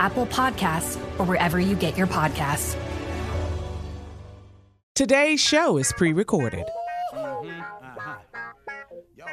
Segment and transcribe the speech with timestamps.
[0.00, 2.76] Apple Podcasts, or wherever you get your podcasts.
[4.94, 6.64] Today's show is pre recorded.
[7.14, 7.44] Y'all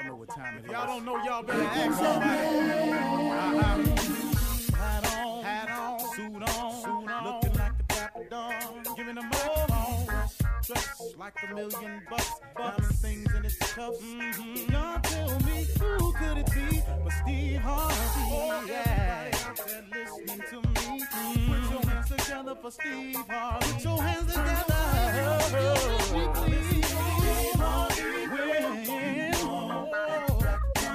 [0.05, 0.71] know what time it is.
[0.71, 2.31] Y'all don't know, y'all better ask somebody.
[3.31, 3.83] Uh-huh.
[4.77, 9.31] Hat on, hat on, suit on, suit on, looking like the Dapper Dan, giving them
[9.33, 9.67] all
[10.65, 14.01] dressed like a million bucks, diamond things in its cuffs.
[14.01, 14.71] Mm-hmm.
[14.71, 17.95] Y'all tell me who could it be but Steve Harvey?
[17.97, 19.34] Oh, yeah.
[19.67, 21.05] They're listening to me.
[21.47, 23.73] Put your hands together for Steve Harvey.
[23.73, 24.75] Put your hands together.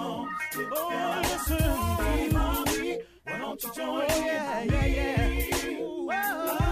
[0.03, 0.28] Oh.
[0.72, 1.59] Oh, listen,
[1.97, 2.98] Steve Harvey.
[3.25, 4.04] Why don't you join me?
[4.09, 5.76] Oh, yeah, yeah, yeah.
[5.80, 6.69] Oh, Steve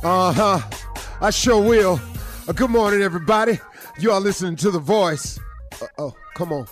[0.00, 0.60] Uh huh.
[1.20, 2.00] I sure will.
[2.46, 3.58] Uh, good morning, everybody.
[3.98, 5.40] You are listening to The Voice.
[5.82, 6.68] Uh, oh, come on.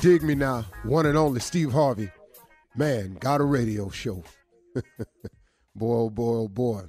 [0.00, 0.64] Dig me now.
[0.84, 2.10] One and only Steve Harvey.
[2.74, 4.24] Man, got a radio show.
[4.74, 6.84] boy, oh boy, oh boy.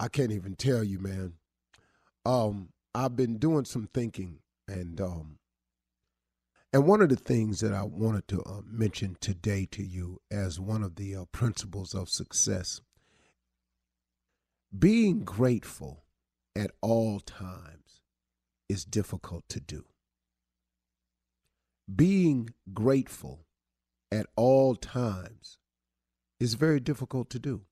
[0.00, 1.34] I can't even tell you, man.
[2.24, 5.38] Um, I've been doing some thinking, and um,
[6.72, 10.58] and one of the things that I wanted to uh, mention today to you as
[10.58, 12.80] one of the uh, principles of success
[14.78, 16.04] being grateful
[16.54, 18.00] at all times
[18.68, 19.84] is difficult to do.
[21.94, 23.46] Being grateful
[24.10, 25.58] at all times
[26.40, 27.62] is very difficult to do.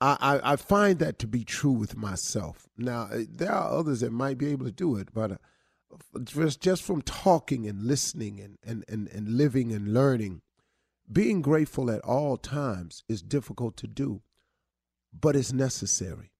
[0.00, 2.68] I, I, I, find that to be true with myself.
[2.76, 5.36] Now, uh, there are others that might be able to do it, but uh,
[6.24, 10.42] just, just from talking and listening and, and, and, and living and learning,
[11.10, 14.22] being grateful at all times is difficult to do,
[15.18, 16.32] but it's necessary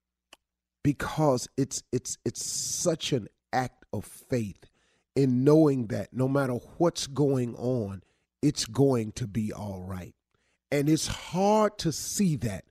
[0.82, 4.70] because it's it's it's such an act of faith
[5.14, 8.02] in knowing that no matter what's going on,
[8.40, 10.14] it's going to be all right.
[10.70, 12.64] And it's hard to see that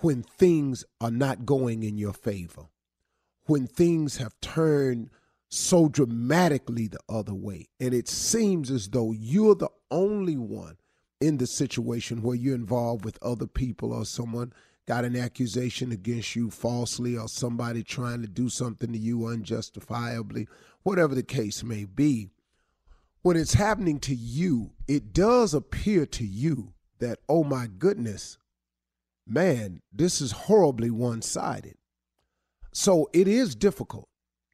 [0.00, 2.66] when things are not going in your favor,
[3.46, 5.10] when things have turned
[5.48, 7.68] so dramatically the other way.
[7.80, 10.76] And it seems as though you're the only one
[11.20, 14.52] in the situation where you're involved with other people or someone
[14.88, 20.48] got an accusation against you falsely or somebody trying to do something to you unjustifiably,
[20.82, 22.30] whatever the case may be.
[23.20, 28.38] When it's happening to you, it does appear to you that, oh my goodness,
[29.26, 31.76] man, this is horribly one sided.
[32.72, 34.08] So it is difficult.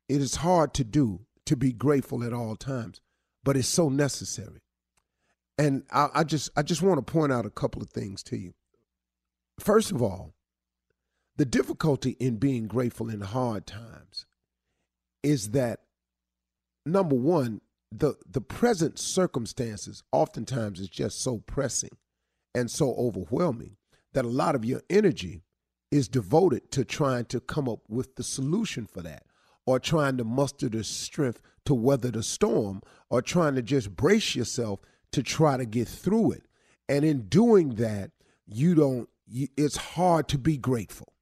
[0.09, 3.01] It is hard to do to be grateful at all times,
[3.45, 4.63] but it's so necessary.
[5.57, 8.37] And I, I just I just want to point out a couple of things to
[8.37, 8.55] you.
[9.59, 10.35] First of all,
[11.37, 14.27] the difficulty in being grateful in hard times
[15.23, 15.81] is that
[16.87, 17.61] number one,
[17.91, 21.97] the the present circumstances oftentimes is just so pressing
[22.55, 23.77] and so overwhelming
[24.13, 25.43] that a lot of your energy
[25.91, 29.25] is devoted to trying to come up with the solution for that
[29.67, 34.35] or trying to muster the strength to weather the storm or trying to just brace
[34.35, 34.81] yourself
[35.13, 36.45] to try to get through it.
[36.89, 38.11] And in doing that,
[38.47, 41.13] you don't, it's hard to be grateful.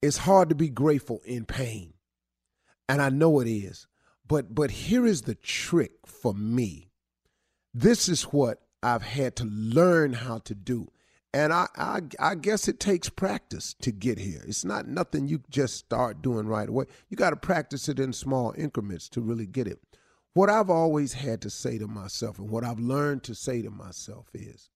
[0.00, 1.94] It's hard to be grateful in pain.
[2.88, 3.86] And I know it is.
[4.26, 6.90] But but here is the trick for me.
[7.74, 10.88] This is what I've had to learn how to do.
[11.34, 14.44] And I, I, I guess it takes practice to get here.
[14.46, 16.84] It's not nothing you just start doing right away.
[17.08, 19.80] You got to practice it in small increments to really get it.
[20.34, 23.70] What I've always had to say to myself and what I've learned to say to
[23.70, 24.68] myself is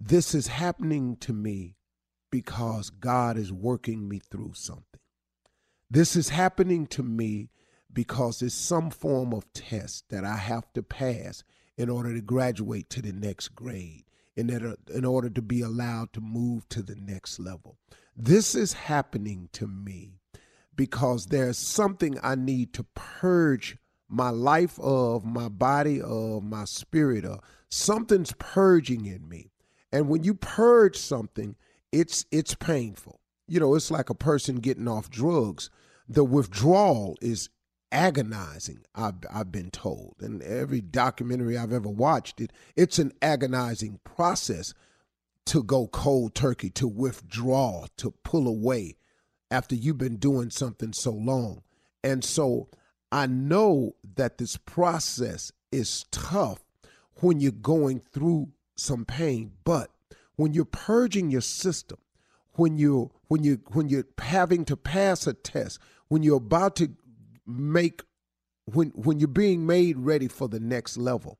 [0.00, 1.76] this is happening to me
[2.30, 5.00] because God is working me through something.
[5.90, 7.50] This is happening to me
[7.92, 11.44] because it's some form of test that I have to pass
[11.76, 14.04] in order to graduate to the next grade
[14.36, 17.78] in order, in order to be allowed to move to the next level.
[18.14, 20.20] This is happening to me
[20.74, 23.78] because there's something I need to purge
[24.08, 27.40] my life of, my body of, my spirit of.
[27.68, 29.50] Something's purging in me.
[29.92, 31.56] And when you purge something,
[31.92, 33.20] it's it's painful.
[33.48, 35.70] You know, it's like a person getting off drugs.
[36.08, 37.48] The withdrawal is
[37.92, 44.00] agonizing I've, I've been told and every documentary i've ever watched it it's an agonizing
[44.02, 44.74] process
[45.46, 48.96] to go cold turkey to withdraw to pull away
[49.52, 51.62] after you've been doing something so long
[52.02, 52.68] and so
[53.12, 56.64] i know that this process is tough
[57.20, 59.90] when you're going through some pain but
[60.36, 61.98] when you're purging your system
[62.52, 65.78] when you when you when you're having to pass a test
[66.08, 66.88] when you're about to
[67.46, 68.02] make
[68.66, 71.38] when when you're being made ready for the next level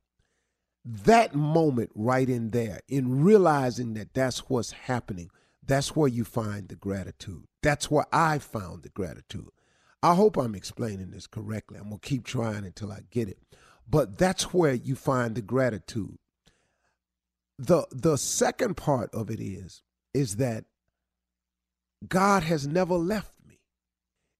[0.85, 5.29] that moment right in there in realizing that that's what's happening
[5.67, 7.43] that's where you find the gratitude.
[7.61, 9.49] That's where i found the gratitude.
[10.01, 11.77] I hope i'm explaining this correctly.
[11.77, 13.37] I'm to keep trying until i get it.
[13.89, 16.17] But that's where you find the gratitude
[17.57, 19.81] the the second part of it is
[20.13, 20.65] is that
[22.07, 23.59] god has never left me.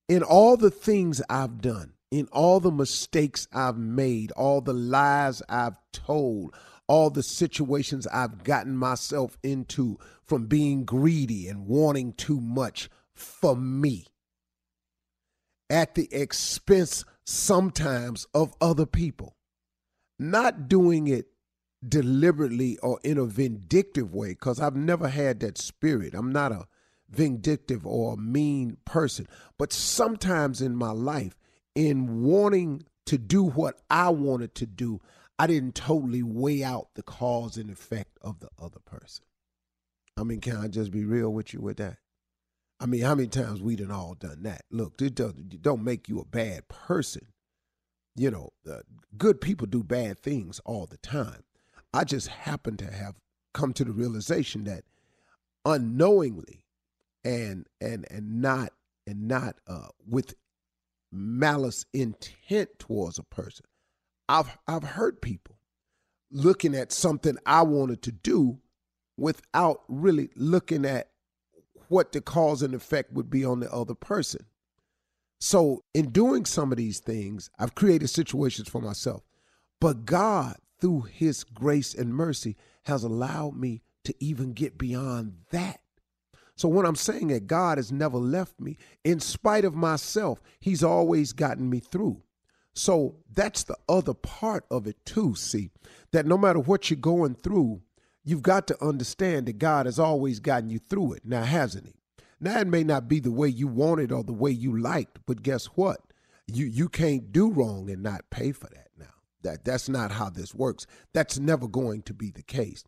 [0.08, 5.42] in all the things I've done, in all the mistakes I've made, all the lies
[5.50, 6.56] I've told,
[6.88, 13.56] all the situations I've gotten myself into from being greedy and wanting too much for
[13.56, 14.06] me
[15.70, 19.36] at the expense sometimes of other people.
[20.20, 21.28] Not doing it
[21.88, 26.14] deliberately or in a vindictive way, because I've never had that spirit.
[26.14, 26.68] I'm not a
[27.10, 29.28] vindictive or a mean person.
[29.58, 31.38] But sometimes in my life,
[31.76, 35.00] in wanting to do what I wanted to do,
[35.40, 39.26] I didn't totally weigh out the cause and effect of the other person.
[40.18, 41.98] I mean, can I just be real with you with that?
[42.80, 44.64] I mean, how many times we done all done that?
[44.72, 47.28] Look, it don't, don't make you a bad person.
[48.16, 48.80] You know, uh,
[49.16, 51.44] good people do bad things all the time.
[51.98, 53.16] I just happen to have
[53.56, 54.84] come to the realization that
[55.66, 56.64] unknowingly
[57.24, 58.70] and and and not
[59.08, 60.36] and not uh, with
[61.12, 63.66] malice intent towards a person.
[64.30, 65.58] I've I've hurt people
[66.30, 68.60] looking at something I wanted to do
[69.18, 71.10] without really looking at
[71.88, 74.46] what the cause and effect would be on the other person.
[75.40, 79.24] So, in doing some of these things, I've created situations for myself.
[79.82, 85.82] But God, through His grace and mercy, has allowed me to even get beyond that.
[86.56, 88.78] So, what I'm saying is, God has never left me.
[89.04, 92.24] In spite of myself, He's always gotten me through.
[92.74, 95.36] So, that's the other part of it, too.
[95.36, 95.70] See,
[96.12, 97.82] that no matter what you're going through,
[98.24, 101.26] you've got to understand that God has always gotten you through it.
[101.26, 101.94] Now, hasn't He?
[102.40, 105.42] Now it may not be the way you wanted or the way you liked, but
[105.42, 106.02] guess what?
[106.46, 108.87] You you can't do wrong and not pay for that.
[109.44, 110.86] That that's not how this works.
[111.14, 112.84] That's never going to be the case.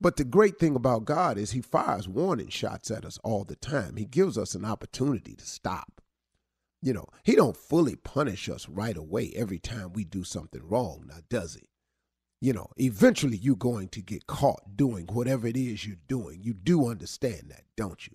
[0.00, 3.56] But the great thing about God is he fires warning shots at us all the
[3.56, 3.96] time.
[3.96, 6.02] He gives us an opportunity to stop.
[6.82, 11.04] You know, he don't fully punish us right away every time we do something wrong,
[11.08, 11.68] now does he?
[12.40, 16.42] You know, eventually you're going to get caught doing whatever it is you're doing.
[16.42, 18.14] You do understand that, don't you?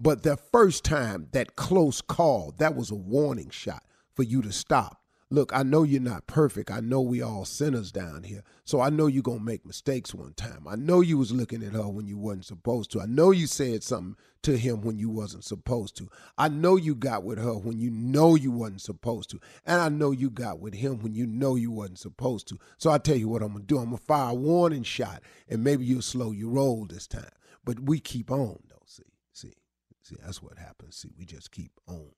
[0.00, 3.84] But the first time, that close call, that was a warning shot
[4.16, 5.01] for you to stop.
[5.32, 6.70] Look, I know you're not perfect.
[6.70, 8.42] I know we all sinners down here.
[8.66, 10.68] So I know you're going to make mistakes one time.
[10.68, 13.00] I know you was looking at her when you wasn't supposed to.
[13.00, 16.10] I know you said something to him when you wasn't supposed to.
[16.36, 19.40] I know you got with her when you know you wasn't supposed to.
[19.64, 22.58] And I know you got with him when you know you wasn't supposed to.
[22.76, 23.78] So I tell you what I'm going to do.
[23.78, 27.24] I'm going to fire a warning shot and maybe you'll slow your roll this time.
[27.64, 29.04] But we keep on though, see.
[29.32, 29.54] See.
[30.02, 30.96] See, that's what happens.
[30.96, 32.10] See, we just keep on.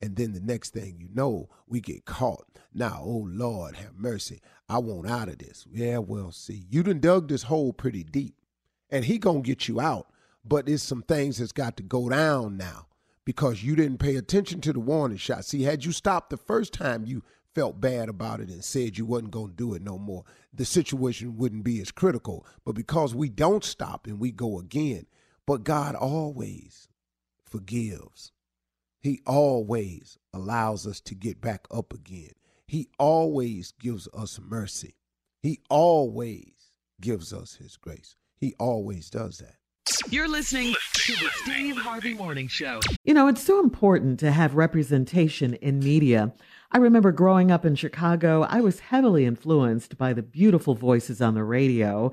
[0.00, 2.46] And then the next thing you know, we get caught.
[2.72, 4.40] Now, oh Lord, have mercy.
[4.68, 5.66] I want out of this.
[5.70, 8.36] Yeah, well, see, you done dug this hole pretty deep.
[8.90, 10.06] And he gonna get you out.
[10.44, 12.86] But it's some things that's got to go down now
[13.24, 15.44] because you didn't pay attention to the warning shot.
[15.44, 17.22] See, had you stopped the first time you
[17.54, 20.24] felt bad about it and said you wasn't going to do it no more,
[20.54, 22.46] the situation wouldn't be as critical.
[22.64, 25.06] But because we don't stop and we go again,
[25.44, 26.88] but God always
[27.44, 28.32] forgives.
[29.00, 32.32] He always allows us to get back up again.
[32.66, 34.96] He always gives us mercy.
[35.42, 38.16] He always gives us his grace.
[38.40, 39.54] He always does that.
[40.10, 42.80] You're listening to the Steve Harvey Morning Show.
[43.04, 46.32] You know, it's so important to have representation in media.
[46.72, 51.34] I remember growing up in Chicago, I was heavily influenced by the beautiful voices on
[51.34, 52.12] the radio.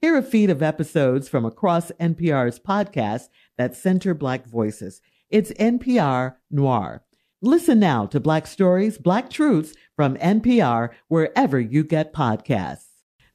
[0.00, 5.00] Hear a feed of episodes from across NPR's podcasts that center Black voices.
[5.28, 7.02] It's NPR Noir.
[7.42, 12.84] Listen now to Black Stories, Black Truths from NPR wherever you get podcasts.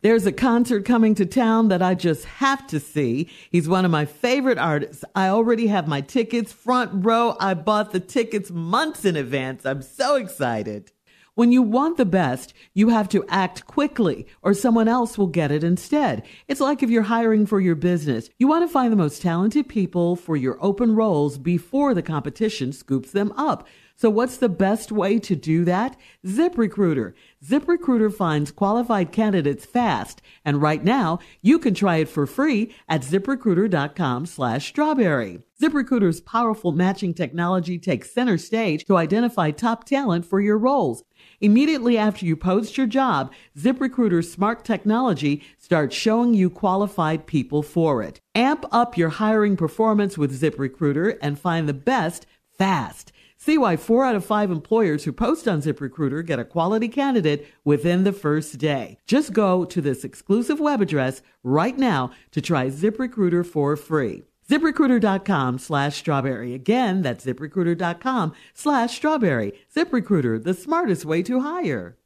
[0.03, 3.29] There's a concert coming to town that I just have to see.
[3.49, 5.03] He's one of my favorite artists.
[5.15, 7.35] I already have my tickets front row.
[7.41, 9.65] I bought the tickets months in advance.
[9.65, 10.92] I'm so excited.
[11.35, 15.51] When you want the best, you have to act quickly or someone else will get
[15.51, 16.21] it instead.
[16.47, 18.29] It's like if you're hiring for your business.
[18.37, 22.71] You want to find the most talented people for your open roles before the competition
[22.71, 23.67] scoops them up.
[23.95, 25.95] So what's the best way to do that?
[26.25, 27.13] ZipRecruiter.
[27.45, 30.21] ZipRecruiter finds qualified candidates fast.
[30.43, 35.39] And right now, you can try it for free at ziprecruiter.com slash strawberry.
[35.61, 41.05] ZipRecruiter's powerful matching technology takes center stage to identify top talent for your roles.
[41.39, 48.03] Immediately after you post your job, ZipRecruiter's smart technology starts showing you qualified people for
[48.03, 48.19] it.
[48.35, 52.25] Amp up your hiring performance with ZipRecruiter and find the best
[52.57, 53.12] fast.
[53.45, 57.45] See why four out of five employers who post on ZipRecruiter get a quality candidate
[57.65, 58.99] within the first day.
[59.05, 64.23] Just go to this exclusive web address right now to try ZipRecruiter for free.
[64.49, 66.53] ZipRecruiter.com slash strawberry.
[66.53, 69.51] Again, that's ziprecruiter.com slash strawberry.
[69.75, 71.97] ZipRecruiter, the smartest way to hire.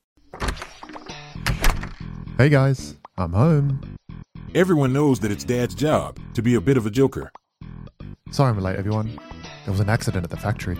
[2.39, 3.96] Hey guys, I'm home.
[4.56, 7.32] Everyone knows that it's Dad's job to be a bit of a joker.
[8.32, 9.20] Sorry I'm late, everyone.
[9.65, 10.79] There was an accident at the factory.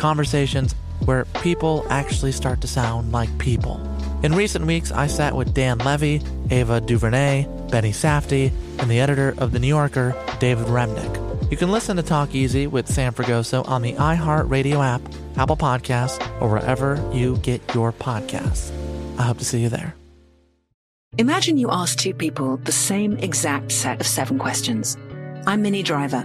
[0.00, 3.78] Conversations where people actually start to sound like people.
[4.22, 9.34] In recent weeks, I sat with Dan Levy, Ava DuVernay, Benny Safdie, and the editor
[9.36, 11.50] of The New Yorker, David Remnick.
[11.50, 15.02] You can listen to Talk Easy with Sam Fragoso on the iHeartRadio app,
[15.36, 18.72] Apple Podcasts, or wherever you get your podcasts.
[19.18, 19.94] I hope to see you there.
[21.18, 24.96] Imagine you ask two people the same exact set of seven questions.
[25.46, 26.24] I'm Minnie Driver,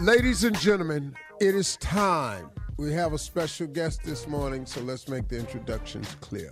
[0.00, 2.50] Ladies and gentlemen, it is time.
[2.78, 6.50] We have a special guest this morning, so let's make the introductions clear.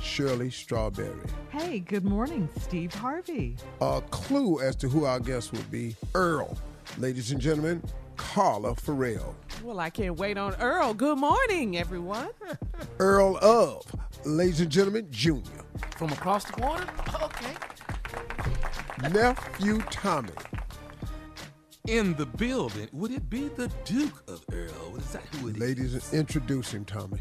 [0.00, 1.26] Shirley Strawberry.
[1.50, 3.56] Hey, good morning, Steve Harvey.
[3.80, 6.56] A clue as to who our guest will be Earl.
[6.96, 7.82] Ladies and gentlemen,
[8.16, 9.34] Carla Ferrell.
[9.64, 10.94] Well, I can't wait on Earl.
[10.94, 12.28] Good morning, everyone.
[13.00, 13.82] Earl of,
[14.24, 15.42] ladies and gentlemen, Junior.
[15.96, 16.86] From across the water?
[17.20, 17.52] Okay.
[19.10, 20.30] Nephew Tommy.
[21.86, 24.96] In the building, would it be the Duke of Earl?
[24.96, 26.12] Is that who it Ladies, is?
[26.12, 27.20] introduce him, Tommy.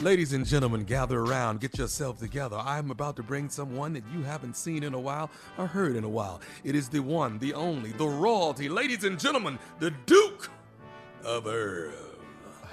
[0.00, 2.56] Ladies and gentlemen, gather around, get yourself together.
[2.56, 6.04] I'm about to bring someone that you haven't seen in a while or heard in
[6.04, 6.40] a while.
[6.64, 8.70] It is the one, the only, the royalty.
[8.70, 10.50] Ladies and gentlemen, the Duke
[11.22, 11.92] of Earl.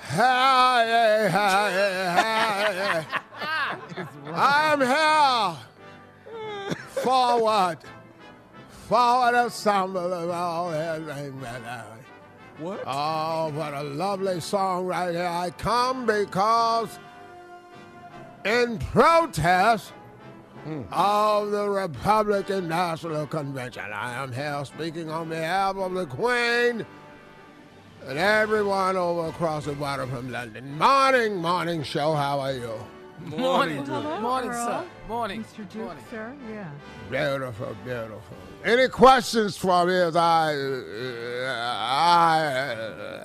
[0.03, 3.05] Hi, hi, hi.
[4.33, 5.57] I'm here.
[7.03, 7.79] Forward.
[8.91, 11.31] Forward ensemble of all everything.
[12.59, 12.83] What?
[12.85, 15.25] Oh, what a lovely song right here.
[15.25, 16.99] I come because
[18.43, 19.93] in protest
[20.65, 20.81] hmm.
[20.91, 23.85] of the Republican National Convention.
[23.93, 26.85] I am here speaking on behalf of the Queen
[28.07, 30.77] and everyone over across the water from London.
[30.77, 32.13] Morning, morning show.
[32.13, 32.73] How are you?
[33.23, 34.83] Morning, Hello, morning, sir.
[35.07, 35.45] Morning.
[35.45, 35.69] Mr.
[35.69, 36.35] Duke, sir.
[36.49, 36.69] Yeah.
[37.09, 38.37] Beautiful, beautiful.
[38.63, 40.53] Any questions for me as I,
[41.47, 42.75] I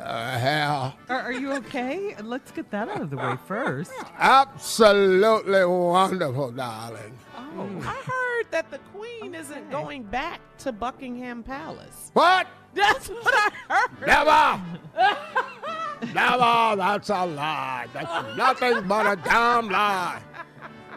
[0.02, 0.94] uh, have?
[1.10, 2.14] Are, are you okay?
[2.22, 3.92] Let's get that out of the way first.
[4.18, 7.18] Absolutely wonderful, darling.
[7.36, 12.10] Oh, I heard that the Queen isn't going back to Buckingham Palace.
[12.14, 12.46] What?
[12.74, 14.06] That's what I heard.
[14.06, 14.62] Never!
[16.14, 16.76] Never!
[16.76, 17.86] That's a lie.
[17.92, 20.20] That's nothing but a damn lie.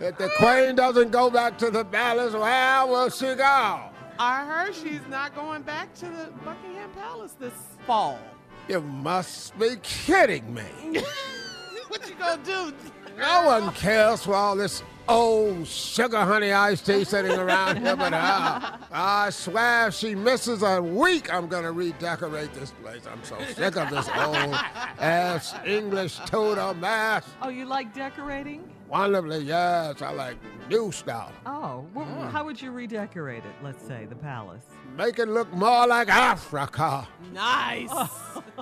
[0.01, 3.88] If the queen doesn't go back to the palace, where will she go?
[4.21, 7.53] I heard she's not going back to the Buckingham Palace this
[7.87, 8.19] fall.
[8.67, 10.61] You must be kidding me.
[11.87, 12.73] what you gonna do?
[13.17, 18.11] No one cares for all this old sugar honey iced tea sitting around here but
[18.11, 18.79] her.
[18.91, 23.03] I swear if she misses a week, I'm gonna redecorate this place.
[23.09, 24.53] I'm so sick of this old
[24.99, 27.23] ass English Tudor mess.
[27.41, 28.69] Oh, you like decorating?
[28.89, 30.01] Wonderfully, yes.
[30.01, 30.37] I like
[30.69, 31.31] new stuff.
[31.45, 32.27] Oh, well, hmm.
[32.29, 33.55] how would you redecorate it?
[33.63, 34.65] Let's say the palace.
[34.97, 37.07] Make it look more like Africa.
[37.33, 37.89] Nice.
[37.91, 38.43] Oh.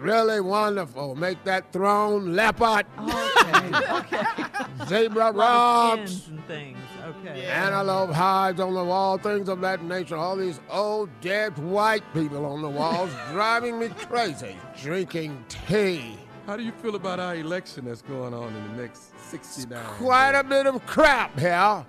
[0.00, 1.14] Really wonderful.
[1.14, 2.84] Make that throne leopard.
[3.44, 4.24] Okay, okay.
[4.86, 6.28] Zebra A lot of rugs.
[6.28, 6.78] and things.
[7.06, 7.46] Okay.
[7.46, 10.16] Antelope hides on the wall, things of that nature.
[10.16, 14.56] All these old dead white people on the walls driving me crazy.
[14.82, 16.18] Drinking tea.
[16.46, 19.84] How do you feel about our election that's going on in the next 69?
[19.98, 21.84] Quite a bit of crap here.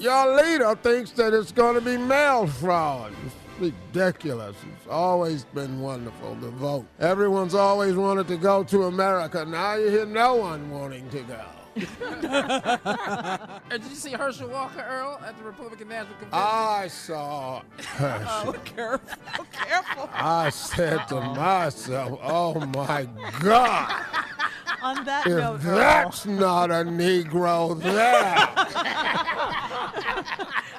[0.00, 3.12] Your leader thinks that it's going to be mail fraud.
[3.24, 4.56] It's ridiculous.
[4.76, 6.86] It's always been wonderful to vote.
[6.98, 9.44] Everyone's always wanted to go to America.
[9.44, 11.44] Now you hear no one wanting to go.
[13.70, 16.30] Did you see Herschel Walker, Earl, at the Republican National Convention?
[16.32, 17.62] I saw
[18.00, 20.08] Oh, careful, careful.
[20.12, 23.08] I said to myself, oh my
[23.40, 24.04] God.
[24.82, 28.48] On that If note, Earl, that's not a Negro there.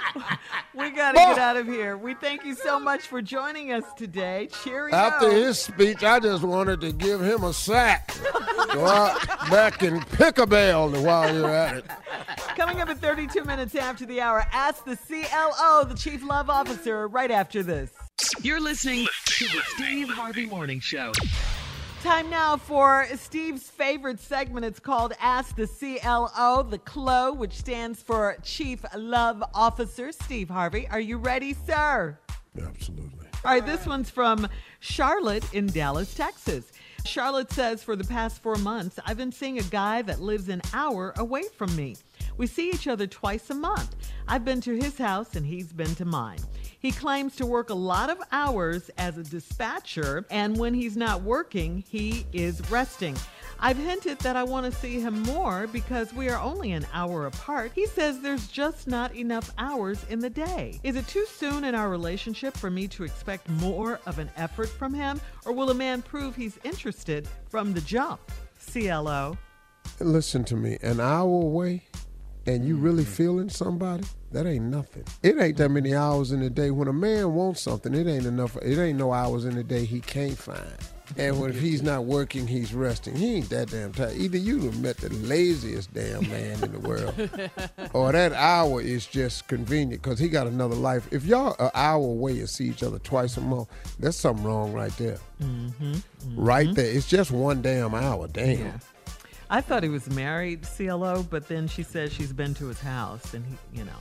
[0.75, 1.97] we got to get out of here.
[1.97, 4.49] We thank you so much for joining us today.
[4.63, 4.93] Cheerio.
[4.95, 8.13] After his speech, I just wanted to give him a sack.
[8.73, 11.85] Go out back and pick a bell while you're at it.
[12.55, 17.07] Coming up at 32 minutes after the hour, ask the CLO, the Chief Love Officer,
[17.07, 17.91] right after this.
[18.41, 21.11] You're listening to the Steve Harvey Morning Show.
[22.05, 24.63] Time now for Steve's favorite segment.
[24.63, 30.11] It's called Ask the CLO, the CLO, which stands for Chief Love Officer.
[30.11, 32.19] Steve Harvey, are you ready, sir?
[32.61, 33.25] Absolutely.
[33.43, 34.47] All right, this one's from
[34.81, 36.71] Charlotte in Dallas, Texas.
[37.05, 40.61] Charlotte says, For the past four months, I've been seeing a guy that lives an
[40.75, 41.95] hour away from me.
[42.37, 43.95] We see each other twice a month.
[44.27, 46.39] I've been to his house and he's been to mine.
[46.79, 51.23] He claims to work a lot of hours as a dispatcher, and when he's not
[51.23, 53.15] working, he is resting.
[53.59, 57.25] I've hinted that I want to see him more because we are only an hour
[57.25, 57.71] apart.
[57.73, 60.79] He says there's just not enough hours in the day.
[60.83, 64.69] Is it too soon in our relationship for me to expect more of an effort
[64.69, 68.19] from him, or will a man prove he's interested from the jump?
[68.71, 69.37] CLO.
[69.99, 71.83] Listen to me, an hour away
[72.45, 73.11] and you really mm-hmm.
[73.11, 75.03] feeling somebody, that ain't nothing.
[75.23, 75.99] It ain't that many mm-hmm.
[75.99, 76.71] hours in the day.
[76.71, 78.55] When a man wants something, it ain't enough.
[78.57, 80.75] It ain't no hours in the day he can't find.
[81.17, 83.15] And when if he's not working, he's resting.
[83.15, 84.17] He ain't that damn tired.
[84.17, 87.13] Either you have met the laziest damn man in the world,
[87.93, 91.07] or that hour is just convenient because he got another life.
[91.11, 94.73] If y'all an hour away and see each other twice a month, there's something wrong
[94.73, 95.19] right there.
[95.41, 95.93] Mm-hmm.
[96.35, 96.91] Right there.
[96.91, 98.27] It's just one damn hour.
[98.27, 98.79] Damn.
[99.49, 103.33] I thought he was married, CLO, but then she says she's been to his house
[103.33, 103.91] and he, you know.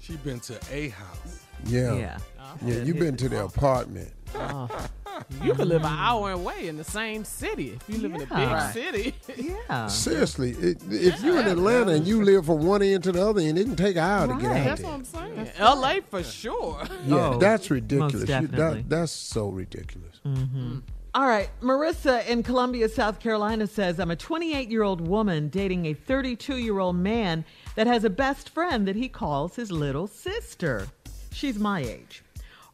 [0.00, 1.40] She been to a house.
[1.66, 1.94] Yeah.
[1.94, 2.18] Yeah.
[2.64, 4.12] Yeah, you been to the apartment.
[4.34, 4.68] Oh.
[5.42, 8.26] You could live an hour away in the same city if you live in a
[8.26, 8.72] big Yeah.
[8.72, 9.14] city.
[9.36, 9.86] Yeah.
[9.86, 13.40] Seriously, it, if you're in Atlanta and you live from one end to the other
[13.40, 14.90] end, it can take an hour to get out That's there.
[14.90, 15.50] what I'm saying.
[15.60, 16.82] LA for sure.
[17.06, 18.28] Yeah, Oh, that's most ridiculous.
[18.28, 20.20] You- that, that's so ridiculous.
[20.26, 20.78] Mm-hmm.
[21.14, 21.48] All right.
[21.62, 26.56] Marissa in Columbia, South Carolina says, I'm a 28 year old woman dating a 32
[26.56, 27.44] year old man
[27.76, 30.88] that has a best friend that he calls his little sister.
[31.30, 32.24] She's my age.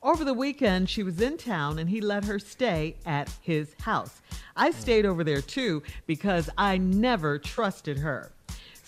[0.03, 4.22] Over the weekend, she was in town and he let her stay at his house.
[4.57, 8.33] I stayed over there too because I never trusted her.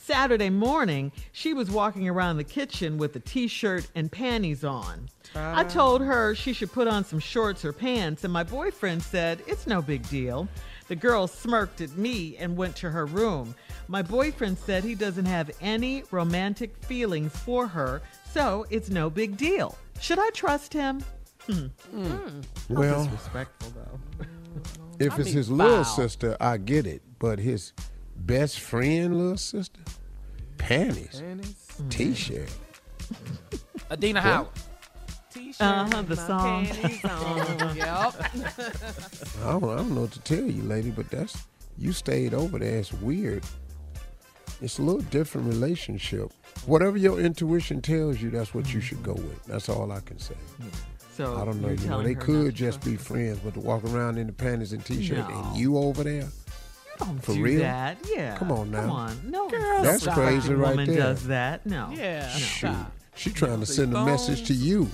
[0.03, 5.09] Saturday morning, she was walking around the kitchen with a t shirt and panties on.
[5.37, 9.43] I told her she should put on some shorts or pants, and my boyfriend said,
[9.47, 10.49] It's no big deal.
[10.89, 13.55] The girl smirked at me and went to her room.
[13.87, 19.37] My boyfriend said he doesn't have any romantic feelings for her, so it's no big
[19.37, 19.79] deal.
[20.01, 21.05] Should I trust him?
[21.47, 21.67] Hmm.
[22.69, 24.27] Well- disrespectful though.
[24.99, 27.03] If I it's mean, his little sister, I get it.
[27.19, 27.73] But his
[28.27, 29.81] best friend, little sister,
[30.59, 31.23] panties,
[31.91, 32.51] t-shirt.
[33.91, 34.25] Adina What?
[34.25, 34.49] Howard.
[35.61, 36.65] Uh-huh, the song.
[37.77, 38.15] yep.
[39.45, 41.37] I don't, I don't know what to tell you, lady, but that's
[41.79, 42.79] you stayed over there.
[42.79, 43.43] It's weird.
[44.61, 46.31] It's a little different relationship.
[46.67, 49.43] Whatever your intuition tells you, that's what you should go with.
[49.45, 50.35] That's all I can say.
[50.61, 50.67] Yeah.
[51.17, 51.69] So I don't know.
[51.71, 54.85] you're know, they could just be friends, but to walk around in the panties and
[54.85, 55.35] t-shirt No.
[55.51, 56.29] and you over there,
[57.05, 57.61] Don't for do real?
[57.61, 57.99] that.
[58.15, 58.37] Yeah.
[58.37, 58.81] Come on now.
[58.83, 59.31] Come on.
[59.31, 59.49] No.
[59.49, 60.97] Girl, That's self-respecting crazy right woman there.
[60.99, 61.67] does that.
[61.67, 61.91] No.
[61.93, 62.29] Yeah.
[62.37, 62.77] Shoot.
[63.15, 64.89] She trying to send a message to you.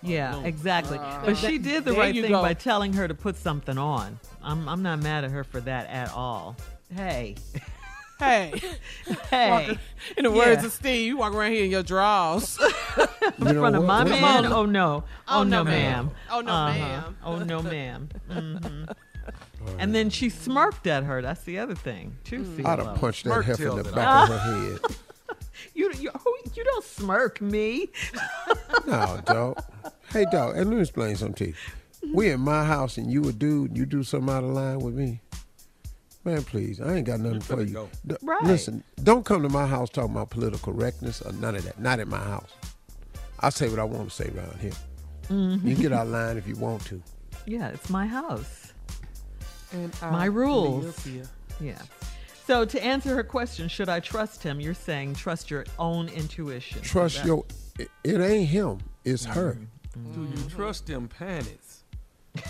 [0.00, 0.96] Yeah, exactly.
[0.98, 2.40] Uh, but she did the there right you thing go.
[2.40, 4.20] by telling her to put something on.
[4.42, 6.54] I'm I'm not mad at her for that at all.
[6.94, 7.34] Hey.
[8.20, 8.52] Hey.
[9.30, 9.50] Hey.
[9.50, 9.78] Walking-
[10.16, 10.66] in the words Yeah.
[10.66, 12.58] of Steve, you walk around here in your drawers.
[13.38, 14.46] in front of my Come man?
[14.46, 15.04] Oh no.
[15.28, 16.06] Oh, Oh, no, no, ma'am.
[16.06, 16.10] ma'am.
[16.30, 16.72] Oh, no, Uh-huh.
[16.78, 17.16] ma'am.
[17.24, 18.08] Oh no, ma'am.
[18.30, 18.64] Mhm.
[19.78, 21.22] And then she smirked at her.
[21.22, 22.40] That's the other thing, too.
[22.42, 22.66] Mm.
[22.66, 22.84] I'd CLO.
[22.86, 24.96] have punched that Smirk heifer in the back of her head.
[25.74, 27.88] You, you, who- you don't smirk me.
[28.86, 29.62] No, dog.
[30.12, 30.56] Hey, dog.
[30.56, 32.14] And let me explain something to you.
[32.14, 34.94] We in my house and you a dude, you do something out of line with
[34.94, 35.20] me.
[36.24, 37.88] Man, please, I ain't got nothing for you.
[38.06, 38.42] D- Right.
[38.44, 41.80] Listen, don't come to my house talking about political correctness or none of that.
[41.80, 42.50] Not at my house.
[43.40, 44.72] I say what I want to say around here.
[45.28, 45.64] Mhm.
[45.64, 47.02] You can get out of line if you want to.
[47.46, 48.67] Yeah, it's my house.
[49.72, 51.06] And My I rules.
[51.06, 51.28] live.
[51.60, 51.78] Yeah.
[52.46, 54.60] So to answer her question, should I trust him?
[54.60, 56.80] You're saying trust your own intuition.
[56.82, 57.44] Trust That- your.
[57.78, 58.78] It, it ain't him.
[59.04, 59.58] It's her.
[60.14, 61.84] Do you trust them panties?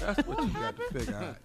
[0.01, 1.37] That's what you got to figure out.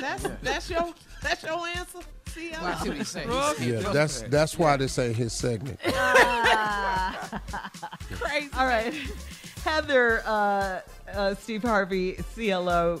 [0.00, 0.92] That's that's your
[1.22, 1.98] that's your answer.
[2.26, 3.28] See, Well, I see what he's saying.
[3.60, 5.78] Yeah, that's that's why this ain't his segment.
[8.12, 8.48] crazy.
[8.56, 8.94] All right.
[9.64, 10.80] Heather, uh,
[11.12, 13.00] uh, Steve Harvey, CLO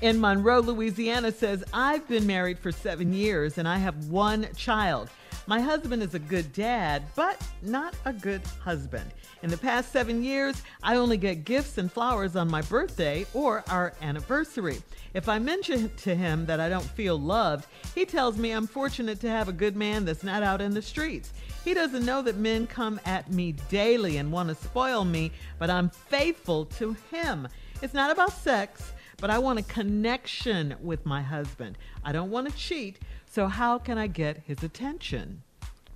[0.00, 5.10] in Monroe, Louisiana says, I've been married for seven years and I have one child.
[5.46, 9.10] My husband is a good dad, but not a good husband.
[9.42, 13.64] In the past seven years, I only get gifts and flowers on my birthday or
[13.68, 14.82] our anniversary.
[15.14, 19.20] If I mention to him that I don't feel loved, he tells me I'm fortunate
[19.20, 21.32] to have a good man that's not out in the streets.
[21.64, 25.70] He doesn't know that men come at me daily and want to spoil me, but
[25.70, 27.48] I'm faithful to him.
[27.80, 31.76] It's not about sex, but I want a connection with my husband.
[32.04, 35.42] I don't want to cheat, so how can I get his attention?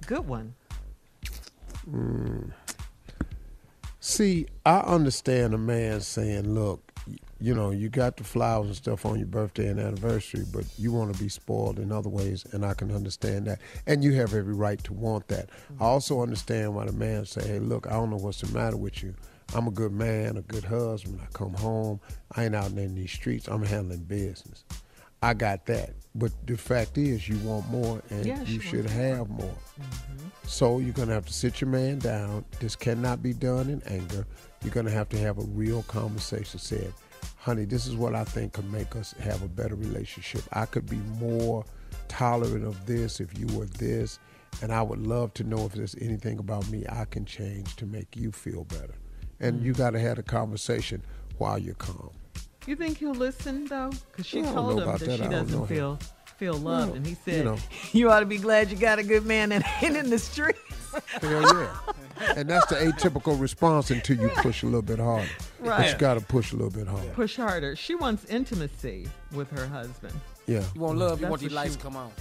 [0.07, 0.55] Good one.
[1.91, 2.53] Mm.
[4.01, 6.93] See, I understand a man saying, "Look,
[7.41, 10.93] you know, you got the flowers and stuff on your birthday and anniversary, but you
[10.93, 14.35] want to be spoiled in other ways, and I can understand that, and you have
[14.35, 15.51] every right to want that.
[15.81, 18.77] I also understand why the man say, "Hey, look, I don't know what's the matter
[18.77, 19.15] with you.
[19.55, 21.21] I'm a good man, a good husband.
[21.23, 22.01] I come home,
[22.35, 23.49] I ain't out in these streets.
[23.49, 24.65] I'm handling business.
[25.23, 25.91] I got that.
[26.15, 29.55] But the fact is, you want more, and Yeah, you should have more.
[29.81, 30.29] Mm-hmm.
[30.47, 32.45] So you're gonna have to sit your man down.
[32.61, 34.27] This cannot be done in anger.
[34.63, 36.59] You're gonna have to have a real conversation.
[36.59, 36.93] Said,
[37.37, 40.43] honey, this is what I think could make us have a better relationship.
[40.53, 41.65] I could be more
[42.09, 44.19] tolerant of this if you were this,
[44.61, 47.87] and I would love to know if there's anything about me I can change to
[47.87, 48.95] make you feel better.
[49.43, 49.65] And mm.
[49.65, 51.03] you got to have a conversation
[51.39, 52.11] while you're calm.
[52.67, 53.91] You think he'll listen though?
[54.11, 55.05] Because she I told him that, that.
[55.07, 55.67] she I don't know doesn't him.
[55.67, 55.99] feel
[56.37, 57.57] feel loved, Well, and he you said, know.
[57.93, 60.59] "You ought to be glad you got a good man that ain't in the streets."
[61.21, 61.77] Hell yeah.
[62.37, 65.27] and that's the atypical response until you push a little bit harder.
[65.61, 65.93] But Right.
[65.93, 67.09] you got to push a little bit harder.
[67.11, 67.75] Push harder.
[67.77, 70.15] She wants intimacy with her husband.
[70.47, 70.63] Yeah.
[70.75, 72.13] You want love, you That's want these lights she- come on.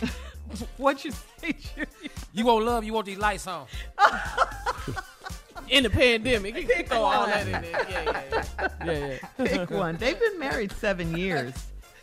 [0.76, 1.88] What you say, Junior?
[2.32, 3.66] You want love, you want these lights on.
[5.68, 6.56] in the pandemic.
[6.56, 7.86] You can throw all that in there.
[7.88, 8.68] Yeah, yeah, yeah.
[8.84, 9.46] yeah, yeah.
[9.46, 9.96] Pick one.
[9.96, 11.54] They've been married seven years.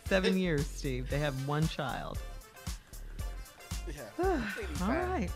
[0.06, 1.10] Seven years, Steve.
[1.10, 2.18] They have one child.
[4.22, 4.36] All
[4.80, 5.28] right.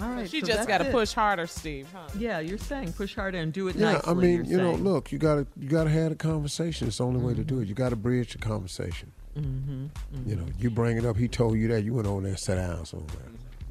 [0.00, 0.28] All right.
[0.28, 1.88] She so just got to push harder, Steve.
[1.92, 2.08] Huh?
[2.18, 4.10] Yeah, you're saying push harder and do it Yeah, nicely.
[4.10, 6.88] I mean, you're you know, look, you gotta you gotta have a conversation.
[6.88, 7.68] It's the only way to do it.
[7.68, 9.12] You gotta bridge the conversation.
[9.36, 9.86] Mm-hmm,
[10.28, 11.16] You know, you bring it up.
[11.16, 11.82] He told you that.
[11.82, 13.08] You went on there and sat down somewhere.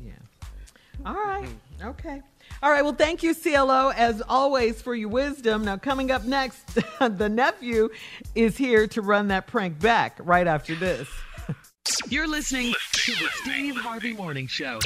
[0.06, 0.12] Yeah.
[1.06, 1.47] All right.
[1.84, 2.21] Okay.
[2.62, 2.84] All right.
[2.84, 5.65] Well, thank you, CLO, as always, for your wisdom.
[5.65, 6.63] Now, coming up next,
[6.99, 7.89] the nephew
[8.36, 11.08] is here to run that prank back right after this.
[12.10, 14.80] You're listening to the Steve Harvey Morning Show.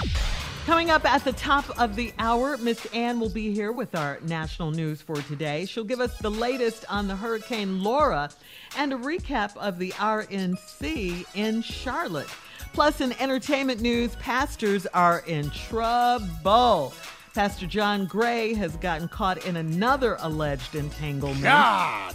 [0.70, 4.20] Coming up at the top of the hour, Miss Ann will be here with our
[4.22, 5.66] national news for today.
[5.66, 8.30] She'll give us the latest on the Hurricane Laura
[8.78, 12.30] and a recap of the RNC in Charlotte.
[12.74, 16.94] Plus, in entertainment news, pastors are in trouble.
[17.34, 21.42] Pastor John Gray has gotten caught in another alleged entanglement.
[21.42, 22.14] God.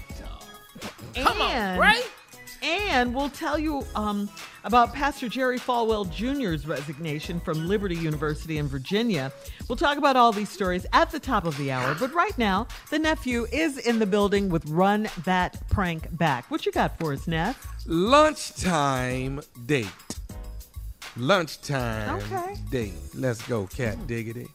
[1.16, 2.02] Come on, And- Gray.
[2.64, 4.29] And we'll tell you um,
[4.64, 9.31] about Pastor Jerry Falwell Jr.'s resignation from Liberty University in Virginia.
[9.68, 11.94] We'll talk about all these stories at the top of the hour.
[11.94, 16.50] But right now, the nephew is in the building with Run That Prank Back.
[16.50, 17.66] What you got for us, Neff?
[17.87, 19.87] Lunchtime date.
[21.18, 22.55] Lunchtime Okay.
[22.70, 22.94] date.
[23.14, 24.46] Let's go, Cat Diggity.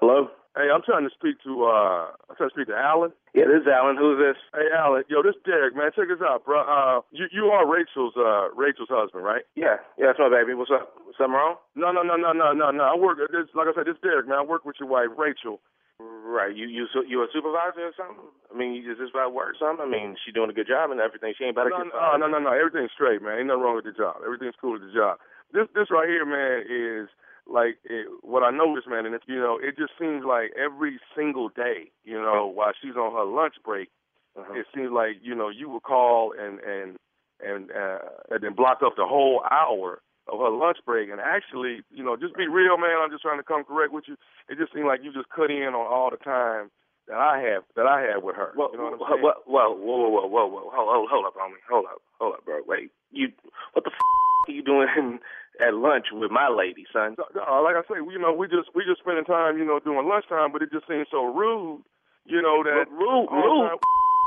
[0.00, 0.28] Hello?
[0.52, 3.08] Hey, I'm trying to speak to uh I'm trying to speak to Alan.
[3.32, 3.96] Yeah, this is Alan.
[3.96, 4.36] Who's this?
[4.52, 5.88] Hey Alan, yo, this Derek, man.
[5.96, 6.60] Check this out, bro.
[6.60, 9.48] Uh you you are Rachel's uh Rachel's husband, right?
[9.56, 10.52] Yeah, yeah, that's my baby.
[10.52, 10.92] What's up?
[11.16, 11.56] Something wrong?
[11.72, 12.84] No, no, no, no, no, no, no.
[12.84, 14.38] I work this like I said, this Derek, man.
[14.38, 15.64] I work with your wife, Rachel.
[15.96, 16.52] Right.
[16.52, 18.28] You you you a supervisor or something?
[18.52, 19.84] I mean, is this about work or something?
[19.84, 21.32] I mean, she doing a good job and everything.
[21.32, 22.52] She ain't about to No, get no, no, no, no.
[22.52, 23.40] Everything's straight, man.
[23.40, 24.20] Ain't nothing wrong with the job.
[24.20, 25.16] Everything's cool with the job.
[25.52, 27.08] This this right here, man, is
[27.46, 30.98] like it, what I noticed, man, and it's you know, it just seems like every
[31.16, 33.88] single day, you know, while she's on her lunch break,
[34.36, 34.54] Uh-huh.
[34.54, 36.96] it seems like you know you would call and and
[37.44, 37.98] and uh,
[38.30, 41.10] and then block up the whole hour of her lunch break.
[41.10, 42.96] And actually, you know, just be real, man.
[43.02, 44.16] I'm just trying to come correct with you.
[44.48, 46.70] It just seemed like you just cut in on all the time
[47.08, 48.52] that I have that I had with her.
[48.56, 49.22] Well, you know what I'm well, saying?
[49.22, 52.34] well, well, whoa, whoa, whoa, whoa, whoa, hold, hold, hold up, homie, hold up, hold
[52.38, 52.60] up, bro.
[52.66, 53.28] Wait, you,
[53.74, 54.86] what the f- are you doing
[55.62, 57.14] at lunch with my lady, son?
[57.18, 60.06] No, like I say, you know, we just we just spending time, you know, doing
[60.08, 61.82] lunchtime, but it just seems so rude,
[62.26, 63.78] you know, that rude, rude, time-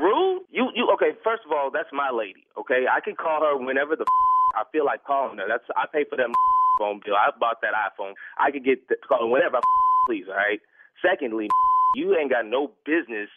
[0.02, 0.42] rude.
[0.52, 1.12] You, you, okay?
[1.24, 2.48] First of all, that's my lady.
[2.58, 4.06] Okay, I can call her whenever the
[4.56, 5.48] I feel like calling her.
[5.48, 6.32] That's I pay for that
[6.80, 7.16] phone bill.
[7.16, 8.14] I bought that iPhone.
[8.40, 9.62] I could get the, call whenever I
[10.08, 10.26] please.
[10.30, 10.62] All right.
[11.04, 11.48] Secondly,
[11.96, 13.30] you ain't got no business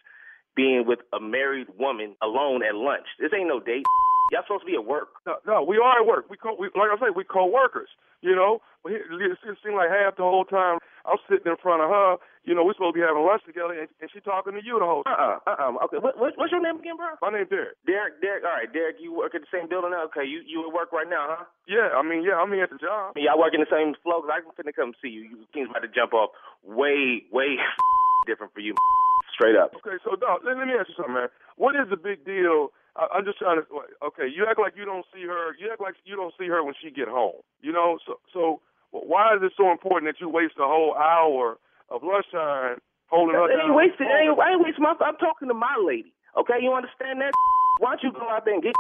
[0.55, 3.07] being with a married woman alone at lunch.
[3.21, 3.87] This ain't no date.
[4.31, 5.09] Y'all supposed to be at work.
[5.25, 6.29] No, no, we are at work.
[6.29, 7.89] We, co- we like I say, we co-workers.
[8.21, 11.89] You know, it, it, seemed like half the whole time I'm sitting in front of
[11.89, 12.19] her.
[12.43, 14.77] You know, we're supposed to be having lunch together, and, and she talking to you
[14.83, 15.39] the whole time.
[15.47, 15.85] Uh, uh, uh.
[15.87, 16.03] Okay.
[16.03, 17.15] What, what, what's your name again, bro?
[17.23, 17.79] My name's Derek.
[17.87, 18.19] Derek.
[18.19, 18.43] Derek.
[18.43, 18.99] All right, Derek.
[18.99, 20.11] You work at the same building now.
[20.11, 20.27] Okay.
[20.27, 21.45] You you at work right now, huh?
[21.71, 23.15] Yeah, I mean, yeah, I'm here at the job.
[23.15, 24.21] Y'all work in the same flow?
[24.21, 25.23] Cause I'm finna come see you.
[25.25, 26.35] You team's about to jump off
[26.67, 27.57] way, way
[28.27, 28.75] different for you.
[29.39, 29.71] Straight up.
[29.79, 31.31] Okay, so dog, let, let me ask you something, man.
[31.55, 32.75] What is the big deal?
[32.99, 33.65] I, I'm just trying to.
[34.11, 35.55] Okay, you act like you don't see her.
[35.57, 37.41] You act like you don't see her when she get home.
[37.63, 41.59] You know, so so why is it so important that you waste a whole hour
[41.89, 44.07] of lunchtime holding her It ain't wasted.
[44.11, 44.99] It ain't, I ain't wasting my.
[45.01, 46.13] I'm talking to my lady.
[46.37, 47.33] Okay, you understand that?
[47.81, 48.75] Why don't you go out there and get,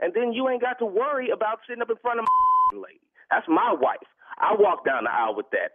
[0.00, 2.26] and then you ain't got to worry about sitting up in front of
[2.72, 3.04] my lady.
[3.30, 4.08] That's my wife.
[4.40, 5.72] I walk down the aisle with that.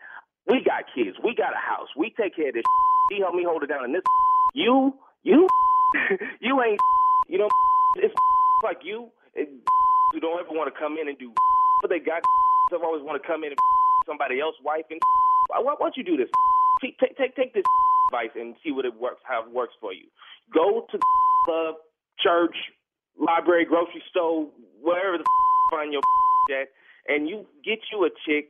[0.48, 1.18] We got kids.
[1.24, 1.90] We got a house.
[1.96, 2.66] We take care of this.
[3.10, 3.86] She helped me hold it down.
[3.86, 4.04] And this,
[4.54, 5.48] you, you,
[6.42, 6.80] you ain't.
[7.30, 7.48] You know,
[8.00, 8.14] it's
[8.64, 9.10] like you.
[9.36, 9.50] It,
[10.14, 11.34] who don't ever want to come in and do,
[11.82, 12.24] but they got.
[12.72, 13.60] Some always want to come in and
[14.06, 15.00] somebody else's wife and.
[15.50, 16.30] Why, why don't you do this?
[16.82, 17.64] Take take take, take this
[18.10, 20.08] advice and see what it works how it works for you.
[20.54, 21.00] Go to
[21.46, 21.76] club,
[22.20, 22.56] church,
[23.20, 24.48] library, grocery store,
[24.82, 25.26] wherever the
[25.72, 26.02] find your
[26.52, 26.70] at,
[27.08, 28.50] and you get you a chick.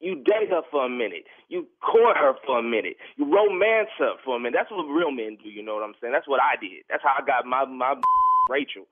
[0.00, 1.24] You date her for a minute.
[1.48, 2.96] You court her for a minute.
[3.16, 4.52] You romance her for a minute.
[4.58, 5.48] That's what real men do.
[5.48, 6.12] You know what I'm saying?
[6.12, 6.84] That's what I did.
[6.90, 7.94] That's how I got my my
[8.48, 8.86] Rachel.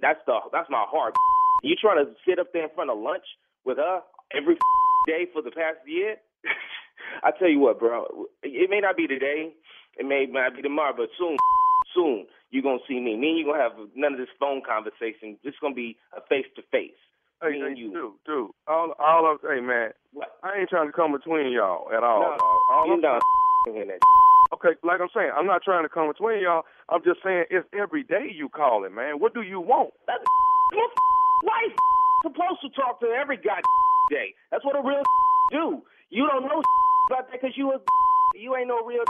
[0.00, 1.14] That's the that's my heart.
[1.62, 3.24] You trying to sit up there in front of lunch
[3.64, 4.00] with her
[4.34, 4.56] every
[5.06, 6.16] day for the past year?
[7.24, 8.26] I tell you what, bro.
[8.42, 9.52] It may not be today.
[9.98, 11.36] It may not be tomorrow, but soon,
[11.94, 13.16] soon you're gonna see me.
[13.16, 15.36] Me and you gonna have none of this phone conversation.
[15.42, 16.96] It's gonna be a face to face.
[17.42, 17.92] Hey, Me hey, and you.
[17.92, 18.50] dude, dude.
[18.68, 19.90] All, all of, hey, man.
[20.44, 22.20] I ain't trying to come between y'all at all.
[22.20, 22.36] No.
[22.74, 23.22] All you I'm not
[23.66, 23.98] trying- in that.
[24.52, 26.66] Okay, like I'm saying, I'm not trying to come between y'all.
[26.90, 29.22] I'm just saying it's every day you calling, man.
[29.22, 29.94] What do you want?
[30.06, 30.22] That's
[30.74, 30.90] your
[31.46, 31.76] wife
[32.26, 33.62] supposed to talk to every god
[34.10, 34.34] day.
[34.50, 35.02] That's what a real
[35.54, 35.82] do.
[36.10, 36.62] You don't know
[37.10, 37.78] about that because you a
[38.34, 39.04] you ain't no real.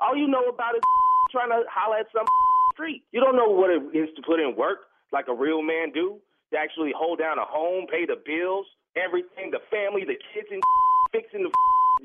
[0.00, 0.84] All you know about is
[1.32, 2.26] trying to holler at some
[2.74, 3.02] street.
[3.12, 6.20] You don't know what it is to put in work like a real man do.
[6.52, 8.66] To actually hold down a home, pay the bills,
[9.00, 10.62] everything, the family, the kids, and
[11.10, 11.52] fixing the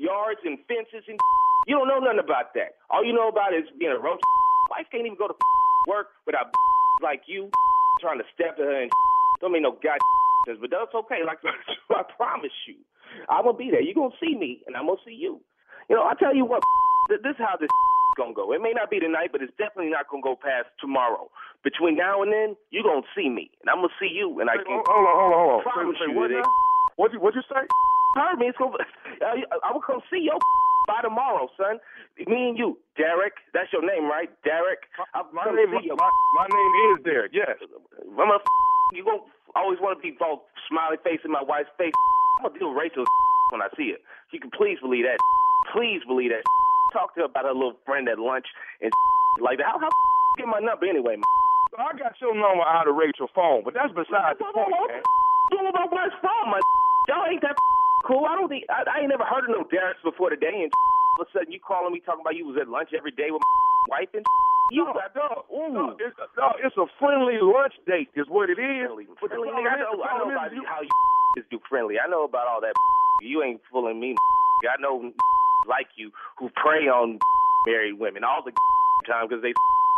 [0.00, 1.20] yards and fences and.
[1.66, 2.80] You don't know nothing about that.
[2.88, 4.20] All you know about is being a roach.
[4.70, 5.36] Wife can't even go to
[5.86, 6.52] work without
[7.02, 7.50] like you
[8.00, 8.90] trying to step to her and
[9.40, 9.98] don't make no god
[10.46, 10.58] sense.
[10.60, 11.20] But that's okay.
[11.26, 12.76] Like I promise you,
[13.28, 13.82] I'm gonna be there.
[13.82, 15.40] You're gonna see me, and I'm gonna see you.
[15.88, 16.62] You know, I tell you what,
[17.08, 17.68] this is how this
[18.16, 18.52] gonna go.
[18.52, 21.30] It may not be tonight, but it's definitely not gonna go past tomorrow.
[21.62, 24.56] Between now and then, you're gonna see me, and I'm gonna see you, and I
[24.56, 25.62] can hold on, hold on, hold on.
[25.62, 26.42] promise Say- say you?
[26.96, 27.64] What you what you say?
[28.16, 28.46] heard me.
[28.48, 28.76] It's gonna.
[29.22, 30.38] I, I will come see your
[30.86, 31.78] by tomorrow, son.
[32.26, 33.34] Me and you, Derek.
[33.54, 34.84] That's your name, right, Derek?
[35.14, 35.96] I'll My name, you.
[35.96, 37.32] my, my name is Derek.
[37.34, 37.56] Yes.
[38.04, 38.30] I'm.
[38.90, 39.22] You gonna
[39.54, 41.94] always want to be all smiley face in my wife's face.
[42.42, 43.06] I'm gonna deal with Rachel
[43.54, 44.02] when I see her.
[44.34, 45.18] You can please believe that.
[45.70, 46.42] Please believe that.
[46.90, 48.46] Talk to her about her little friend at lunch
[48.82, 48.90] and
[49.38, 49.70] like that.
[49.70, 49.90] How how
[50.42, 51.22] get my number anyway?
[51.22, 51.30] Man?
[51.78, 55.02] I got your number out of Rachel's phone, but that's beside the point, man.
[55.54, 56.58] Doing about wife's phone, my
[57.06, 57.54] y'all ain't that
[58.06, 58.24] cool.
[58.26, 60.70] I don't think I, I ain't never heard of no Dereks before today, and
[61.18, 63.30] all of a sudden you calling me talking about you was at lunch every day
[63.30, 64.24] with my wife and
[64.72, 68.58] you No, got no, no, it's, no, it's a friendly lunch date, is what it
[68.60, 68.86] is.
[69.20, 69.50] But the friendly.
[69.50, 70.90] nigga, I know, I know about you- how you
[71.38, 71.96] is do friendly.
[71.98, 72.74] I know about all that.
[73.22, 74.14] You ain't fooling me.
[74.66, 75.12] I know
[75.68, 77.18] like you who prey on
[77.66, 78.52] married women all the
[79.06, 79.52] time because they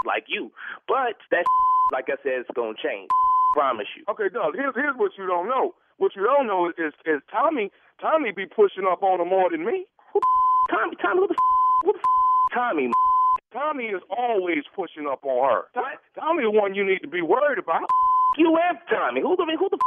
[0.05, 0.51] like you.
[0.89, 1.45] But that
[1.93, 3.09] like I said, it's gonna change.
[3.55, 4.05] Promise you.
[4.09, 4.55] Okay, Doug.
[4.57, 5.75] Here's here's what you don't know.
[5.99, 7.71] What you don't know is is, is Tommy.
[8.03, 9.87] Tommy be pushing up on her more than me.
[10.13, 10.97] Who the Tommy?
[11.01, 11.21] Tommy?
[11.23, 11.37] Who the
[11.87, 12.01] who the
[12.53, 12.91] Tommy?
[13.53, 15.63] Tommy is always pushing up on her.
[16.19, 17.87] Tommy the one you need to be worried about.
[18.37, 19.21] You and Tommy.
[19.21, 19.79] Who the who the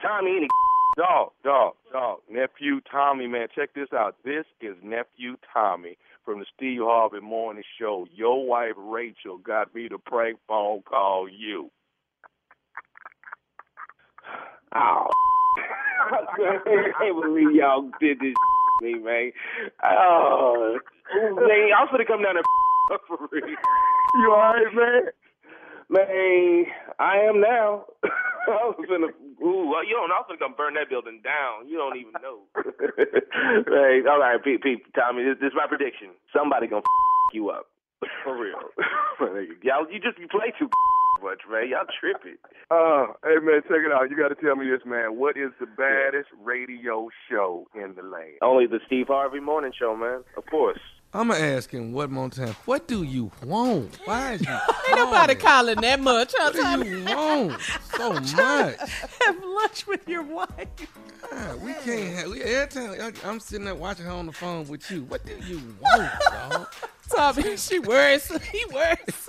[0.00, 0.36] Tommy?
[0.38, 0.48] Any
[0.96, 2.18] Dog, dog, dog.
[2.30, 4.14] Nephew Tommy, man, check this out.
[4.24, 8.06] This is nephew Tommy from the Steve Harvey Morning Show.
[8.14, 11.70] Your wife Rachel got me to prank phone call you.
[14.76, 15.06] Oh,
[16.00, 19.32] I can't believe y'all did this to me, man.
[19.82, 20.78] Oh,
[21.14, 23.46] man, I was gonna come down there for real.
[24.16, 25.02] You alright, man?
[25.90, 26.66] Man,
[26.98, 27.84] I am now.
[28.04, 29.08] I was gonna,
[29.44, 31.68] ooh, well, you don't know, I was gonna come burn that building down.
[31.68, 32.44] You don't even know.
[32.60, 36.08] hey, all right, Pete, Pete, Tommy, this, this is my prediction.
[36.32, 36.82] Somebody gonna
[37.32, 37.66] you up.
[38.22, 38.58] For real.
[39.62, 40.68] Y'all, you just you play too
[41.24, 41.68] much, man.
[41.70, 42.36] Y'all tripping.
[42.70, 44.10] Uh, hey man, check it out.
[44.10, 45.16] You got to tell me this, man.
[45.18, 48.38] What is the baddest radio show in the land?
[48.42, 50.22] Only the Steve Harvey Morning Show, man.
[50.36, 50.78] Of course.
[51.16, 52.56] I'm gonna ask him what more time.
[52.64, 54.00] What do you want?
[54.04, 54.52] Why is you?
[54.88, 56.32] Ain't nobody calling that much.
[56.36, 56.88] Huh, What do Tommy?
[56.88, 57.60] you want
[57.96, 58.80] so much?
[59.24, 60.48] Have lunch with your wife.
[61.30, 62.30] God, we can't have.
[62.32, 65.02] We, every time I- I'm sitting there watching her on the phone with you.
[65.04, 66.10] What do you want,
[66.50, 66.66] dog?
[67.14, 68.26] Tommy, she worries.
[68.50, 69.23] He worries.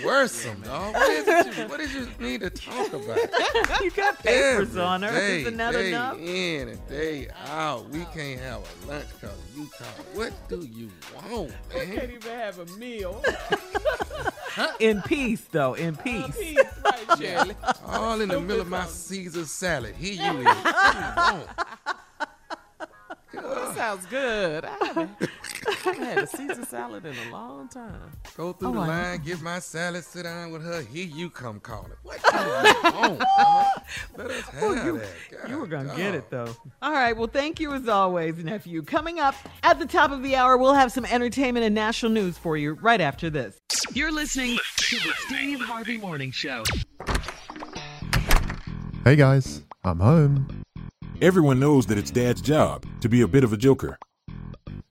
[0.00, 0.94] You worrisome, dog.
[0.94, 1.56] What is it?
[1.58, 3.18] You, what did you need to talk about?
[3.82, 5.10] you got papers Every on her.
[5.10, 6.18] Day, Isn't that day enough?
[6.18, 9.86] in and day out, we can't have a lunch because you talk.
[10.14, 11.90] What do you want, man?
[11.90, 13.22] We can't even have a meal.
[14.80, 15.74] In peace, though.
[15.74, 16.36] In uh, peace.
[16.36, 17.54] Peace, right, Shirley?
[17.86, 19.94] All in the middle of my Caesar salad.
[19.94, 20.44] Here you is.
[20.44, 21.46] What do you want?
[23.32, 24.64] That sounds good.
[25.84, 28.12] I haven't, had a Caesar salad in a long time.
[28.36, 30.82] Go through Oh, the I- line, get my salad, sit down with her.
[30.82, 31.92] Here you come calling.
[32.02, 33.22] What do you want.
[34.16, 35.48] Let us have Oh, you, that.
[35.48, 36.54] you were going to God, get it, though.
[36.82, 37.16] All right.
[37.16, 38.82] Well, thank you as always, nephew.
[38.82, 42.36] Coming up at the top of the hour, we'll have some entertainment and national news
[42.38, 43.58] for you right after this.
[43.92, 46.62] You're listening to the Steve Harvey Morning Show.
[49.04, 50.62] Hey guys, I'm home.
[51.22, 53.98] Everyone knows that it's Dad's job to be a bit of a joker.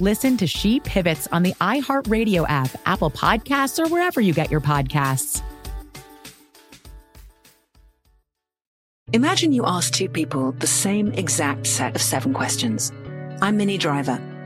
[0.00, 4.60] Listen to She Pivots on the iHeartRadio app, Apple Podcasts, or wherever you get your
[4.60, 5.42] podcasts.
[9.12, 12.92] Imagine you ask two people the same exact set of seven questions.
[13.42, 14.31] I'm Minnie Driver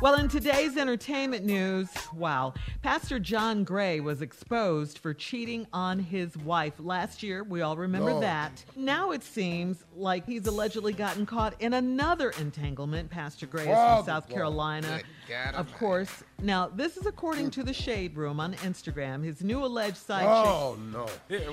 [0.00, 6.36] Well, in today's entertainment news, wow, Pastor John Gray was exposed for cheating on his
[6.36, 7.42] wife last year.
[7.42, 8.22] We all remember Lord.
[8.22, 8.64] that.
[8.76, 13.10] Now it seems like he's allegedly gotten caught in another entanglement.
[13.10, 14.34] Pastor Gray is Oh, from South Lord.
[14.34, 15.00] Carolina.
[15.54, 16.22] Of course.
[16.40, 19.24] Now, this is according to the Shade Room on Instagram.
[19.24, 21.06] His new alleged side Oh, no.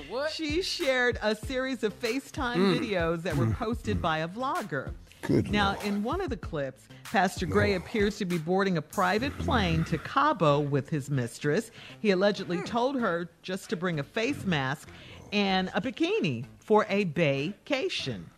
[0.08, 0.30] what?
[0.30, 2.78] She shared a series of FaceTime Mm.
[2.78, 4.92] videos that were posted by a vlogger.
[5.22, 9.36] Good now, in one of the clips, Pastor Gray appears to be boarding a private
[9.38, 11.70] plane to Cabo with his mistress.
[12.00, 14.88] He allegedly told her just to bring a face mask
[15.32, 18.30] and a bikini for a vacation.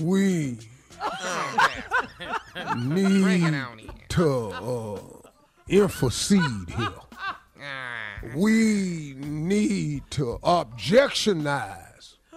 [0.00, 0.58] We
[2.76, 5.00] need to uh,
[5.68, 6.88] intercede here.
[8.34, 11.89] We need to objectionize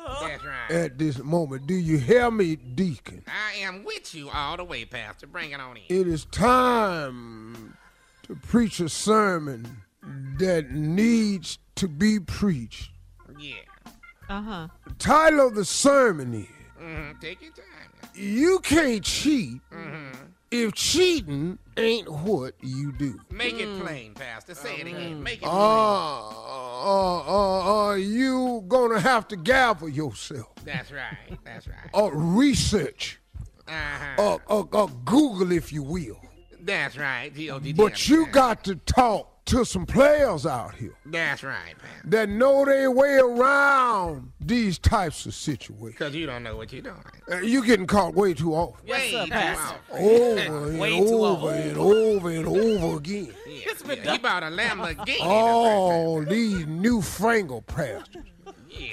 [0.07, 0.71] That's right.
[0.71, 1.67] at this moment.
[1.67, 3.23] Do you hear me, Deacon?
[3.27, 5.27] I am with you all the way, Pastor.
[5.27, 5.83] Bring it on in.
[5.89, 7.77] It is time
[8.23, 9.77] to preach a sermon
[10.39, 12.91] that needs to be preached.
[13.39, 13.55] Yeah.
[14.29, 14.67] Uh huh.
[14.87, 16.47] The title of the sermon is
[16.77, 17.65] hmm Take your time.
[18.13, 20.11] You Can't Cheat hmm
[20.53, 23.19] if cheating ain't what you do.
[23.31, 24.53] Make it plain, Pastor.
[24.55, 25.21] Say it again.
[25.23, 26.37] Make it Uh, plain.
[26.85, 30.53] uh, uh, uh, you gonna have to gather yourself.
[30.63, 31.37] That's right.
[31.43, 31.89] That's right.
[31.93, 33.19] Uh, research.
[33.67, 34.37] Uh-huh.
[34.49, 36.19] Uh, uh, uh, Google, if you will.
[36.61, 37.33] That's right.
[37.33, 37.73] G-O-D-D.
[37.73, 42.09] But you got to talk to some players out here That's right, Pastor.
[42.09, 45.93] that know their way around these types of situations.
[45.93, 46.95] Because you don't know what you're doing.
[47.31, 48.87] Uh, you getting caught way too often.
[48.89, 49.75] Way too often.
[49.91, 53.33] Over and Way over and over and over again.
[53.45, 54.13] Yeah, yeah.
[54.13, 55.19] You bought a Lamborghini.
[55.21, 58.23] All these newfangled pastors.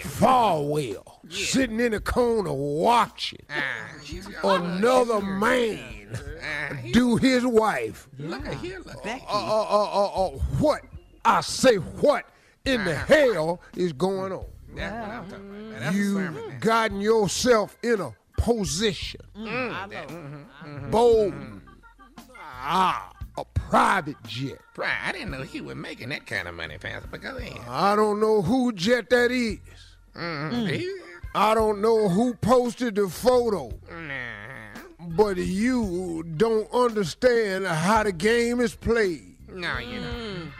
[0.02, 5.78] Falwell sitting in a corner watching Ah, another man
[6.92, 8.08] do his wife.
[8.18, 8.78] Look at here.
[8.84, 9.04] Look.
[9.04, 10.28] Uh, uh, uh, uh, uh,
[10.58, 10.82] what?
[11.24, 12.24] I say, what
[12.64, 14.44] in the hell is going on?
[14.74, 15.80] That's what I'm talking about.
[15.80, 16.58] That's You sermon.
[16.60, 20.90] gotten yourself in a position, Mm, that- mhm, mhm.
[20.90, 21.34] bold,
[22.38, 24.58] ah, a private jet.
[24.76, 24.92] Right.
[25.04, 27.08] I didn't know he was making that kind of money, Pastor.
[27.10, 27.58] But go ahead.
[27.68, 29.58] I don't know who jet that is.
[30.16, 30.70] Mhm.
[30.70, 30.96] He-
[31.34, 33.72] I don't know who posted the photo.
[35.16, 39.36] But you don't understand how the game is played.
[39.48, 40.06] No, you know.
[40.12, 40.52] Mm.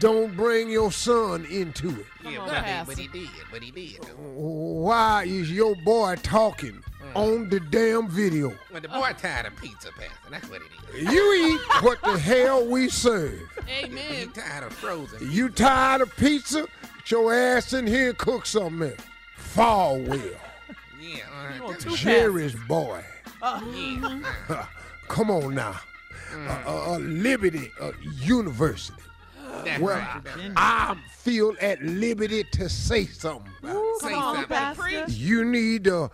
[0.00, 2.06] Don't bring your son into it.
[2.24, 3.30] Yeah, but, he, but he did.
[3.52, 4.00] But he did.
[4.18, 6.82] Why is your boy talking
[7.14, 8.52] on the damn video?
[8.72, 10.30] Well, the boy tired of pizza, Pastor.
[10.30, 11.12] That's what it is.
[11.12, 13.40] You eat what the hell we serve.
[13.68, 14.12] Amen.
[14.12, 15.30] He tired of frozen.
[15.30, 16.66] You tired of pizza?
[16.98, 19.00] Get your ass in here and cook something else.
[19.54, 20.36] Falwell.
[21.00, 21.62] Yeah.
[21.62, 23.04] Uh, Jerry's boy.
[23.42, 24.20] yeah.
[25.08, 25.78] Come on now.
[26.34, 29.00] Uh, uh, uh, Liberty uh, University.
[29.64, 30.52] That's well, right.
[30.56, 33.50] I feel at liberty to say something.
[33.62, 34.00] about it.
[34.00, 35.04] Say something.
[35.08, 36.10] You need to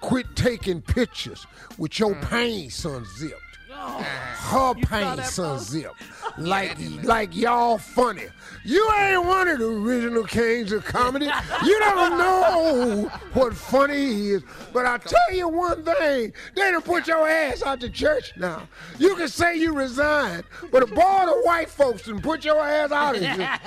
[0.00, 1.46] quit taking pictures
[1.76, 2.30] with your mm.
[2.30, 2.96] pain, son.
[2.96, 3.47] unzipped.
[4.48, 5.94] Her pants unzipped.
[6.36, 8.26] Like, like y'all funny.
[8.64, 11.24] You ain't one of the original kings of comedy.
[11.64, 14.44] You don't know what funny is.
[14.72, 18.68] But I tell you one thing, they done put your ass out the church now.
[19.00, 22.92] You can say you resigned, but a board of white folks done put your ass
[22.92, 23.58] out of here.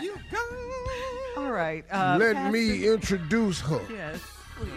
[0.00, 0.38] You go.
[1.42, 1.84] All right.
[1.90, 4.20] Uh, Let Pastor- me introduce her Yes,
[4.56, 4.70] please.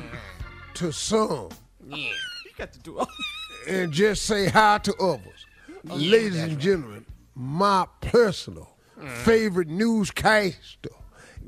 [0.75, 1.49] to some
[1.87, 2.09] Yeah.
[2.53, 3.07] You got to do all.
[3.67, 5.45] and just say hi to others.
[5.89, 8.69] Oh, Ladies and gentlemen, my personal
[9.23, 10.89] favorite newscaster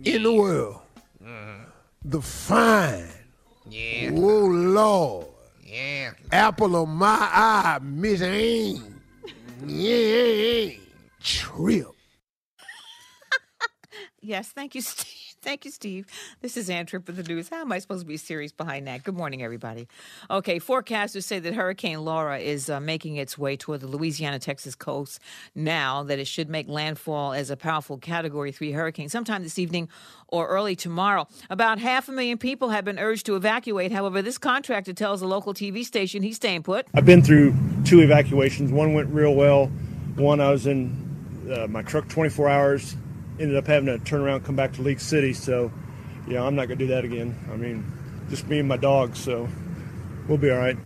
[0.03, 0.79] in the world,
[1.23, 1.65] uh-huh.
[2.03, 3.07] the fine,
[3.69, 4.09] Yeah.
[4.13, 5.27] oh Lord,
[5.63, 6.11] Yeah.
[6.31, 8.99] apple of my eye, Miss Ain,
[9.65, 10.71] yeah,
[11.21, 11.87] trip.
[14.21, 15.14] Yes, thank you, Steve.
[15.45, 16.07] Thank you, Steve.
[16.41, 17.49] This is Ann Tripp with the news.
[17.49, 19.03] How am I supposed to be serious behind that?
[19.03, 19.87] Good morning, everybody.
[20.31, 24.73] Okay, forecasters say that Hurricane Laura is uh, making its way toward the Louisiana Texas
[24.73, 25.19] coast
[25.53, 29.87] now, that it should make landfall as a powerful Category 3 hurricane sometime this evening
[30.29, 31.27] or early tomorrow.
[31.51, 33.91] About half a million people have been urged to evacuate.
[33.91, 36.87] However, this contractor tells a local TV station he's staying put.
[36.95, 37.53] I've been through
[37.85, 38.71] two evacuations.
[38.71, 39.67] One went real well.
[40.15, 42.95] One I was in uh, my truck 24 hours.
[43.39, 45.33] Ended up having to turn around, come back to League City.
[45.33, 45.71] So,
[46.27, 47.37] yeah, I'm not gonna do that again.
[47.51, 47.85] I mean,
[48.29, 49.15] just me and my dog.
[49.15, 49.49] So,
[50.27, 50.77] we'll be all right.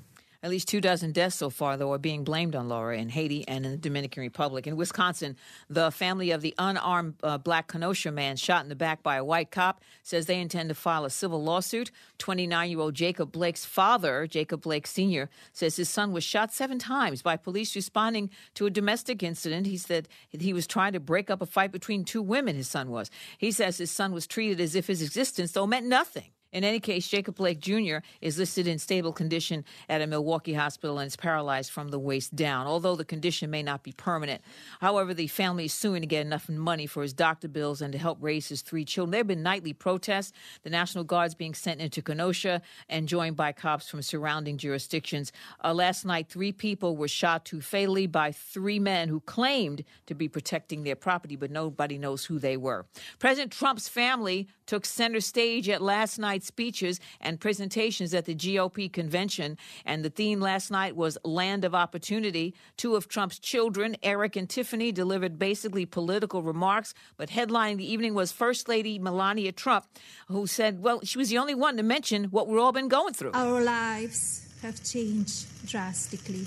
[0.42, 3.46] At least two dozen deaths so far, though, are being blamed on Laura in Haiti
[3.46, 4.68] and in the Dominican Republic.
[4.68, 5.36] In Wisconsin,
[5.70, 9.24] the family of the unarmed uh, black Kenosha man shot in the back by a
[9.24, 11.92] white cop says they intend to file a civil lawsuit.
[12.20, 16.80] 29 year old Jacob Blake's father, Jacob Blake Sr., says his son was shot seven
[16.80, 19.68] times by police responding to a domestic incident.
[19.68, 22.90] He said he was trying to break up a fight between two women, his son
[22.92, 23.12] was.
[23.38, 26.32] He says his son was treated as if his existence, though, meant nothing.
[26.52, 27.98] In any case, Jacob Blake Jr.
[28.22, 32.36] is listed in stable condition at a Milwaukee hospital and is paralyzed from the waist
[32.36, 34.42] down, although the condition may not be permanent.
[34.82, 38.00] However, the family is suing to get enough money for his doctor bills and to
[38.00, 39.12] help raise his three children.
[39.12, 40.34] There have been nightly protests,
[40.64, 45.32] the National Guard's being sent into Kenosha and joined by cops from surrounding jurisdictions.
[45.64, 50.16] Uh, last night, three people were shot too fatally by three men who claimed to
[50.16, 52.88] be protecting their property, but nobody knows who they were.
[53.20, 58.92] President Trump's family took center stage at last night's speeches and presentations at the GOP
[58.92, 59.58] convention.
[59.86, 62.54] And the theme last night was Land of Opportunity.
[62.78, 66.94] Two of Trump's children, Eric and Tiffany, delivered basically political remarks.
[67.18, 69.86] But headlining the evening was First Lady Melania Trump,
[70.28, 73.14] who said, well, she was the only one to mention what we've all been going
[73.14, 73.32] through.
[73.34, 76.46] Our lives have changed drastically.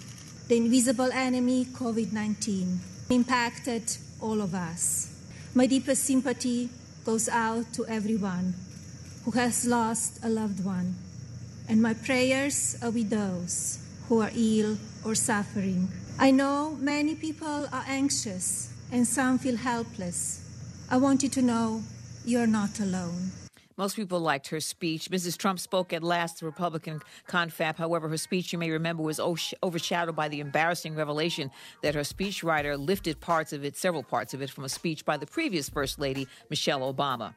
[0.49, 2.81] The invisible enemy, COVID 19,
[3.11, 5.09] impacted all of us.
[5.55, 6.71] My deepest sympathy
[7.05, 8.55] goes out to everyone
[9.25, 10.95] who has lost a loved one,
[11.69, 15.89] and my prayers are with those who are ill or suffering.
[16.19, 20.41] I know many people are anxious and some feel helpless.
[20.91, 21.83] I want you to know
[22.25, 23.31] you're not alone.
[23.79, 25.09] Most people liked her speech.
[25.11, 25.39] Mrs.
[25.39, 27.79] Trump spoke at last Republican confab.
[27.79, 31.51] However, her speech, you may remember, was overshadowed by the embarrassing revelation
[31.83, 35.17] that her speechwriter lifted parts of it, several parts of it, from a speech by
[35.17, 37.35] the previous First Lady, Michelle Obama.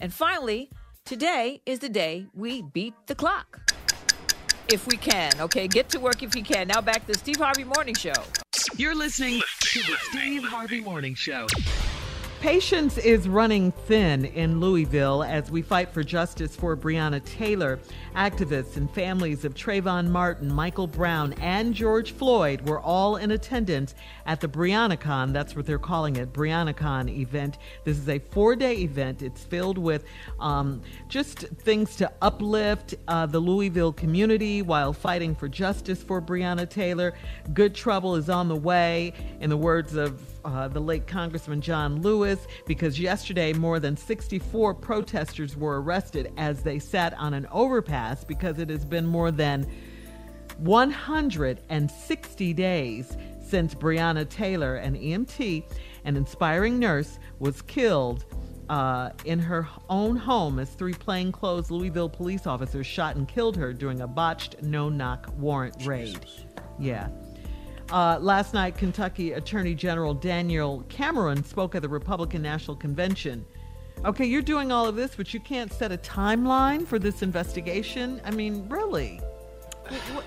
[0.00, 0.68] And finally,
[1.08, 3.72] today is the day we beat the clock.
[4.70, 5.66] If we can, okay?
[5.66, 6.68] Get to work if you can.
[6.68, 8.12] Now back to the Steve Harvey Morning Show.
[8.76, 11.46] You're listening to the Steve Harvey Morning Show.
[12.42, 17.80] Patience is running thin in Louisville as we fight for justice for Breonna Taylor.
[18.18, 23.94] Activists and families of Trayvon Martin, Michael Brown, and George Floyd were all in attendance
[24.26, 27.58] at the BreonnaCon, that's what they're calling it, BreonnaCon event.
[27.84, 29.22] This is a four day event.
[29.22, 30.04] It's filled with
[30.40, 36.68] um, just things to uplift uh, the Louisville community while fighting for justice for Breonna
[36.68, 37.14] Taylor.
[37.54, 42.02] Good trouble is on the way, in the words of uh, the late Congressman John
[42.02, 48.07] Lewis because yesterday more than 64 protesters were arrested as they sat on an overpass
[48.24, 49.66] because it has been more than
[50.58, 55.64] 160 days since Breonna Taylor, an EMT,
[56.04, 58.24] an inspiring nurse, was killed
[58.68, 63.72] uh, in her own home as three plainclothes Louisville police officers shot and killed her
[63.72, 66.26] during a botched no knock warrant raid.
[66.78, 67.08] Yeah.
[67.90, 73.46] Uh, last night, Kentucky Attorney General Daniel Cameron spoke at the Republican National Convention
[74.04, 78.20] Okay, you're doing all of this, but you can't set a timeline for this investigation.
[78.24, 79.20] I mean, really?
[80.12, 80.24] What,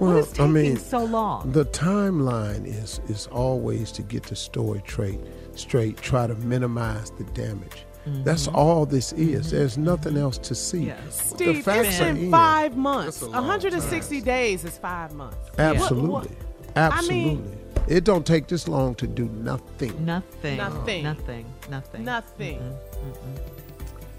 [0.00, 1.50] Well, is I mean, so long?
[1.52, 5.20] The timeline is is always to get the story straight,
[5.54, 5.96] straight.
[5.96, 7.84] Try to minimize the damage.
[8.06, 8.56] That's Mm-hmm.
[8.56, 9.50] all this is.
[9.50, 10.86] There's nothing else to see.
[10.90, 12.30] The Steve, facts it's are been in.
[12.30, 13.20] five months.
[13.20, 15.38] That's a long 160 days is five months.
[15.58, 17.24] Absolutely, What- what- I absolutely.
[17.36, 20.04] mean- it don't take this long to do nothing.
[20.04, 20.56] Nothing.
[20.56, 21.02] Nothing.
[21.04, 21.46] Nothing.
[21.70, 22.04] Nothing.
[22.04, 22.74] Nothing.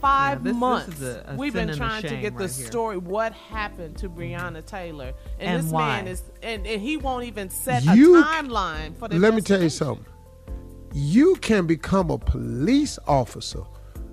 [0.01, 1.01] Five Yeah, this- this months.
[1.01, 2.65] is a- a We've been trying to shame get the right here.
[2.67, 2.97] story.
[2.97, 4.65] What happened to Breonna mm-hmm.
[4.67, 5.13] Taylor?
[5.39, 5.95] And, And this why?
[5.97, 9.17] man is, and, and he won't even set You- a timeline for the.
[9.17, 10.05] Let me tell you something.
[10.93, 13.63] You can become a police officer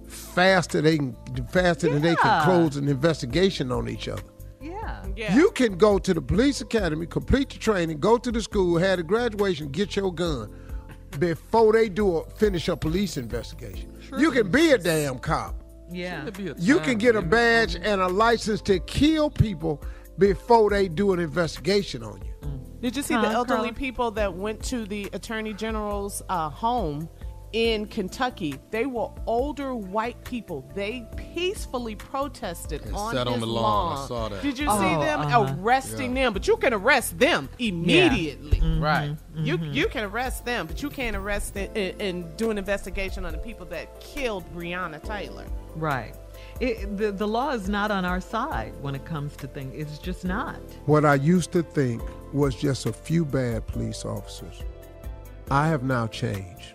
[0.08, 1.16] faster they can,
[1.50, 4.22] faster than they can close an investigation on each other.
[4.62, 5.04] Yeah.
[5.16, 5.34] Yeah.
[5.34, 8.98] You can go to the police academy, complete the training, go to the school, have
[8.98, 10.54] a graduation, get your gun
[11.18, 13.92] before they do a finish a police investigation.
[14.18, 15.56] You can be a damn cop.
[15.90, 16.28] Yeah.
[16.58, 19.82] You can get a badge and a license to kill people
[20.18, 22.32] before they do an investigation on you.
[22.80, 23.72] Did you see Huh, the elderly Carla?
[23.74, 27.08] people that went to the attorney general's uh, home
[27.52, 28.58] in Kentucky?
[28.70, 30.68] They were older white people.
[30.74, 33.98] They peacefully protested And on sat on his the lawn.
[33.98, 34.42] I saw that.
[34.42, 35.56] Did you Oh, see them uh-huh.
[35.58, 36.32] arresting them?
[36.32, 38.58] But you can arrest them immediately.
[38.60, 38.82] Mm-hmm.
[38.82, 39.16] Right.
[39.36, 43.24] You you can arrest them, but you can't arrest it and, and do an investigation
[43.24, 45.46] on the people that killed Breonna Taylor.
[45.76, 46.14] Right.
[46.60, 49.72] It, the, the law is not on our side when it comes to things.
[49.74, 50.56] It's just not.
[50.86, 54.62] What I used to think was just a few bad police officers.
[55.50, 56.71] I have now changed.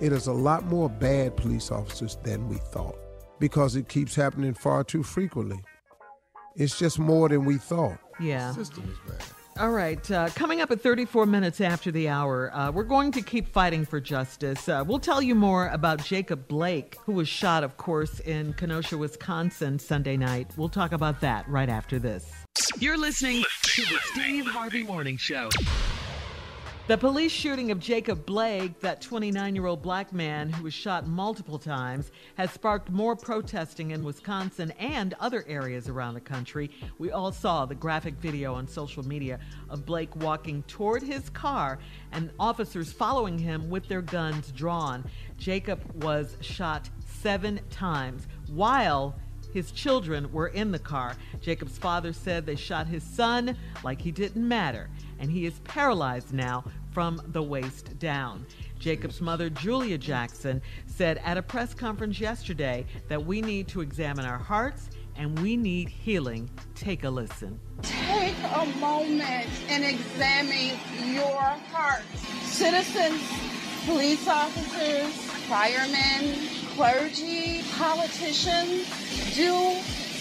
[0.00, 2.96] It is a lot more bad police officers than we thought
[3.38, 5.60] because it keeps happening far too frequently.
[6.56, 7.98] It's just more than we thought.
[8.18, 8.52] Yeah.
[8.52, 9.22] System is bad.
[9.58, 10.10] All right.
[10.10, 13.84] Uh, coming up at 34 minutes after the hour, uh, we're going to keep fighting
[13.84, 14.70] for justice.
[14.70, 18.96] Uh, we'll tell you more about Jacob Blake, who was shot, of course, in Kenosha,
[18.96, 20.50] Wisconsin Sunday night.
[20.56, 22.32] We'll talk about that right after this.
[22.78, 25.50] You're listening to the Steve Harvey Morning Show.
[26.86, 31.06] The police shooting of Jacob Blake, that 29 year old black man who was shot
[31.06, 36.68] multiple times, has sparked more protesting in Wisconsin and other areas around the country.
[36.98, 41.78] We all saw the graphic video on social media of Blake walking toward his car
[42.10, 45.08] and officers following him with their guns drawn.
[45.38, 49.14] Jacob was shot seven times while
[49.52, 51.16] his children were in the car.
[51.40, 54.88] Jacob's father said they shot his son like he didn't matter,
[55.20, 58.44] and he is paralyzed now from the waist down.
[58.78, 64.24] Jacob's mother, Julia Jackson, said at a press conference yesterday that we need to examine
[64.24, 66.48] our hearts and we need healing.
[66.74, 67.60] Take a listen.
[67.82, 70.78] Take a moment and examine
[71.14, 71.40] your
[71.72, 72.02] heart.
[72.42, 73.22] Citizens,
[73.84, 75.14] police officers,
[75.46, 76.34] firemen,
[76.74, 78.88] clergy, politicians,
[79.36, 79.76] do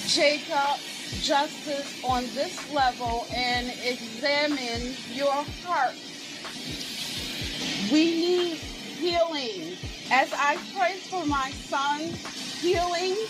[0.08, 0.80] Jacob
[1.18, 6.00] justice on this level and examine your heart.
[7.78, 8.60] We need
[8.98, 9.80] healing.
[10.12, 12.22] As I pray for my son,
[12.60, 13.28] healing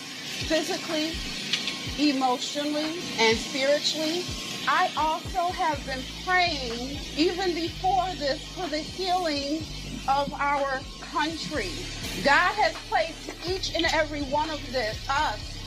[0.48, 1.18] physically,
[1.98, 4.26] emotionally, and spiritually,
[4.66, 9.68] I also have been praying, even before this, for the healing
[10.08, 11.88] of our country.
[12.22, 15.59] God has placed each and every one of this, us,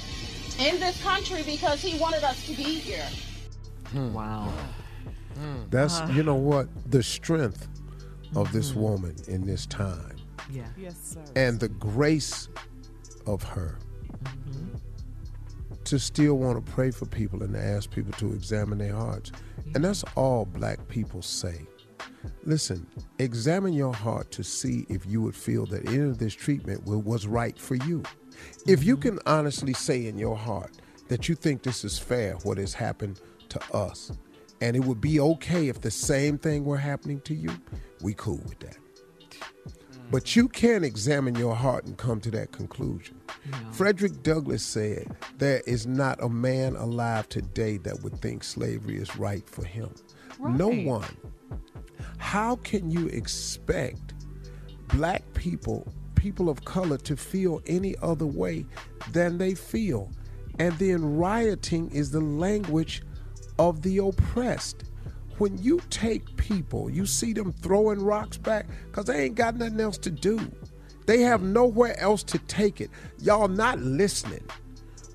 [0.59, 3.07] in this country because He wanted us to be here.
[3.93, 4.51] Wow.
[5.69, 6.09] That's, Uh.
[6.13, 6.67] you know what?
[6.91, 7.67] The strength
[8.35, 10.15] of this woman in this time
[10.51, 10.63] Yeah.
[10.77, 11.19] Yes, sir.
[11.35, 12.47] and the grace
[13.27, 13.77] of her
[15.85, 19.31] to still want to pray for people and to ask people to examine their hearts.
[19.75, 21.61] And that's all black people say.
[22.45, 22.87] Listen,
[23.19, 27.27] examine your heart to see if you would feel that any of this treatment was
[27.27, 28.01] right for you.
[28.67, 30.71] If you can honestly say in your heart
[31.07, 34.11] that you think this is fair, what has happened to us,
[34.61, 37.51] and it would be okay if the same thing were happening to you,
[38.01, 38.77] we cool with that.
[40.11, 43.19] But you can examine your heart and come to that conclusion.
[43.71, 49.15] Frederick Douglass said, There is not a man alive today that would think slavery is
[49.17, 49.93] right for him.
[50.39, 51.17] No one.
[52.17, 54.13] How can you expect
[54.89, 55.87] black people,
[56.23, 58.65] people of color, to feel any other way
[59.11, 60.09] than they feel?
[60.57, 63.03] And then rioting is the language
[63.59, 64.85] of the oppressed.
[65.37, 69.81] When you take people, you see them throwing rocks back because they ain't got nothing
[69.81, 70.39] else to do.
[71.07, 72.89] They have nowhere else to take it.
[73.19, 74.47] Y'all not listening.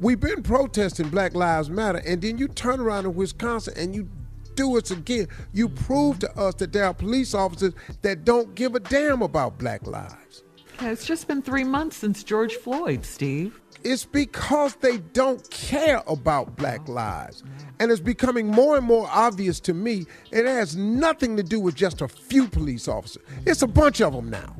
[0.00, 4.10] We've been protesting Black Lives Matter, and then you turn around in Wisconsin and you
[4.56, 5.28] do it again.
[5.54, 9.56] You prove to us that there are police officers that don't give a damn about
[9.56, 10.42] black lives.
[10.80, 13.60] Yeah, it's just been three months since George Floyd, Steve.
[13.82, 17.42] It's because they don't care about black lives.
[17.80, 21.74] And it's becoming more and more obvious to me it has nothing to do with
[21.74, 23.22] just a few police officers.
[23.44, 24.54] It's a bunch of them now.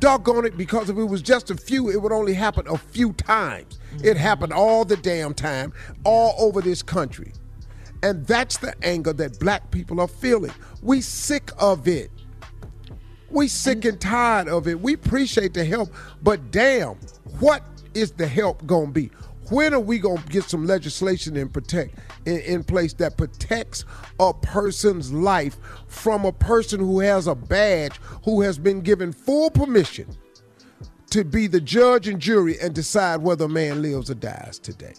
[0.00, 3.12] Doggone it, because if it was just a few, it would only happen a few
[3.14, 3.78] times.
[4.02, 5.72] It happened all the damn time,
[6.04, 7.32] all over this country.
[8.02, 10.52] And that's the anger that black people are feeling.
[10.82, 12.10] We sick of it.
[13.32, 14.80] We sick and tired of it.
[14.80, 15.90] We appreciate the help,
[16.22, 16.96] but damn,
[17.40, 17.62] what
[17.94, 19.10] is the help gonna be?
[19.50, 23.84] When are we gonna get some legislation in protect in, in place that protects
[24.20, 25.56] a person's life
[25.88, 30.06] from a person who has a badge who has been given full permission
[31.10, 34.94] to be the judge and jury and decide whether a man lives or dies today?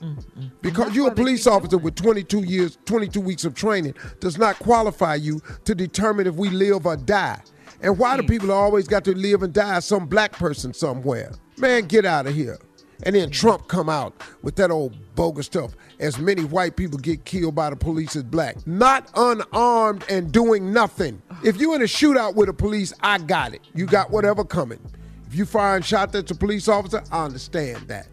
[0.61, 5.15] Because you're a police officer with 22 years, 22 weeks of training does not qualify
[5.15, 7.41] you to determine if we live or die.
[7.83, 8.29] And why do hmm.
[8.29, 11.33] people always got to live and die some black person somewhere?
[11.57, 12.57] Man, get out of here.
[13.05, 15.75] And then Trump come out with that old bogus stuff.
[15.99, 18.65] As many white people get killed by the police as black.
[18.65, 21.21] Not unarmed and doing nothing.
[21.43, 23.61] If you in a shootout with the police, I got it.
[23.75, 24.79] You got whatever coming.
[25.27, 28.07] If you fire and shot at the police officer, I understand that.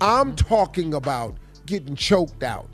[0.00, 2.68] I'm talking about getting choked out,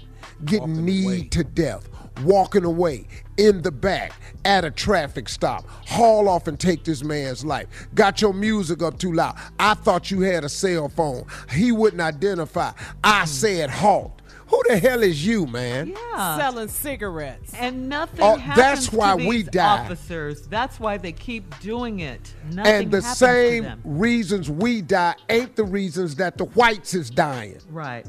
[0.44, 1.88] getting kneed to death,
[2.22, 3.06] walking away
[3.36, 4.12] in the back
[4.44, 5.64] at a traffic stop.
[5.86, 7.66] Haul off and take this man's life.
[7.94, 9.36] Got your music up too loud.
[9.58, 11.24] I thought you had a cell phone.
[11.50, 12.72] He wouldn't identify.
[13.02, 13.26] I hmm.
[13.26, 14.20] said halt.
[14.48, 15.88] Who the hell is you, man?
[15.88, 16.36] Yeah.
[16.38, 17.54] Selling cigarettes.
[17.54, 19.80] And nothing Oh, happens that's why to we die.
[19.80, 20.46] officers.
[20.46, 22.34] That's why they keep doing it.
[22.52, 23.80] Nothing and the happens same to them.
[23.84, 27.58] reasons we die ain't the reasons that the whites is dying.
[27.70, 28.06] Right.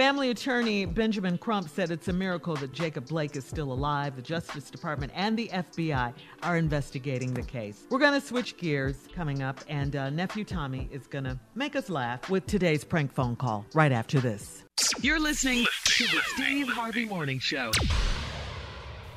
[0.00, 4.16] Family attorney Benjamin Crump said it's a miracle that Jacob Blake is still alive.
[4.16, 7.82] The Justice Department and the FBI are investigating the case.
[7.90, 11.76] We're going to switch gears coming up, and uh, nephew Tommy is going to make
[11.76, 14.64] us laugh with today's prank phone call right after this.
[15.02, 17.70] You're listening to the Steve Harvey Morning Show.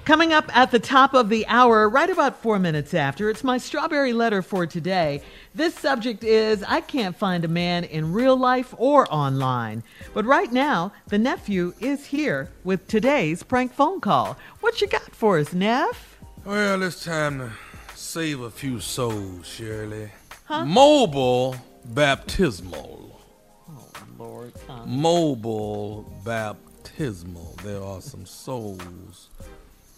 [0.06, 3.58] Coming up at the top of the hour, right about four minutes after, it's my
[3.58, 5.22] strawberry letter for today.
[5.56, 9.82] This subject is I can't find a man in real life or online.
[10.14, 14.38] But right now, the nephew is here with today's prank phone call.
[14.60, 16.20] What you got for us, Neff?
[16.44, 17.52] Well, it's time to
[17.96, 20.12] save a few souls, Shirley.
[20.44, 20.66] Huh?
[20.66, 23.22] Mobile baptismal.
[23.70, 24.52] Oh, Lord.
[24.86, 27.56] Mobile baptismal.
[27.64, 29.30] There are some souls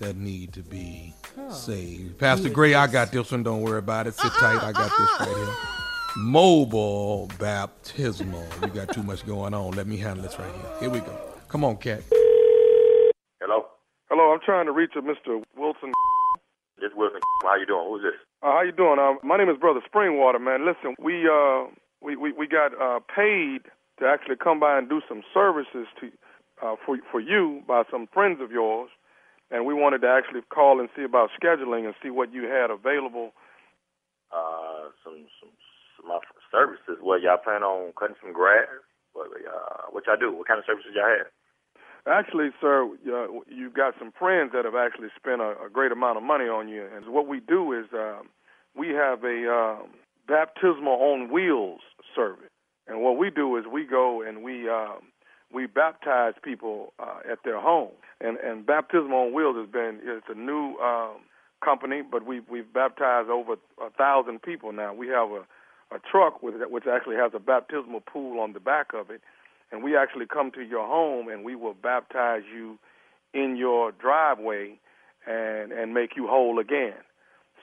[0.05, 1.49] that need to be Oh.
[1.49, 2.19] saved.
[2.19, 3.41] Pastor Gray, I got this one.
[3.43, 4.13] Don't worry about it.
[4.13, 4.61] Sit tight.
[4.61, 5.55] I got this right here.
[6.17, 8.45] Mobile baptismal.
[8.61, 9.71] We got too much going on.
[9.71, 10.79] Let me handle this right here.
[10.79, 11.17] Here we go.
[11.49, 12.03] Come on, cat.
[13.41, 13.65] Hello?
[14.09, 15.41] Hello, I'm trying to reach a Mr.
[15.57, 15.91] Wilson.
[16.79, 17.19] This Wilson.
[17.43, 17.85] How you doing?
[17.89, 18.13] Who's this?
[18.43, 18.99] Uh, how you doing?
[18.99, 20.65] Uh, my name is Brother Springwater, man.
[20.65, 21.65] Listen, we uh
[22.01, 23.63] we we, we got uh, paid
[23.99, 26.11] to actually come by and do some services to
[26.63, 28.89] uh, for for you by some friends of yours,
[29.55, 32.69] and we wanted to actually call and see about scheduling and see what you had
[32.69, 33.31] available.
[34.35, 35.55] Uh, some some
[35.95, 36.19] some uh,
[36.51, 36.99] services.
[37.01, 38.67] Well, y'all plan on cutting some grass?
[39.13, 40.35] What uh, what y'all do?
[40.35, 41.31] What kind of services y'all have?
[42.05, 46.17] Actually, sir, uh, you've got some friends that have actually spent a, a great amount
[46.17, 46.85] of money on you.
[46.93, 48.29] And what we do is um,
[48.75, 49.87] we have a um,
[50.27, 51.81] baptismal on wheels
[52.13, 52.51] service.
[52.87, 55.09] And what we do is we go and we um,
[55.53, 57.91] we baptize people uh, at their home.
[58.21, 61.17] And and baptismal on wheels has been it's a new um,
[61.63, 64.93] company, but we we've baptized over a thousand people now.
[64.93, 65.45] We have a
[65.93, 69.21] a truck with which actually has a baptismal pool on the back of it,
[69.71, 72.79] and we actually come to your home and we will baptize you
[73.33, 74.79] in your driveway
[75.27, 77.03] and and make you whole again.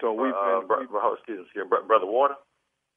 [0.00, 2.34] So we've uh, been, bro, excuse me, brother Water,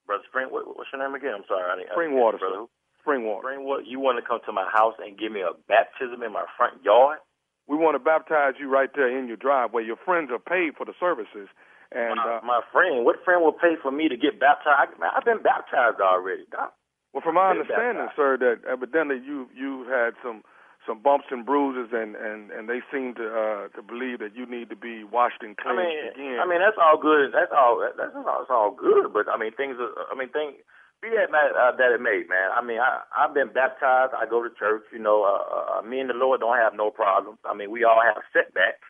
[0.05, 0.47] brother Spring.
[0.49, 1.33] What, what's your name again?
[1.37, 1.63] I'm sorry.
[1.71, 2.67] I didn't, I didn't Springwater,
[3.05, 3.45] catch it, brother.
[3.45, 3.45] Springwater.
[3.45, 3.83] Springwater.
[3.85, 6.83] You want to come to my house and give me a baptism in my front
[6.83, 7.19] yard?
[7.67, 9.85] We want to baptize you right there in your driveway.
[9.85, 11.49] Your friends are paid for the services,
[11.91, 14.99] and my, uh, my friend, what friend will pay for me to get baptized?
[14.99, 16.73] Man, I've been baptized already, Doc.
[17.13, 20.43] well, from my understanding, sir, that evidently you you had some
[20.85, 24.45] some bumps and bruises, and and and they seem to uh to believe that you
[24.45, 26.39] need to be washed and I cleansed mean, again.
[26.41, 27.33] I mean that's all good.
[27.33, 27.81] That's all.
[27.81, 28.41] That's, that's all.
[28.41, 29.13] It's all good.
[29.13, 29.77] But I mean, things.
[29.81, 30.61] Are, I mean, things.
[31.05, 32.49] Be that ma- uh, that it may, man.
[32.49, 34.17] I mean, I I've been baptized.
[34.17, 34.81] I go to church.
[34.89, 37.37] You know, uh, uh, me and the Lord don't have no problems.
[37.45, 38.81] I mean, we all have setbacks.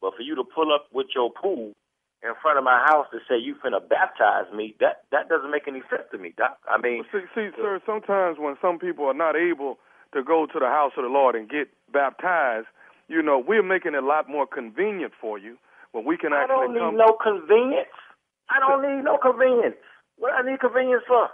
[0.00, 1.74] But for you to pull up with your pool
[2.22, 5.66] in front of my house to say you finna baptize me, that that doesn't make
[5.66, 6.62] any sense to me, Doc.
[6.70, 9.82] I mean, see, see, sir, sometimes when some people are not able
[10.14, 12.70] to go to the house of the Lord and get baptized,
[13.08, 15.58] you know, we're making it a lot more convenient for you.
[15.90, 16.96] When we can I don't need come.
[16.96, 17.98] no convenience.
[18.48, 19.74] I don't need no convenience.
[20.18, 21.30] What I need convenience for?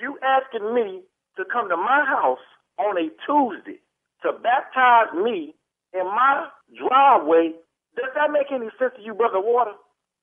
[0.00, 1.02] You asking me
[1.36, 2.42] to come to my house
[2.78, 3.80] on a Tuesday
[4.22, 5.54] to baptize me
[5.92, 7.54] in my driveway.
[7.94, 9.78] Does that make any sense to you, Brother Water?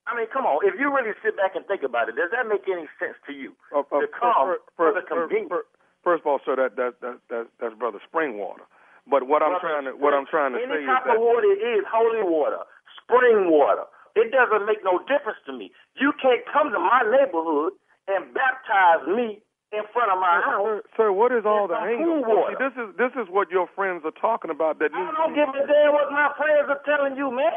[0.09, 0.59] I mean, come on.
[0.65, 3.31] If you really sit back and think about it, does that make any sense to
[3.31, 3.53] you?
[3.71, 5.53] Uh, uh, to come first, for first, the convenience.
[5.53, 5.69] first,
[6.03, 8.65] first of all, sir, that that that, that that's Brother Springwater.
[9.07, 11.21] But what I'm trying to what I'm trying to Any say is type that of
[11.21, 12.65] water it is holy water,
[12.99, 13.85] spring water.
[14.17, 15.71] It doesn't make no difference to me.
[15.95, 17.77] You can't come to my neighborhood
[18.09, 19.39] and baptize me
[19.71, 20.83] in front of my house.
[20.99, 22.19] Sir, what is all the cool
[22.51, 24.79] See, this is this is what your friends are talking about.
[24.83, 27.51] That I don't give a damn what my friends are telling you, man.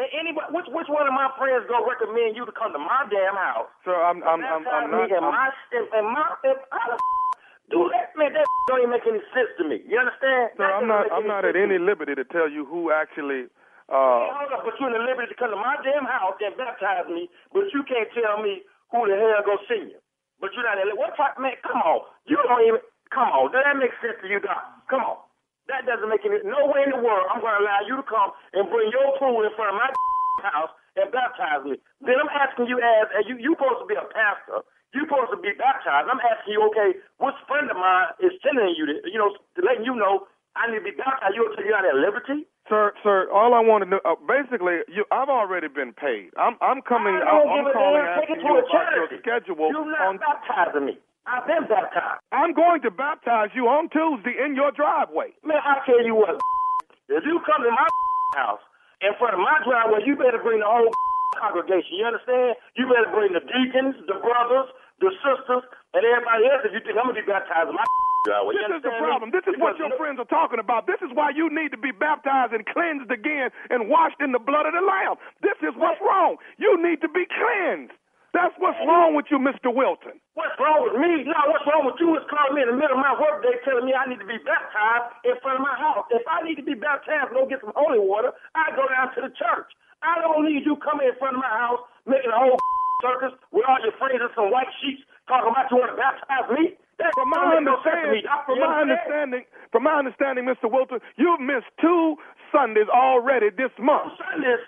[0.00, 3.04] And anybody, which which one of my friends gonna recommend you to come to my
[3.12, 3.68] damn house?
[3.84, 5.12] Sir, I'm I'm I'm, I'm not.
[5.12, 6.56] and I'm- my and, and my and
[7.68, 8.32] the do that, man?
[8.32, 9.84] That don't even make any sense to me.
[9.84, 10.56] You understand?
[10.56, 13.52] Sir, That I'm doesn't I'm not at any liberty to tell you who actually.
[13.92, 16.40] Hey, Uh, hold up, but you're in the liberty to come to my damn house
[16.40, 19.98] and baptize me, but you can't tell me who the hell gonna see you.
[20.42, 22.02] But you're not in what type man, come on.
[22.26, 22.82] You don't even
[23.14, 23.54] come on.
[23.54, 24.60] Does that make sense to you, Doc?
[24.90, 25.22] Come on.
[25.70, 28.34] That doesn't make any no way in the world I'm gonna allow you to come
[28.52, 29.88] and bring your pool in front of my
[30.50, 31.78] house and baptize me.
[32.04, 34.66] Then I'm asking you as you you supposed to be a pastor.
[34.92, 36.10] You supposed to be baptized.
[36.12, 39.60] I'm asking you, okay, which friend of mine is telling you that you know, to
[39.64, 40.28] letting you know
[40.58, 42.44] I need to be baptized, you will tell you out at liberty?
[42.70, 46.30] Sir, sir, all I want to know, uh, basically, you, I've already been paid.
[46.38, 49.66] I'm, I'm coming, I don't I'm calling asking to you about your schedule.
[49.66, 50.94] You're not on, baptizing me.
[51.26, 52.22] I've been baptized.
[52.30, 55.34] I'm going to baptize you on Tuesday in your driveway.
[55.42, 56.38] Man, I tell you what,
[57.10, 57.88] if you come to my
[58.38, 58.62] house
[59.02, 60.86] in front of my driveway, you better bring the whole
[61.42, 61.98] congregation.
[61.98, 62.54] You understand?
[62.78, 64.70] You better bring the deacons, the brothers,
[65.02, 65.66] the sisters,
[65.98, 67.82] and everybody else if you think I'm going to be baptized my
[68.22, 69.34] You This is the problem.
[69.34, 70.86] This is what Because your friends are talking about.
[70.86, 74.38] This is why you need to be baptized and cleansed again and washed in the
[74.38, 75.18] blood of the Lamb.
[75.42, 76.38] This is what's wrong.
[76.54, 77.90] You need to be cleansed.
[78.32, 79.68] That's what's wrong with you, Mr.
[79.68, 80.16] Wilton.
[80.38, 81.28] What's wrong with me?
[81.28, 83.84] No, what's wrong with you is calling me in the middle of my workday telling
[83.84, 86.08] me I need to be baptized in front of my house.
[86.08, 89.12] If I need to be baptized and go get some holy water, I go down
[89.18, 89.68] to the church.
[90.00, 92.56] I don't need you coming in front of my house making a whole
[93.04, 96.48] circus with all your friends and some white sheets talking about you want to baptize
[96.56, 96.72] me.
[97.00, 98.20] That From my make no sense to me.
[98.20, 100.68] understanding, from my understanding, from my understanding, Mr.
[100.70, 102.16] Wilton, you've missed two
[102.52, 104.12] Sundays already this month.
[104.20, 104.60] Sundays.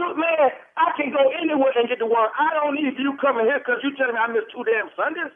[0.00, 2.28] So, man, I can go anywhere and get to work.
[2.36, 5.32] I don't need you coming here because you telling me I missed two damn Sundays.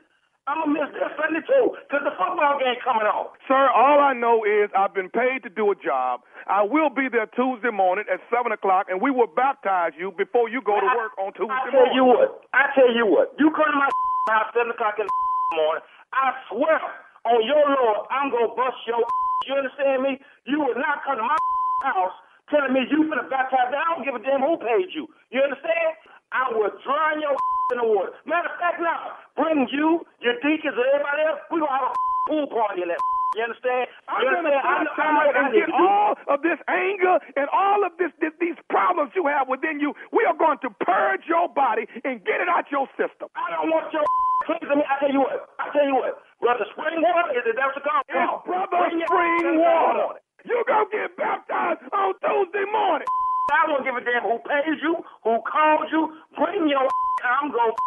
[0.49, 3.29] I'm going to miss this Sunday too because the football game coming on.
[3.47, 6.25] Sir, all I know is I've been paid to do a job.
[6.49, 10.49] I will be there Tuesday morning at 7 o'clock, and we will baptize you before
[10.49, 11.95] you go to work on Tuesday I tell morning.
[11.95, 12.29] you what.
[12.57, 13.33] I tell you what.
[13.39, 13.89] You come to my
[14.33, 15.85] house seven o'clock in the morning.
[16.13, 16.81] I swear
[17.27, 19.03] on your Lord, I'm gonna bust your.
[19.49, 20.21] You understand me?
[20.45, 21.33] You will not come to my
[21.89, 22.13] house
[22.53, 23.73] telling me you finna baptize.
[23.73, 25.09] I don't give a damn who paid you.
[25.33, 25.97] You understand?
[26.29, 27.33] I will drown your
[27.73, 28.13] in the water.
[28.29, 31.41] Matter of fact, now bring you, your deacons, and everybody else.
[31.49, 31.95] We gonna have a
[32.29, 33.01] pool party in that.
[33.39, 33.87] You understand?
[34.11, 34.67] I'm you going to understand?
[34.67, 37.87] I know, I know baptize what I and get all of this anger and all
[37.87, 39.95] of this, this these problems you have within you.
[40.11, 43.31] We are going to purge your body and get it out your system.
[43.39, 44.03] I don't want your
[44.51, 44.83] cleansing me.
[44.83, 45.47] I tell you what.
[45.63, 46.19] I tell you what.
[46.43, 48.03] Brother Spring Water is it that's the call?
[48.11, 48.43] Come It's.
[48.51, 50.19] Brother Bring your Spring Water.
[50.43, 53.07] You gonna get baptized on Tuesday morning.
[53.55, 56.19] I don't give a damn who pays you, who called you.
[56.35, 56.83] Bring your
[57.23, 57.79] I'm gonna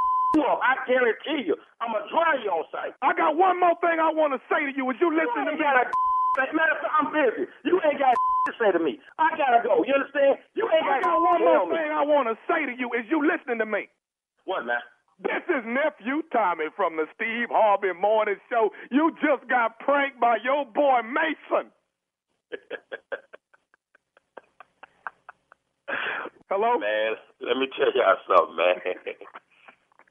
[0.41, 0.59] up.
[0.65, 1.55] I guarantee you.
[1.81, 2.93] I'm gonna dry you on site.
[3.05, 4.89] I got one more thing I want to say to you.
[4.89, 5.65] Is you listen to ain't me?
[5.65, 5.85] got a
[6.37, 7.45] Matter of fact, I'm busy.
[7.63, 8.13] You ain't got
[8.49, 8.97] to say to me.
[9.21, 9.85] I gotta go.
[9.85, 10.41] You understand?
[10.57, 11.77] You ain't I got got one more me.
[11.77, 12.89] thing I want to say to you.
[12.97, 13.89] Is you listening to me?
[14.45, 14.81] What, man?
[15.21, 18.71] This is nephew Tommy from the Steve Harvey Morning Show.
[18.91, 21.69] You just got pranked by your boy Mason.
[26.49, 26.77] Hello?
[26.79, 28.75] Man, let me tell y'all something, man.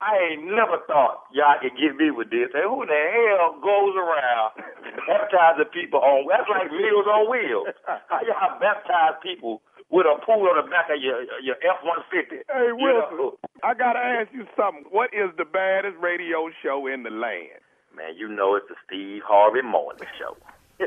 [0.00, 2.52] I ain't never thought y'all could get me with this.
[2.52, 4.52] And who the hell goes around
[5.08, 6.28] baptizing people on?
[6.28, 7.72] That's like Meals on Wheels.
[7.86, 12.04] How y'all baptize people with a pool on the back of your your F one
[12.12, 12.44] fifty?
[12.44, 14.84] Hey Wilson, I gotta ask you something.
[14.90, 17.64] What is the baddest radio show in the land?
[17.96, 20.36] Man, you know it's the Steve Harvey Morning Show.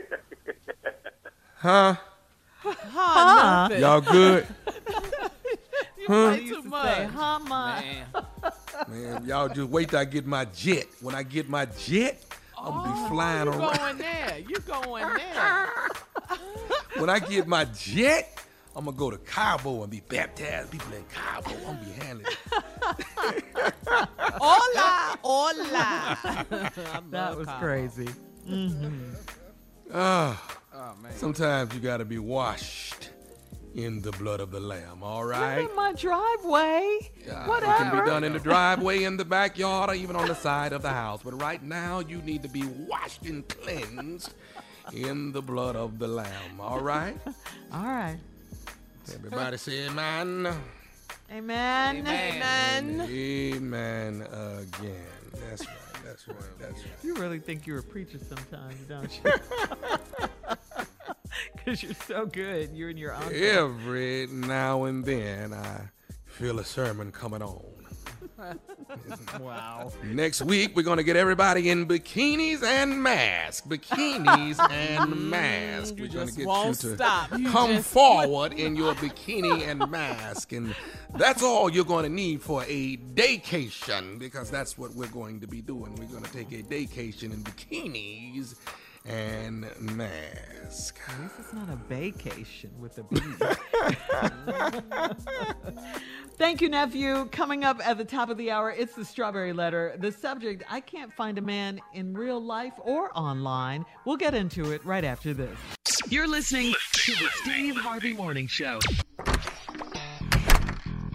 [1.62, 1.96] Huh?
[2.62, 3.68] Huh?
[3.68, 3.82] nothing.
[3.82, 4.48] Y'all good?
[6.10, 6.36] huh?
[6.36, 7.10] Play too much.
[7.12, 8.06] huh, man?
[8.88, 10.86] Man, y'all just wait till I get my jet.
[11.02, 12.24] When I get my jet,
[12.58, 13.78] I'm gonna be flying Oh, You around.
[13.78, 14.40] going there?
[14.48, 15.70] You going there?
[16.98, 18.38] When I get my jet,
[18.76, 20.72] I'm gonna go to Cabo and be baptized.
[20.72, 22.26] People in Cabo, I'm gonna be handling.
[24.42, 26.18] Hola, hola.
[27.12, 28.08] that was crazy.
[28.48, 29.14] Mm-hmm.
[29.94, 30.42] Ah,
[30.74, 31.12] Oh, man.
[31.14, 33.10] sometimes you gotta be washed
[33.76, 35.04] in the blood of the Lamb.
[35.04, 35.70] All right.
[35.70, 37.12] in my driveway.
[37.26, 37.74] Yeah, Whatever.
[37.74, 40.74] It can be done in the driveway, in the backyard, or even on the side
[40.74, 41.22] of the house.
[41.24, 44.34] But right now, you need to be washed and cleansed
[44.94, 46.60] in the blood of the Lamb.
[46.60, 47.18] All right?
[47.74, 48.18] All right.
[49.14, 50.48] Everybody say amen.
[51.32, 52.08] Amen.
[52.08, 53.02] Amen.
[53.02, 54.96] Amen again.
[55.48, 56.04] That's right.
[56.04, 56.38] That's right.
[56.60, 56.92] That's right.
[57.04, 60.28] You really think you're a preacher sometimes, don't you?
[61.64, 62.72] Because you're so good.
[62.74, 63.32] You and your uncle.
[63.34, 65.90] Every now and then, I
[66.26, 67.64] feel a sermon coming on.
[69.40, 69.92] wow.
[70.04, 73.68] Next week, we're going to get everybody in bikinis and masks.
[73.68, 75.92] Bikinis and masks.
[75.92, 77.30] We're going to get you to stop.
[77.30, 80.54] Come just- forward in your bikini and mask.
[80.54, 80.76] And
[81.16, 85.48] that's all you're going to need for a daycation because that's what we're going to
[85.48, 85.96] be doing.
[85.96, 88.56] We're going to take a daycation in bikinis
[89.06, 91.00] and mask.
[91.08, 93.22] At least it's not a vacation with the bees.
[96.38, 97.26] Thank you, nephew.
[97.32, 99.96] Coming up at the top of the hour, it's the strawberry letter.
[100.00, 103.86] The subject I can't find a man in real life or online.
[104.06, 105.58] We'll get into it right after this.
[106.10, 108.80] You're listening to the Steve Harvey Morning Show.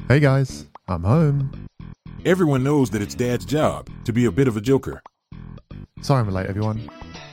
[0.09, 1.67] Hey guys, I'm home.
[2.25, 5.03] Everyone knows that it's Dad's job to be a bit of a joker.
[6.03, 6.89] Sorry I'm late, everyone.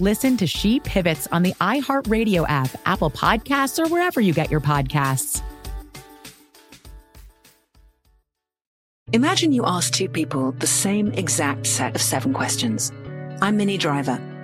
[0.00, 4.60] Listen to She Pivots on the iHeartRadio app, Apple Podcasts, or wherever you get your
[4.60, 5.42] podcasts.
[9.12, 12.90] Imagine you ask two people the same exact set of seven questions.
[13.42, 14.18] I'm Minnie Driver,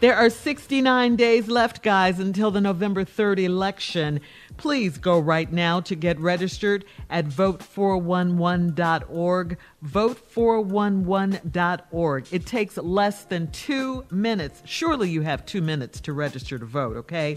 [0.00, 4.22] There are 69 days left, guys, until the November 3rd election.
[4.56, 9.58] Please go right now to get registered at vote411.org.
[9.84, 12.26] Vote411.org.
[12.32, 14.62] It takes less than two minutes.
[14.64, 17.36] Surely you have two minutes to register to vote, okay?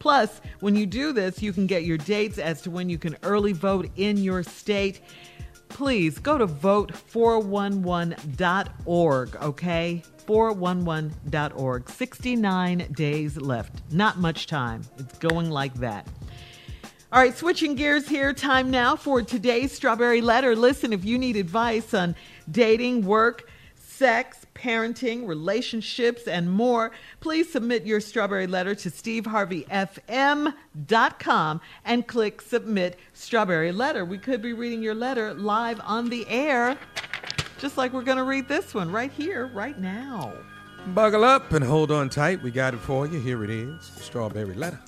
[0.00, 3.16] Plus, when you do this, you can get your dates as to when you can
[3.22, 5.00] early vote in your state.
[5.72, 10.02] Please go to vote411.org, okay?
[10.26, 11.88] 411.org.
[11.88, 13.82] 69 days left.
[13.90, 14.82] Not much time.
[14.98, 16.06] It's going like that.
[17.10, 18.32] All right, switching gears here.
[18.32, 20.54] Time now for today's Strawberry Letter.
[20.54, 22.14] Listen, if you need advice on
[22.50, 32.06] dating, work, sex, parenting, relationships, and more, please submit your Strawberry Letter to steveharveyfm.com and
[32.06, 34.04] click Submit Strawberry Letter.
[34.04, 36.78] We could be reading your letter live on the air,
[37.58, 40.32] just like we're going to read this one right here, right now.
[40.88, 42.42] Buckle up and hold on tight.
[42.42, 43.20] We got it for you.
[43.20, 44.80] Here it is Strawberry Letter.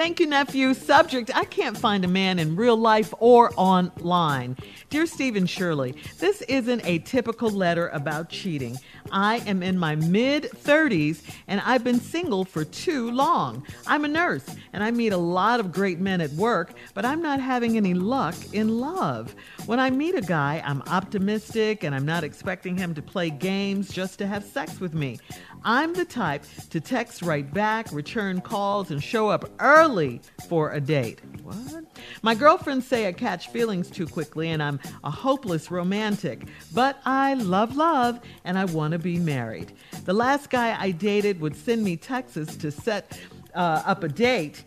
[0.00, 0.72] Thank you, nephew.
[0.72, 4.56] Subject I can't find a man in real life or online.
[4.88, 8.78] Dear Stephen Shirley, this isn't a typical letter about cheating.
[9.12, 13.62] I am in my mid 30s and I've been single for too long.
[13.86, 17.20] I'm a nurse and I meet a lot of great men at work, but I'm
[17.20, 19.34] not having any luck in love.
[19.66, 23.92] When I meet a guy, I'm optimistic and I'm not expecting him to play games
[23.92, 25.18] just to have sex with me.
[25.64, 30.80] I'm the type to text right back, return calls, and show up early for a
[30.80, 31.20] date.
[31.42, 31.84] What?
[32.22, 37.34] My girlfriends say I catch feelings too quickly and I'm a hopeless romantic, but I
[37.34, 39.72] love love and I want to be married.
[40.04, 43.18] The last guy I dated would send me texts to set
[43.54, 44.64] uh, up a date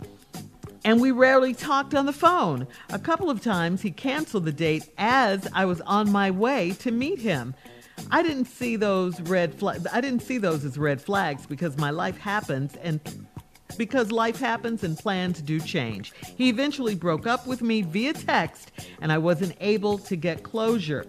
[0.86, 2.68] and we rarely talked on the phone.
[2.90, 6.91] A couple of times he canceled the date as I was on my way to
[6.91, 7.56] meet him.
[8.11, 9.88] I didn't see those red flags.
[9.91, 12.99] I didn't see those as red flags because my life happens and
[13.78, 16.14] because life happens and plans do change.
[16.36, 18.72] He eventually broke up with me via text
[19.02, 21.06] and I wasn't able to get closure.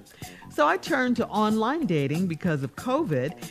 [0.51, 3.51] So I turned to online dating because of COVID.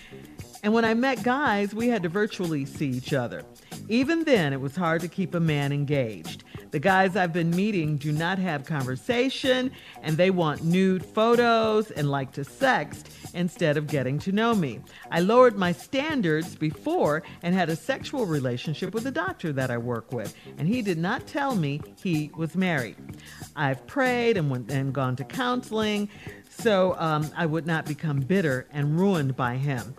[0.63, 3.43] And when I met guys, we had to virtually see each other.
[3.89, 6.43] Even then, it was hard to keep a man engaged.
[6.71, 12.09] The guys I've been meeting do not have conversation and they want nude photos and
[12.09, 14.79] like to sext instead of getting to know me.
[15.11, 19.77] I lowered my standards before and had a sexual relationship with a doctor that I
[19.77, 22.95] work with, and he did not tell me he was married.
[23.55, 26.09] I've prayed and, went, and gone to counseling
[26.57, 29.95] so um, I would not become bitter and ruined by him.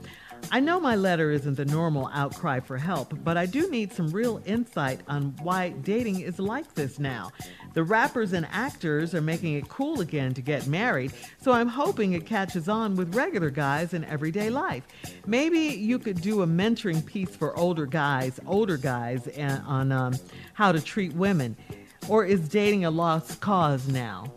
[0.53, 4.09] I know my letter isn't the normal outcry for help, but I do need some
[4.11, 7.31] real insight on why dating is like this now.
[7.75, 12.13] The rappers and actors are making it cool again to get married, so I'm hoping
[12.13, 14.85] it catches on with regular guys in everyday life.
[15.27, 20.15] Maybe you could do a mentoring piece for older guys, older guys, on um,
[20.53, 21.57] how to treat women.
[22.09, 24.33] Or is dating a lost cause now?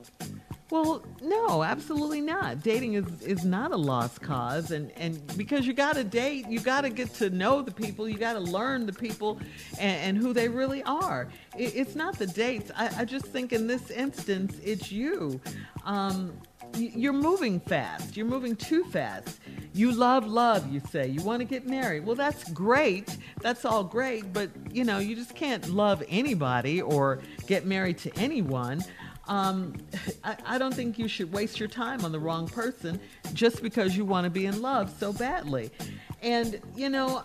[0.69, 2.61] Well, no, absolutely not.
[2.61, 4.71] Dating is, is not a lost cause.
[4.71, 8.09] And, and because you got to date, you got to get to know the people,
[8.09, 9.39] you got to learn the people
[9.79, 11.29] and, and, who they really are.
[11.57, 12.69] It, it's not the dates.
[12.75, 15.39] I, I, just think in this instance, it's you.
[15.85, 16.33] Um,
[16.75, 18.17] you're moving fast.
[18.17, 19.39] You're moving too fast.
[19.73, 21.07] You love love, you say.
[21.07, 22.05] You want to get married.
[22.05, 23.17] Well, that's great.
[23.41, 24.33] That's all great.
[24.33, 28.83] But, you know, you just can't love anybody or get married to anyone.
[29.27, 29.73] Um,
[30.23, 32.99] I, I, don't think you should waste your time on the wrong person
[33.33, 35.69] just because you want to be in love so badly.
[36.21, 37.23] And, you know,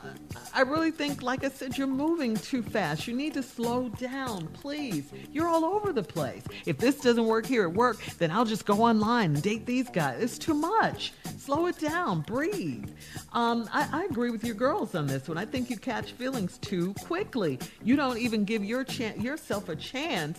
[0.52, 3.06] I really think, like I said, you're moving too fast.
[3.06, 5.10] You need to slow down, please.
[5.32, 6.42] You're all over the place.
[6.66, 9.88] If this doesn't work here at work, then I'll just go online and date these
[9.88, 10.22] guys.
[10.22, 11.14] It's too much.
[11.38, 12.90] Slow it down, breathe.
[13.32, 15.38] Um, I, I agree with your girls on this one.
[15.38, 17.58] I think you catch feelings too quickly.
[17.82, 20.38] You don't even give your chan- yourself a chance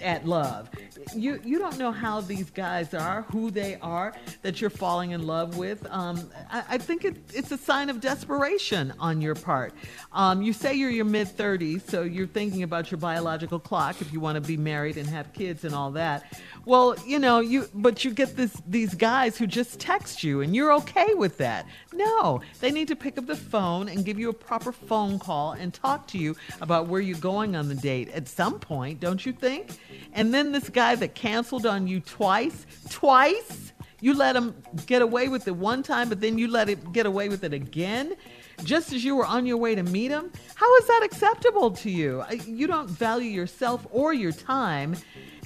[0.00, 0.68] at love.
[1.14, 5.26] You you don't know how these guys are, who they are that you're falling in
[5.26, 5.86] love with.
[5.90, 9.74] Um, I, I, think it, it's a sign of desperation on your part.
[10.12, 14.12] Um, you say you're your mid 30s, so you're thinking about your biological clock if
[14.12, 16.40] you want to be married and have kids and all that.
[16.64, 20.54] Well, you know, you but you get this these guys who just text you and
[20.54, 21.66] you're okay with that.
[21.94, 25.52] No, they need to pick up the phone and give you a proper phone call
[25.52, 29.24] and talk to you about where you're going on the date at some point, don't
[29.24, 29.78] you think?
[30.12, 34.54] And then this guy that canceled on you twice, twice, you let him
[34.86, 37.54] get away with it one time, but then you let it get away with it
[37.54, 38.16] again
[38.62, 40.30] just as you were on your way to meet him?
[40.54, 42.24] How is that acceptable to you?
[42.28, 44.96] Uh, you don't value yourself or your time.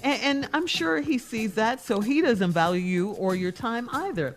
[0.02, 3.88] And, and, I'm sure he sees that, so he doesn't value you or your time
[3.92, 4.36] either.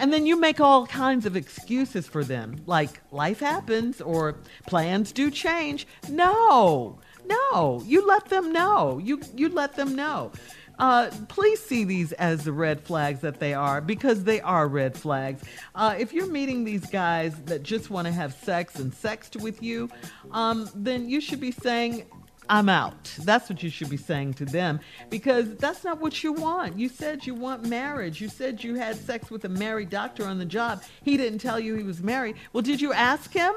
[0.00, 4.36] And then you make all kinds of excuses for them, like life happens or
[4.66, 5.86] plans do change.
[6.08, 8.98] No, no, you let them know.
[8.98, 10.32] You you let them know.
[10.78, 14.96] Uh, please see these as the red flags that they are because they are red
[14.96, 15.42] flags.
[15.74, 19.62] Uh, if you're meeting these guys that just want to have sex and sexed with
[19.62, 19.90] you,
[20.30, 22.06] um, then you should be saying,
[22.50, 23.14] I'm out.
[23.20, 26.76] That's what you should be saying to them because that's not what you want.
[26.76, 28.20] You said you want marriage.
[28.20, 30.82] You said you had sex with a married doctor on the job.
[31.04, 32.34] He didn't tell you he was married.
[32.52, 33.54] Well, did you ask him?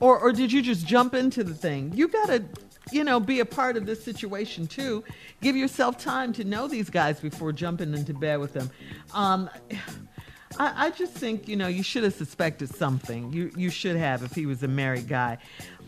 [0.00, 1.92] Or, or did you just jump into the thing?
[1.94, 2.44] You got to,
[2.92, 5.02] you know, be a part of this situation too.
[5.40, 8.70] Give yourself time to know these guys before jumping into bed with them.
[9.14, 9.48] Um,
[10.58, 13.32] I, I, just think you know you should have suspected something.
[13.32, 15.38] You you should have if he was a married guy.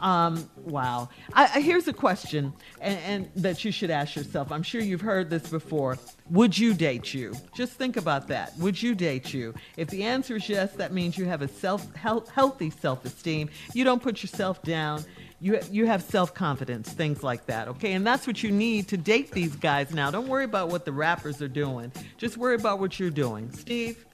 [0.03, 1.09] Um, wow.
[1.33, 4.51] I, I, here's a question and, and, that you should ask yourself.
[4.51, 5.97] I'm sure you've heard this before.
[6.29, 7.35] Would you date you?
[7.55, 8.59] Just think about that.
[8.59, 9.55] Would you date you?
[9.77, 13.49] If the answer is yes, that means you have a self healthy self esteem.
[13.75, 15.05] You don't put yourself down.
[15.39, 17.93] You, you have self confidence, things like that, okay?
[17.93, 20.11] And that's what you need to date these guys now.
[20.11, 23.53] Don't worry about what the rappers are doing, just worry about what you're doing.
[23.53, 24.05] Steve?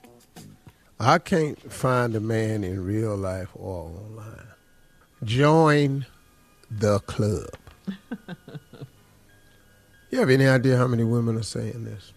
[1.00, 4.47] I can't find a man in real life or online
[5.24, 6.06] Join
[6.70, 7.50] the club.
[10.10, 12.12] you have any idea how many women are saying this?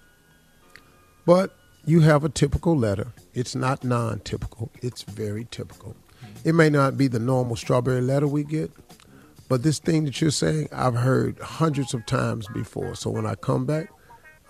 [1.26, 1.56] But
[1.86, 3.14] you have a typical letter.
[3.34, 5.96] It's not non typical, it's very typical.
[6.44, 8.72] It may not be the normal strawberry letter we get,
[9.48, 12.96] but this thing that you're saying, I've heard hundreds of times before.
[12.96, 13.90] So when I come back,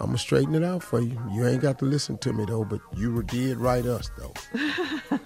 [0.02, 1.16] I'm gonna straighten it out for you.
[1.32, 4.34] You ain't got to listen to me though, but you did write us though.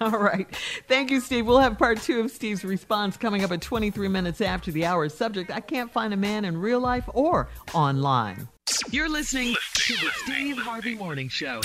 [0.02, 0.46] All right.
[0.86, 1.46] Thank you, Steve.
[1.46, 5.08] We'll have part two of Steve's response coming up at 23 minutes after the hour.
[5.08, 8.48] Subject I can't find a man in real life or online.
[8.90, 11.62] You're listening to the Steve Harvey Morning Show.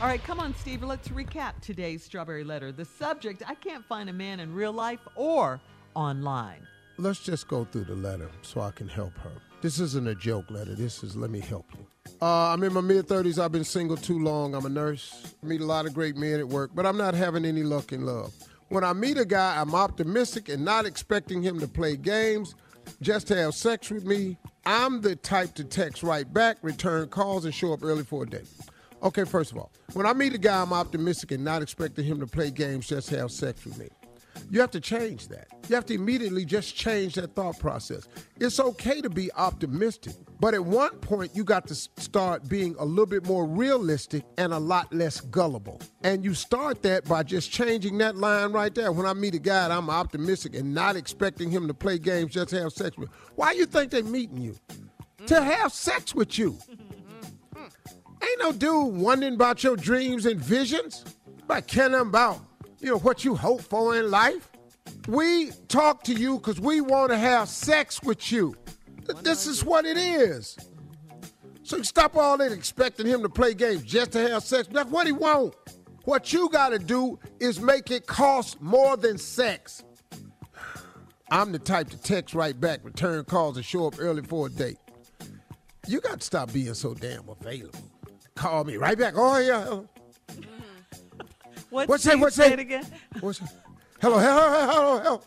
[0.00, 0.82] All right, come on, Steve.
[0.82, 2.72] Let's recap today's Strawberry Letter.
[2.72, 5.60] The subject I can't find a man in real life or
[5.94, 6.66] online.
[6.98, 9.32] Let's just go through the letter so I can help her.
[9.62, 10.74] This isn't a joke letter.
[10.74, 11.86] This is let me help you.
[12.24, 13.38] Uh, I'm in my mid 30s.
[13.38, 14.54] I've been single too long.
[14.54, 15.34] I'm a nurse.
[15.42, 17.92] I meet a lot of great men at work, but I'm not having any luck
[17.92, 18.32] in love.
[18.68, 22.54] When I meet a guy, I'm optimistic and not expecting him to play games,
[23.02, 24.38] just to have sex with me.
[24.64, 28.26] I'm the type to text right back, return calls, and show up early for a
[28.26, 28.48] date.
[29.02, 32.20] Okay, first of all, when I meet a guy, I'm optimistic and not expecting him
[32.20, 33.88] to play games, just have sex with me.
[34.50, 35.48] You have to change that.
[35.68, 38.06] You have to immediately just change that thought process.
[38.38, 42.84] It's okay to be optimistic, but at one point, you got to start being a
[42.84, 45.80] little bit more realistic and a lot less gullible.
[46.02, 48.92] And you start that by just changing that line right there.
[48.92, 52.50] When I meet a guy, I'm optimistic and not expecting him to play games just
[52.50, 53.08] have sex with.
[53.36, 54.56] Why you think they meeting you?
[55.26, 56.58] To have sex with you.
[57.56, 61.04] Ain't no dude wondering about your dreams and visions,
[61.46, 62.40] but caring about
[62.84, 64.50] you know, what you hope for in life.
[65.08, 68.54] We talk to you because we want to have sex with you.
[69.22, 70.58] This is what it is.
[71.62, 74.68] So you stop all that expecting him to play games just to have sex.
[74.70, 75.54] That's what he want.
[76.04, 79.82] What you got to do is make it cost more than sex.
[81.30, 84.50] I'm the type to text right back, return calls, and show up early for a
[84.50, 84.76] date.
[85.88, 87.80] You got to stop being so damn available.
[88.34, 89.14] Call me right back.
[89.16, 89.80] Oh, yeah.
[91.74, 92.18] What's, what's that?
[92.20, 92.56] What's that?
[92.60, 92.86] again?
[93.18, 93.52] What's that?
[94.00, 95.22] Hello, hello, hello, hello.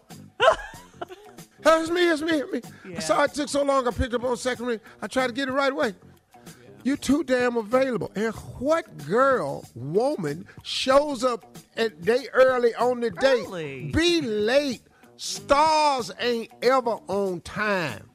[1.62, 2.62] hello, it's me, it's me, it's me.
[2.90, 2.98] Yeah.
[2.98, 3.86] I saw it took so long.
[3.86, 4.80] I picked up on second ring.
[5.02, 5.88] I tried to get it right away.
[5.88, 6.50] Yeah.
[6.84, 8.14] You're too damn available.
[8.16, 13.92] And what girl, woman, shows up at day early on the date?
[13.92, 14.84] Be late.
[15.18, 18.10] Stars ain't ever on time.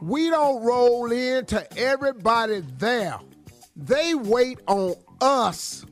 [0.00, 3.18] We don't roll into everybody there.
[3.74, 5.84] They wait on us.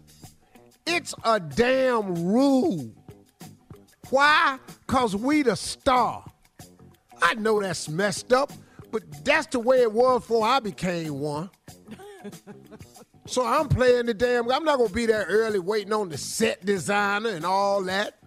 [0.86, 2.92] It's a damn rule.
[4.10, 4.58] Why?
[4.86, 6.24] Because we the star.
[7.20, 8.52] I know that's messed up,
[8.90, 11.50] but that's the way it was before I became one.
[13.26, 14.50] so I'm playing the damn.
[14.50, 18.18] I'm not gonna be there early waiting on the set designer and all that.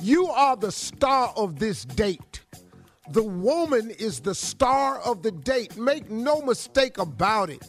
[0.00, 2.40] You are the star of this date.
[3.10, 5.76] The woman is the star of the date.
[5.76, 7.68] Make no mistake about it.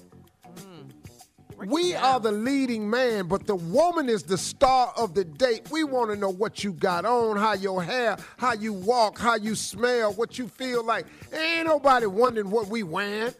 [1.65, 5.69] We are the leading man, but the woman is the star of the date.
[5.71, 9.35] We want to know what you got on, how your hair, how you walk, how
[9.35, 11.05] you smell, what you feel like.
[11.33, 13.33] Ain't nobody wondering what we wearing.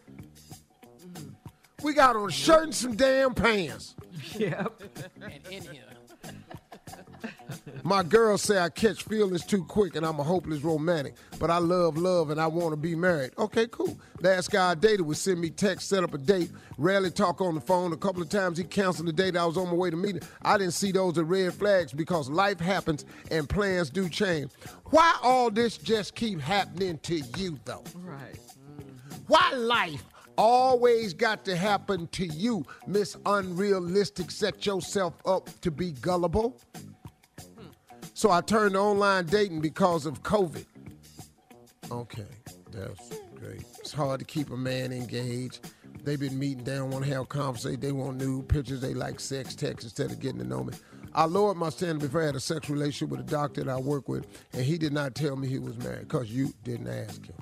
[1.82, 3.94] We got on a shirt and some damn pants.
[4.38, 4.82] Yep.
[5.20, 5.82] and in here.
[7.82, 11.58] My girls say I catch feelings too quick and I'm a hopeless romantic, but I
[11.58, 13.32] love love and I want to be married.
[13.38, 13.98] Okay, cool.
[14.20, 17.54] Last guy I dated would send me text, set up a date, rarely talk on
[17.54, 17.92] the phone.
[17.92, 19.36] A couple of times he canceled the date.
[19.36, 20.22] I was on my way to meet him.
[20.42, 24.52] I didn't see those as red flags because life happens and plans do change.
[24.86, 27.84] Why all this just keep happening to you though?
[27.96, 28.38] Right.
[29.26, 30.04] Why life
[30.36, 34.30] always got to happen to you, Miss Unrealistic?
[34.30, 36.58] Set yourself up to be gullible.
[38.14, 40.66] So I turned to online dating because of COVID.
[41.90, 42.26] Okay,
[42.70, 43.64] that's great.
[43.80, 45.72] It's hard to keep a man engaged.
[46.04, 47.80] They've been meeting, they don't want to have conversation.
[47.80, 48.80] They want new pictures.
[48.80, 50.74] They like sex text instead of getting to know me.
[51.14, 53.78] I lowered my standard before I had a sexual relationship with a doctor that I
[53.78, 57.26] work with, and he did not tell me he was married because you didn't ask
[57.26, 57.36] him.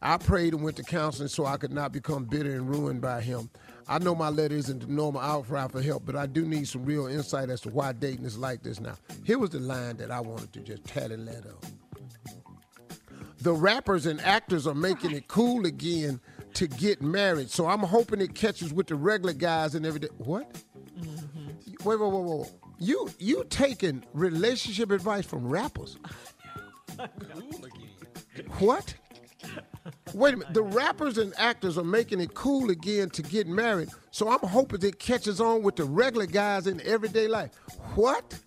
[0.00, 3.20] I prayed and went to counseling so I could not become bitter and ruined by
[3.20, 3.50] him.
[3.88, 6.84] I know my letter isn't the normal outcry for help, but I do need some
[6.84, 8.96] real insight as to why dating is like this now.
[9.24, 11.64] Here was the line that I wanted to just tally let up.
[13.40, 16.20] The rappers and actors are making it cool again
[16.54, 20.10] to get married, so I'm hoping it catches with the regular guys and everything.
[20.18, 20.52] What?
[20.98, 21.88] Mm-hmm.
[21.88, 22.50] Wait, wait, wait, wait, wait.
[22.78, 25.96] You you taking relationship advice from rappers?
[28.58, 28.94] What?
[30.14, 30.54] Wait a minute.
[30.54, 34.82] The rappers and actors are making it cool again to get married, so I'm hoping
[34.82, 37.50] it catches on with the regular guys in everyday life.
[37.94, 38.38] What?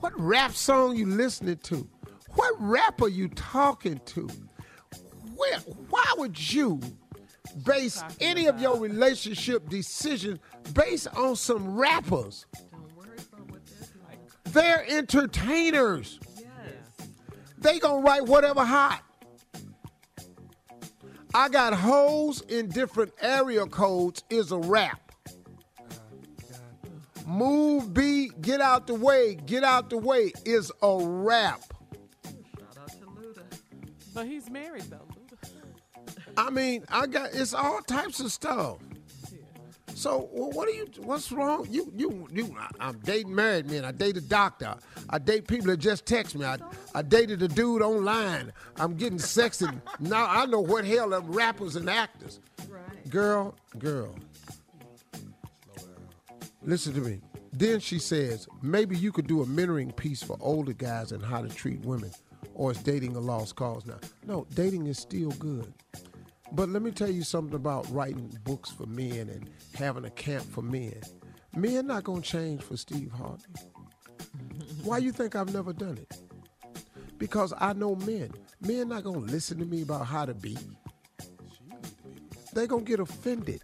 [0.00, 1.88] What rap song you listening to?
[2.34, 4.28] What rapper you talking to?
[5.34, 5.58] Where,
[5.90, 6.80] why would you
[7.64, 10.38] base any of your relationship decisions
[10.74, 12.46] based on some rappers?
[14.44, 16.20] They're entertainers.
[17.58, 19.02] They gonna write whatever hot.
[21.36, 25.12] I got hoes in different area codes is a rap.
[27.26, 31.60] Move B, get out the way, get out the way is a rap.
[34.14, 35.06] But he's married though.
[35.12, 36.32] Luda.
[36.38, 38.78] I mean, I got it's all types of stuff.
[39.96, 40.86] So well, what are you?
[40.98, 41.66] What's wrong?
[41.70, 42.54] You you you?
[42.58, 43.82] I, I'm dating married men.
[43.82, 44.74] I date a doctor.
[45.08, 46.44] I date people that just text me.
[46.44, 46.58] I,
[46.94, 48.52] I dated a dude online.
[48.76, 49.64] I'm getting sexy
[50.00, 50.26] now.
[50.28, 52.40] I know what hell them rappers and actors.
[53.08, 54.14] Girl, girl.
[56.62, 57.20] Listen to me.
[57.54, 61.40] Then she says, maybe you could do a mentoring piece for older guys on how
[61.40, 62.10] to treat women,
[62.54, 63.98] or is dating a lost cause now?
[64.26, 65.72] No, dating is still good.
[66.52, 70.44] But let me tell you something about writing books for men and having a camp
[70.44, 71.00] for men.
[71.54, 73.44] Men not gonna change for Steve Harvey.
[74.84, 76.18] Why you think I've never done it?
[77.18, 78.32] Because I know men.
[78.60, 80.56] Men not gonna listen to me about how to be.
[82.54, 83.62] They gonna get offended.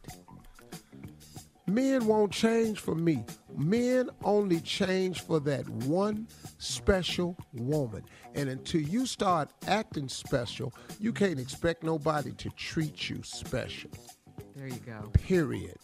[1.67, 3.25] Men won't change for me.
[3.57, 6.27] Men only change for that one
[6.63, 8.05] special woman.
[8.35, 13.91] And until you start acting special, you can't expect nobody to treat you special.
[14.55, 15.11] There you go.
[15.13, 15.77] Period.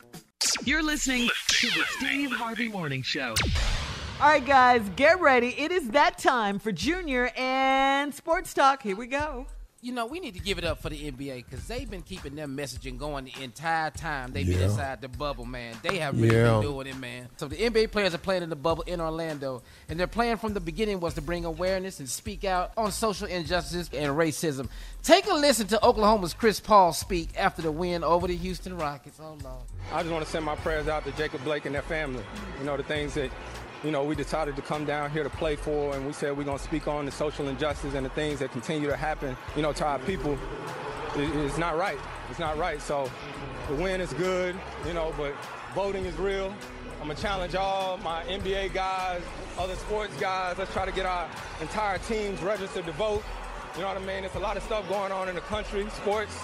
[0.64, 3.34] You're listening to the Steve Harvey Morning Show.
[4.20, 5.54] All right, guys, get ready.
[5.58, 8.82] It is that time for Junior and Sports Talk.
[8.82, 9.46] Here we go.
[9.80, 12.34] You know, we need to give it up for the NBA because they've been keeping
[12.34, 15.76] their messaging going the entire time they've been inside the bubble, man.
[15.84, 16.54] They have really Yeah.
[16.54, 17.28] been doing it, man.
[17.36, 20.54] So the NBA players are playing in the bubble in Orlando, and their plan from
[20.54, 24.68] the beginning was to bring awareness and speak out on social injustice and racism.
[25.04, 29.20] Take a listen to Oklahoma's Chris Paul speak after the win over the Houston Rockets.
[29.22, 29.58] Oh, Lord.
[29.92, 32.24] I just want to send my prayers out to Jacob Blake and their family.
[32.58, 33.30] You know, the things that,
[33.84, 36.44] you know, we decided to come down here to play for, and we said we're
[36.44, 39.62] going to speak on the social injustice and the things that continue to happen, you
[39.62, 40.36] know, to our people.
[41.16, 41.98] it- it's not right.
[42.30, 42.80] It's not right.
[42.82, 43.10] So
[43.68, 44.54] the win is good,
[44.86, 45.32] you know, but
[45.74, 46.54] voting is real.
[47.00, 49.22] I'm gonna challenge all my NBA guys,
[49.58, 50.58] other sports guys.
[50.58, 51.26] Let's try to get our
[51.60, 53.22] entire teams registered to vote.
[53.74, 54.24] You know what I mean?
[54.24, 55.88] It's a lot of stuff going on in the country.
[55.96, 56.36] Sports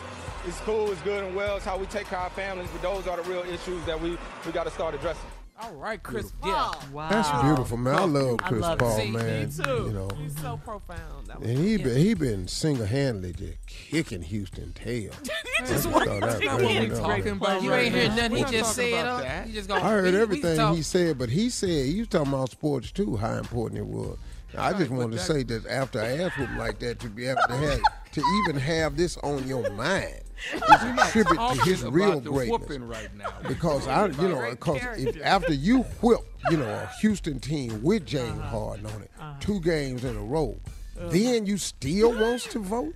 [0.48, 1.56] is cool, it's good and well.
[1.56, 4.00] It's how we take care of our families, but those are the real issues that
[4.00, 4.16] we,
[4.46, 5.33] we got to start addressing.
[5.60, 6.74] All right, Chris Paul.
[6.92, 7.08] Wow.
[7.10, 7.94] That's beautiful, man.
[7.94, 8.78] I love I Chris love it.
[8.80, 9.46] Paul, See, man.
[9.48, 9.70] Me too.
[9.86, 11.28] You know, He's so profound.
[11.28, 15.12] That and he been he been single handedly just kicking Houston tail.
[15.60, 17.94] you just I want thought that to was, get you talking about You right ain't
[17.94, 18.16] hear now.
[18.16, 18.92] nothing We're he just said.
[19.04, 19.46] about that.
[19.46, 22.00] He just gonna, I heard we- we everything talk- he said, but he said he
[22.00, 24.18] was talking about sports too, how important it was.
[24.58, 27.40] I just wanted to say that after I asked him like that, to be able
[27.48, 27.80] to have
[28.12, 30.20] to even have this on your mind
[30.52, 32.78] is a tribute to his real greatness.
[32.80, 33.32] right now.
[33.48, 38.04] Because I, you know, because if, after you whip, you know, a Houston team with
[38.06, 38.58] James Uh-huh.
[38.58, 39.10] Harden on it,
[39.40, 40.56] two games in a row,
[40.96, 42.94] then you still wants to vote,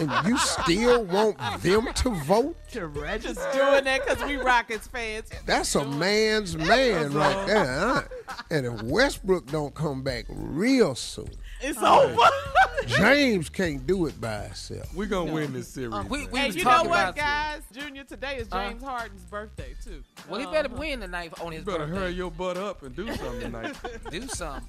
[0.00, 2.56] and you still want them to vote.
[2.72, 3.34] To register.
[3.34, 5.28] Just doing that because we Rockets fans.
[5.46, 7.64] That's a man's man right there.
[7.66, 8.02] huh?
[8.50, 11.30] And if Westbrook don't come back real soon,
[11.60, 12.16] It's over.
[12.86, 14.92] James can't do it by himself.
[14.94, 15.94] We're gonna win this series.
[16.08, 17.62] we, we and you know what, about guys?
[17.72, 18.68] Junior, today is Uh.
[18.68, 20.02] James Harden's birthday too.
[20.28, 20.78] Well, he better Uh-huh.
[20.78, 21.98] win tonight on his You better birthday.
[22.00, 23.76] hurry your butt up and do something tonight.
[24.10, 24.66] Do something.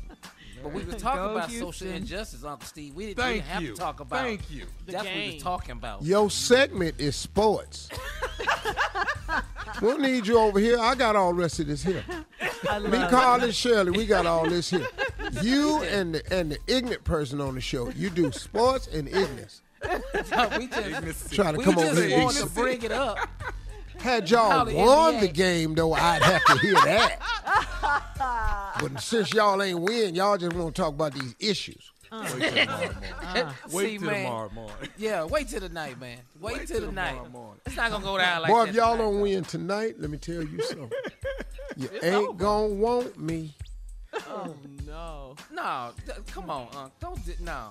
[0.61, 2.93] But we were talking Go about social injustice, Uncle Steve.
[2.93, 3.69] We didn't, we didn't have you.
[3.73, 4.21] to talk about.
[4.23, 4.65] Thank you.
[4.85, 5.33] The That's what we game.
[5.35, 6.03] was talking about.
[6.03, 7.89] Your segment is sports.
[9.81, 10.79] we'll need you over here.
[10.79, 12.03] I got all the rest of this here.
[12.83, 14.87] Me, Carl, and Shirley, we got all this here.
[15.41, 19.61] You and the, and the ignorant person on the show, you do sports and ignorance.
[20.57, 22.23] we just Trying to we come just over here.
[22.23, 23.17] wanted to bring it up.
[24.01, 25.19] Had y'all Call won NBA.
[25.21, 27.19] the game, though, I'd have to hear that.
[28.81, 31.91] but since y'all ain't win, y'all just want to talk about these issues.
[32.11, 33.13] Wait till tomorrow morning.
[33.21, 33.53] Uh-huh.
[33.71, 34.23] Wait See, till man.
[34.25, 34.75] tomorrow morning.
[34.97, 36.17] Yeah, wait till the night, man.
[36.41, 37.31] Wait, Wait till till the night.
[37.31, 37.61] morning.
[37.65, 38.69] It's not gonna go down like Boy, that.
[38.69, 39.03] if y'all tonight.
[39.11, 40.91] don't win tonight, let me tell you something.
[41.77, 43.55] You ain't gonna want me.
[44.27, 44.53] Oh
[44.85, 45.35] no.
[45.53, 46.91] No, th- come on, Unc.
[46.99, 47.69] Don't di- no.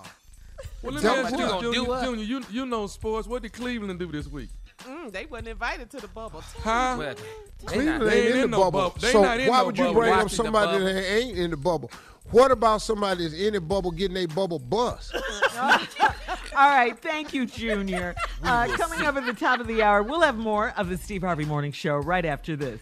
[0.82, 2.02] Well, let Tell me me ask you, you Junior.
[2.02, 3.28] Junior, you, you know sports.
[3.28, 4.48] What did Cleveland do this week?
[4.86, 6.42] Mm, they wasn't invited to the bubble.
[6.62, 6.96] Huh?
[6.98, 8.70] Well, they Cleveland not- ain't, ain't in, in the bubble.
[8.80, 9.00] bubble.
[9.00, 11.90] So not in why no would you bring up somebody that ain't in the bubble?
[12.30, 15.14] What about somebody that's in the bubble getting a bubble bust?
[15.60, 18.14] All right, thank you, Junior.
[18.42, 21.20] Uh, coming up at the top of the hour, we'll have more of the Steve
[21.20, 22.80] Harvey Morning Show right after this.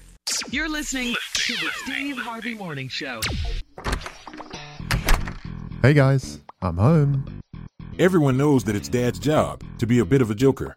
[0.50, 3.20] You're listening to the Steve Harvey Morning Show.
[5.82, 7.40] Hey guys, I'm home.
[7.98, 10.76] Everyone knows that it's Dad's job to be a bit of a joker.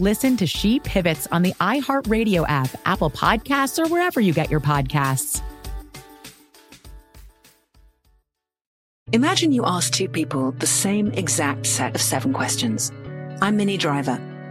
[0.00, 4.60] Listen to She Pivots on the iHeartRadio app, Apple Podcasts, or wherever you get your
[4.60, 5.42] podcasts.
[9.12, 12.90] Imagine you ask two people the same exact set of seven questions.
[13.42, 14.18] I'm Minnie Driver,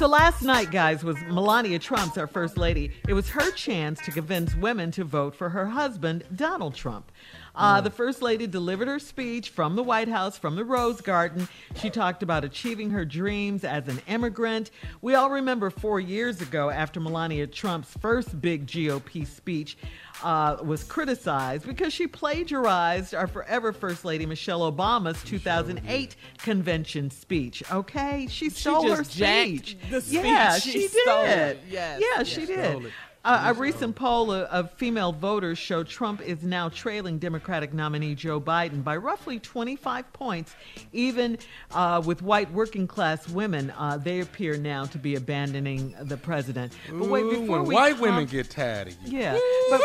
[0.00, 2.90] So last night, guys, was Melania Trump's our first lady.
[3.06, 7.12] It was her chance to convince women to vote for her husband, Donald Trump.
[7.54, 11.46] Uh, The first lady delivered her speech from the White House, from the Rose Garden.
[11.74, 14.70] She talked about achieving her dreams as an immigrant.
[15.02, 19.76] We all remember four years ago, after Melania Trump's first big GOP speech
[20.22, 27.62] uh, was criticized because she plagiarized our forever First Lady Michelle Obama's 2008 convention speech.
[27.70, 29.76] Okay, she stole her just jacked speech.
[29.90, 30.22] the speech.
[30.24, 31.38] Yeah, She she, stole did.
[31.38, 31.60] it.
[31.70, 32.92] Yes, yeah, yes, she stole did.
[33.22, 38.14] Uh, a recent poll of, of female voters showed Trump is now trailing Democratic nominee
[38.14, 40.54] Joe Biden by roughly 25 points.
[40.94, 41.36] Even
[41.72, 46.72] uh, with white working class women, uh, they appear now to be abandoning the president.
[46.88, 49.18] But wait, Ooh, before when we white com- women get tired of you.
[49.18, 49.38] yeah,
[49.70, 49.80] but,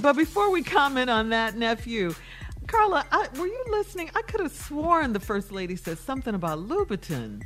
[0.00, 2.16] but before we comment on that, nephew,
[2.66, 4.10] Carla, I, were you listening?
[4.16, 7.44] I could have sworn the first lady said something about Louboutins.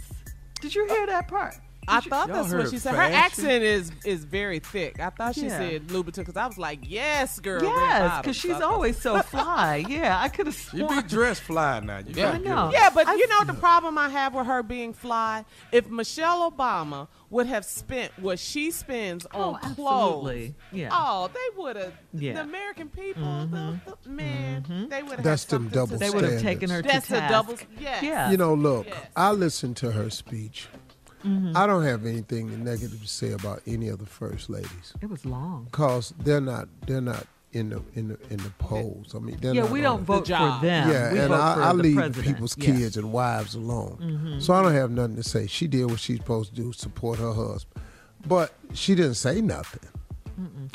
[0.63, 1.57] Did you hear that part?
[1.89, 2.95] I thought that's what she said.
[2.95, 5.01] Her accent is is very thick.
[5.01, 5.59] I thought she Yeah.
[5.59, 7.63] said Louboutin because I was like, yes, girl.
[7.63, 9.85] Yes, because she's I always so fly.
[9.89, 11.99] Yeah, I could have You be dressed fly now.
[12.07, 12.71] You I know.
[12.73, 15.45] Yeah, but you know the problem I have with her being fly.
[15.73, 20.55] If Michelle Obama would have spent what she spends oh, on clothes, Oh, absolutely.
[20.73, 20.89] Yeah.
[20.93, 21.93] oh, they would have.
[22.13, 22.35] Yeah.
[22.35, 23.91] The American people, the, mm-hmm.
[24.03, 24.89] the- man, mm-hmm.
[24.89, 25.23] they would have.
[25.25, 26.43] That's had them double to They would have standards.
[26.43, 27.33] taken her That's to the task.
[27.33, 27.57] double.
[27.81, 28.03] Yes.
[28.03, 28.31] Yeah.
[28.31, 28.87] You know, look,
[29.17, 30.69] I listened to her speech.
[31.25, 31.55] Mhm.
[31.57, 35.25] I don't have anything negative to say about any of the first ladies It was
[35.25, 35.65] long.
[35.71, 39.15] because they're not they're not in the in the in the polls.
[39.15, 40.63] I mean, they're Yeah, not we don't vote for them.
[40.65, 42.27] Yeah, We and vote I, for I the leave president.
[42.27, 42.65] people's Yeah.
[42.77, 43.99] kids and wives alone.
[44.39, 44.43] Mhm.
[44.43, 45.47] So I don't have nothing to say.
[45.49, 47.83] She did what she's supposed to do, support her husband,
[48.27, 49.89] but she didn't say nothing.
[50.41, 50.71] Mm-mm.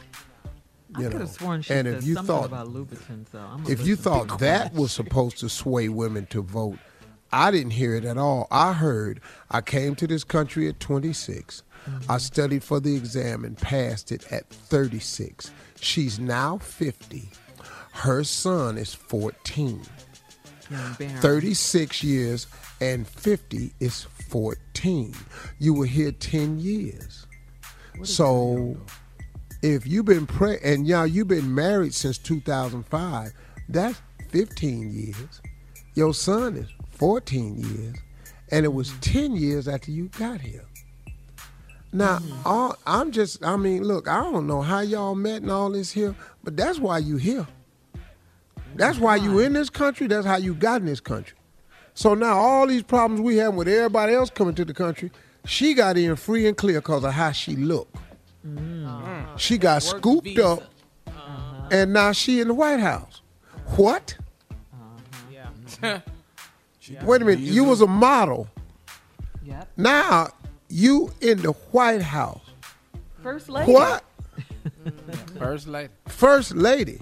[0.97, 3.26] I You could know, have sworn she and said if you something thought about Louboutins,
[3.31, 3.39] though.
[3.39, 6.77] I'm if you thought that was supposed to sway women to vote,
[7.31, 8.47] I didn't hear it at all.
[8.52, 9.19] I heard
[9.52, 11.64] I came to this country at 26.
[12.10, 15.52] I studied for the exam and passed it at 36.
[15.80, 17.30] She's now 50.
[17.91, 19.81] Her son is 14.
[21.19, 22.47] 36 years
[22.81, 25.14] and 50 is 14.
[25.60, 27.27] You were here 10 years.
[28.03, 28.76] So
[29.61, 33.31] if you've been pre and y'all you've been married since 2005,
[33.69, 35.41] that's 15 years.
[35.93, 37.95] Your son is 14 years,
[38.51, 38.99] and it was mm-hmm.
[38.99, 40.65] 10 years after you got here.
[41.91, 42.47] Now, mm-hmm.
[42.47, 45.91] all, I'm just, I mean, look, I don't know how y'all met and all this
[45.91, 47.47] here, but that's why you here.
[48.76, 50.07] That's why you in this country.
[50.07, 51.38] That's how you got in this country.
[51.93, 55.11] So now all these problems we have with everybody else coming to the country,
[55.45, 57.95] she got in free and clear because of how she looked.
[58.45, 58.85] Mm.
[58.85, 59.38] Uh-huh.
[59.38, 60.63] She got scooped up,
[61.07, 61.69] uh-huh.
[61.72, 63.22] and now she in the White House.
[63.77, 64.17] What?
[64.51, 65.88] Uh-huh.
[65.88, 66.11] Mm-hmm.
[67.03, 67.40] Wait a minute.
[67.40, 68.48] You was a model.
[69.44, 69.70] Yep.
[69.78, 70.30] Now
[70.70, 72.41] you in the White House.
[73.22, 73.72] First lady.
[73.72, 74.03] What?
[75.40, 75.94] First lady.
[76.07, 76.99] First lady.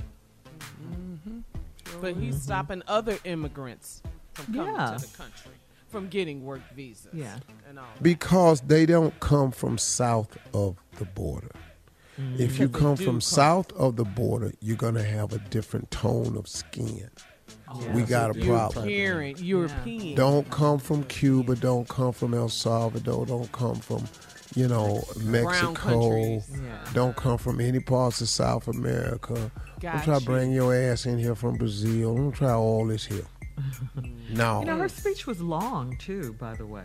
[0.84, 1.40] Mm-hmm.
[2.02, 4.02] But he's stopping other immigrants
[4.34, 4.98] from coming Yeah.
[4.98, 5.52] to the country,
[5.90, 7.08] from getting work visas.
[7.14, 7.38] Yeah.
[7.70, 7.86] And all.
[8.02, 11.52] Because they don't come from south of the border.
[12.20, 12.42] Mm-hmm.
[12.42, 15.04] If you Because they come do from come- south of the border, you're going to
[15.04, 17.10] have a different tone of skin.
[17.94, 18.90] We got a problem.
[18.90, 20.16] European, European.
[20.16, 21.56] Don't come from Cuba.
[21.56, 23.26] Don't come from El Salvador.
[23.26, 24.04] Don't come from,
[24.56, 25.74] you know, Mexico.
[25.74, 26.50] countries.
[26.94, 29.52] Don't come from any parts of South America.
[29.80, 32.16] Don't try to bring your ass in here from Brazil.
[32.16, 33.26] Don't try all this here.
[34.32, 34.60] no.
[34.62, 36.84] You know, her speech was long too, by the way.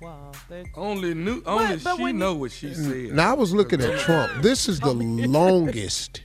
[0.00, 0.32] Well,
[0.74, 3.12] Only knew, only but she know you- what she said.
[3.12, 4.30] Now I was looking at Trump.
[4.42, 6.20] This is the longest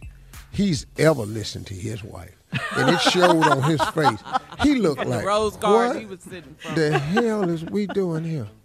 [0.52, 2.36] he's ever listened to his wife,
[2.76, 4.20] and it showed on his face.
[4.64, 6.76] He looked From the like Rose Garden what he was sitting from.
[6.76, 8.48] the hell is we doing here?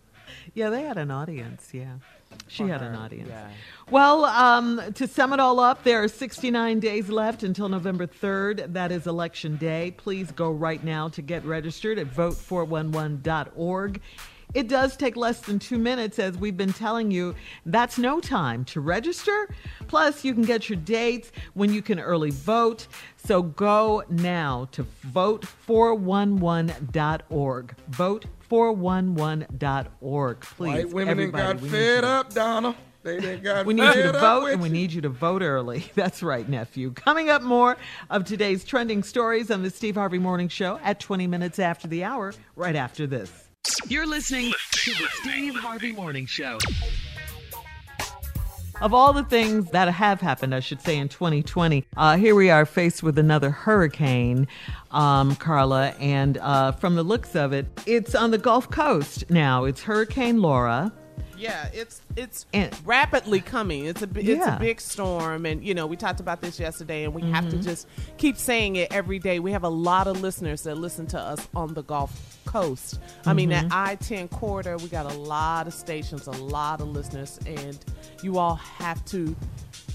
[0.55, 1.69] Yeah, they had an audience.
[1.75, 1.97] Yeah.
[2.49, 3.29] She For had an audience.
[3.29, 3.49] yeah.
[3.91, 8.73] Well, um, to sum it all up, there are 69 days left until November 3rd.
[8.73, 9.93] That is Election Day.
[9.99, 14.01] Please go right now to get registered at vote411.org.
[14.55, 17.35] It does take less than two minutes, as we've been telling you.
[17.67, 19.49] That's no time to register.
[19.89, 22.87] Plus, you can get your dates when you can early vote.
[23.27, 27.75] So go now to vote411.org.
[27.91, 30.41] Vote411.org.
[30.41, 30.69] Please.
[30.69, 32.77] White women done everybody, got we need fed you to- up, Donna.
[33.03, 35.85] They done got we need you to vote, and we need you to vote early.
[35.97, 36.93] That's right, nephew.
[36.93, 37.77] Coming up, more
[38.11, 42.05] of today's trending stories on the Steve Harvey Morning Show at 20 minutes after the
[42.05, 43.33] hour, right after this.
[43.89, 46.59] You're listening to the Steve Harvey Morning Show.
[48.83, 52.51] Of all the things that have happened, I should say, in 2020, uh, here we
[52.51, 54.47] are faced with another hurricane,
[54.91, 55.95] um, Carla.
[55.99, 59.65] And uh, from the looks of it, it's on the Gulf Coast now.
[59.65, 60.93] It's Hurricane Laura.
[61.37, 63.85] Yeah, it's it's And- rapidly coming.
[63.87, 64.57] It's a it's Yeah.
[64.57, 67.57] a big storm, and you know we talked about this yesterday, and we have to
[67.57, 67.65] Mhm.
[67.65, 67.87] just
[68.17, 69.39] keep saying it every day.
[69.39, 72.99] We have a lot of listeners that listen to us on the Gulf Coast.
[73.27, 73.73] I mean, that Mhm.
[73.73, 77.79] I ten corridor, we got a lot of stations, a lot of listeners, and
[78.23, 79.35] you all have to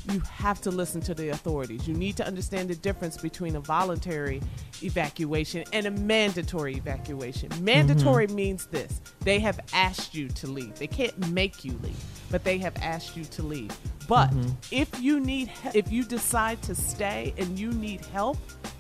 [0.09, 1.87] you have to listen to the authorities.
[1.87, 4.41] You need to understand the difference between a voluntary
[4.83, 7.49] evacuation and a mandatory evacuation.
[7.61, 8.35] Mandatory mm-hmm.
[8.35, 10.75] means this they have asked you to leave.
[10.75, 13.75] They can't make you leave, but they have asked you to leave.
[14.07, 14.49] But mm-hmm.
[14.71, 18.37] if you need if you decide to stay and you need help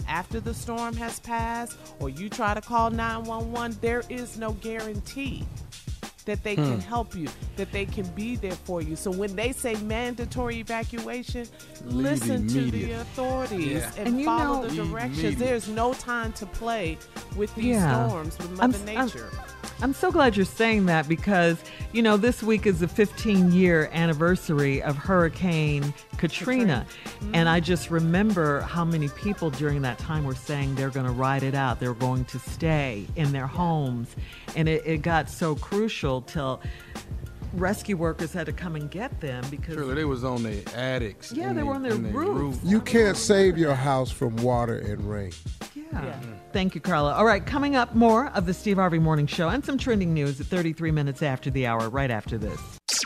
[0.07, 5.45] after the storm has passed or you try to call 911, there is no guarantee
[6.25, 6.79] that they can Hmm.
[6.79, 8.95] help you, that they can be there for you.
[8.95, 11.47] So when they say mandatory evacuation,
[11.85, 13.91] Leave listen to the authorities Yeah.
[13.97, 15.19] and, And you follow know- the directions.
[15.19, 15.39] Immediate.
[15.39, 16.97] There's no time to play
[17.35, 18.07] with these Yeah.
[18.07, 19.29] storms with Mother s- I'm- Nature.
[19.33, 19.60] I'm
[19.93, 21.57] so glad you're saying that because,
[21.91, 26.85] you know, this week is the 15 year anniversary of Hurricane Katrina.
[27.03, 27.35] Mm-hmm.
[27.35, 31.11] And I just remember how many people during that time were saying they're going to
[31.11, 34.15] ride it out, they're going to stay in their homes.
[34.55, 36.61] And it, it got so crucial till
[37.53, 39.73] rescue workers had to come and get them because.
[39.73, 41.31] Surely they was on their attics.
[41.31, 42.59] Yeah, in they were on their in roof.
[42.63, 45.31] You can't save your house from water and rain.
[45.93, 45.99] Yeah.
[45.99, 46.31] Mm-hmm.
[46.51, 47.13] Thank you, Carla.
[47.13, 50.39] All right, coming up, more of the Steve Harvey Morning Show and some trending news
[50.41, 52.59] at 33 minutes after the hour, right after this.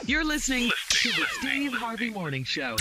[0.05, 2.75] You're listening to the Steve Harvey Morning Show.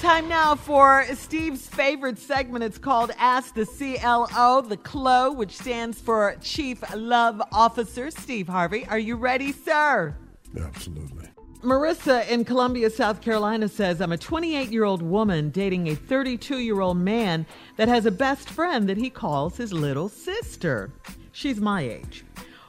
[0.00, 2.64] Time now for Steve's favorite segment.
[2.64, 8.10] It's called Ask the CLO, the CLO, which stands for Chief Love Officer.
[8.10, 10.14] Steve Harvey, are you ready, sir?
[10.58, 11.23] Absolutely.
[11.64, 16.58] Marissa in Columbia, South Carolina says, I'm a 28 year old woman dating a 32
[16.58, 17.46] year old man
[17.76, 20.90] that has a best friend that he calls his little sister.
[21.32, 22.22] She's my age.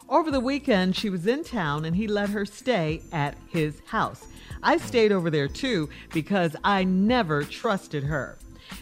[0.08, 4.28] Over the weekend, she was in town and he let her stay at his house.
[4.64, 8.38] I stayed over there too because I never trusted her.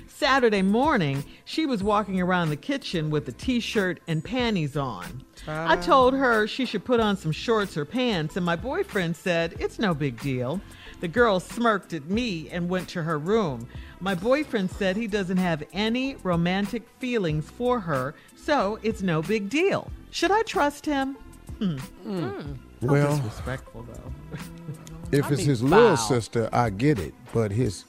[0.05, 5.23] Saturday morning, she was walking around the kitchen with a t shirt and panties on.
[5.47, 9.55] I told her she should put on some shorts or pants, and my boyfriend said,
[9.59, 10.61] It's no big deal.
[11.01, 13.67] The girl smirked at me and went to her room.
[13.99, 19.49] My boyfriend said he doesn't have any romantic feelings for her, so it's no big
[19.49, 19.91] deal.
[20.11, 21.17] Should I trust him?
[21.59, 21.77] Hmm.
[22.05, 22.43] How
[22.81, 24.37] Well- disrespectful, though.
[25.11, 27.13] If I it's mean, his little sister, I get it.
[27.33, 27.85] But his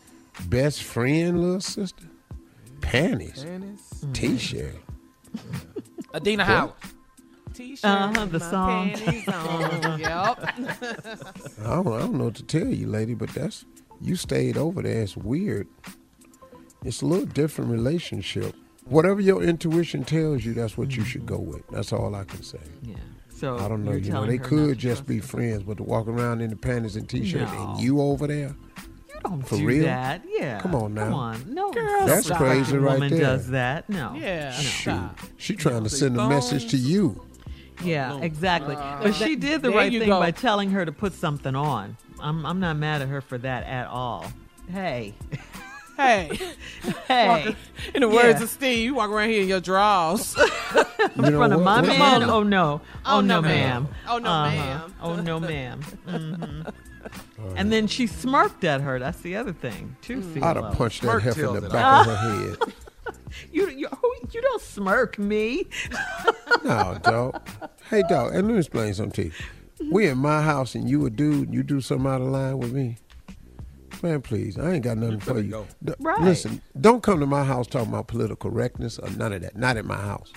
[0.47, 2.05] best friend, little sister,
[2.83, 4.05] panties, Panties?
[4.13, 4.75] t-shirt.
[6.13, 6.73] Adina Howard.
[7.55, 8.89] T-shirt, Uh-huh, the song.
[9.99, 10.39] yep.
[11.65, 13.65] I don't, I don't know what to tell you, lady, but that's
[14.01, 15.03] you stayed over there.
[15.03, 15.69] It's weird.
[16.85, 18.55] It's a little different relationship.
[18.87, 21.67] Whatever your intuition tells you, that's what you should go with.
[21.69, 22.59] That's all I can say.
[22.83, 22.97] Yeah.
[23.35, 23.93] So I don't know.
[23.93, 27.09] you're know, they could just be friends, but to walk around in the panties and
[27.09, 27.73] t-shirt No.
[27.75, 28.55] and you over there,
[29.09, 29.85] You don't for do real?
[29.85, 30.23] that.
[30.29, 30.61] Yeah.
[30.61, 31.05] Come on now.
[31.05, 31.55] Come on.
[31.55, 31.73] No.
[31.73, 33.21] Girl, That's self-respecting crazy right woman there.
[33.21, 33.89] does that.
[33.89, 34.15] No.
[34.15, 34.53] Yeah.
[34.53, 35.11] Shoot.
[35.37, 37.25] She trying to send a message to you.
[37.83, 38.77] Yeah, exactly.
[38.77, 40.21] Uh, but she did the right thing go.
[40.21, 41.97] by telling her to put something on.
[42.21, 44.27] I'm I'm not mad at her for that at all.
[44.71, 45.15] Hey.
[45.97, 46.29] Hey.
[47.07, 47.29] Hey.
[47.29, 47.57] Walking-
[47.95, 48.43] in the words Yeah.
[48.43, 50.37] of Steve, you walk around here in your drawers.
[51.15, 52.25] in front of my man?
[52.25, 52.81] Oh no.
[53.07, 53.83] Oh, Oh, no, no, ma'am.
[53.85, 53.89] ma'am.
[54.09, 54.51] Oh, no, Uh-huh.
[54.51, 54.95] ma'am.
[55.01, 55.81] Oh no, ma'am.
[56.09, 56.73] Mhm.
[57.55, 58.99] And then she smirked at her.
[58.99, 60.17] That's the other thing, too.
[60.21, 60.43] Mm.
[60.43, 62.59] I'd have punched that Smirk heifer in the back of her head.
[63.53, 63.89] You you
[64.33, 65.67] you don't smirk me.
[66.65, 67.47] No, dog.
[67.91, 68.35] Hey, dog.
[68.35, 69.37] And let me explain something to
[69.85, 69.91] you.
[69.93, 72.59] We in my house and you a dude, and you do something out of line
[72.59, 72.97] with me.
[74.03, 75.51] Man, please, I ain't got nothing for you.
[75.51, 75.67] go.
[75.85, 76.21] D- Right.
[76.23, 79.57] Listen, don't come to my house talking about political correctness or none of that.
[79.57, 80.33] Not in my house.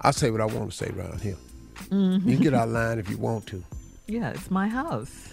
[0.00, 1.36] I say what I want to say around here.
[1.90, 2.28] Mm-hmm.
[2.28, 3.62] You can get out of line if you want to.
[4.06, 5.32] Yeah, it's my house.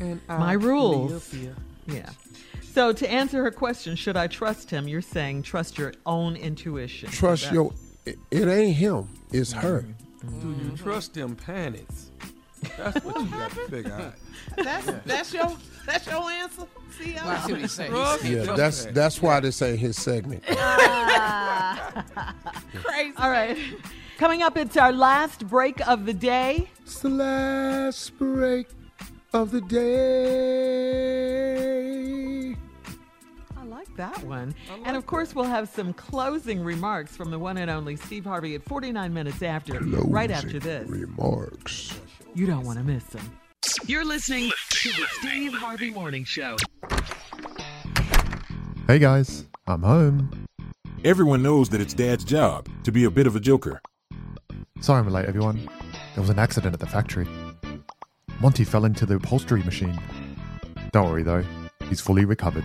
[0.00, 1.32] And My rules.
[1.86, 2.08] Yeah.
[2.74, 4.88] So to answer her question, should I trust him?
[4.88, 7.08] You're saying trust your own intuition.
[7.08, 7.72] Trust your.
[8.04, 9.08] It, it ain't him.
[9.30, 9.60] It's mm-hmm.
[9.64, 9.86] her.
[10.24, 10.40] Mm-hmm.
[10.40, 12.10] Do you trust them panties?
[12.76, 14.14] That's what you got to figure out.
[14.56, 15.56] That's that's your
[15.86, 16.66] that's your answer.
[16.98, 17.92] See, Well, I see what he's saying.
[18.24, 20.42] Yeah, that's that's why this ain't his segment.
[20.50, 22.04] Ah.
[22.74, 23.14] crazy.
[23.16, 23.56] All right.
[24.18, 26.68] Coming up, it's our last break of the day.
[26.82, 28.68] It's the last break
[29.32, 31.04] of the day.
[33.96, 34.54] I like that one.
[34.84, 38.54] and of course, we'll have some closing remarks from the one and only Steve Harvey
[38.54, 40.88] at 49 minutes after, right after this.
[40.88, 41.98] Remarks.
[42.34, 43.38] You don't want to miss them.
[43.86, 46.56] You're listening to the Steve Harvey Morning Show.
[48.86, 50.46] Hey guys, I'm home.
[51.04, 53.80] Everyone knows that it's Dad's job to be a bit of a joker.
[54.80, 55.68] Sorry I'm late, everyone.
[56.14, 57.26] There was an accident at the factory.
[58.40, 59.98] Monty fell into the upholstery machine.
[60.92, 61.44] Don't worry though,
[61.88, 62.64] he's fully recovered.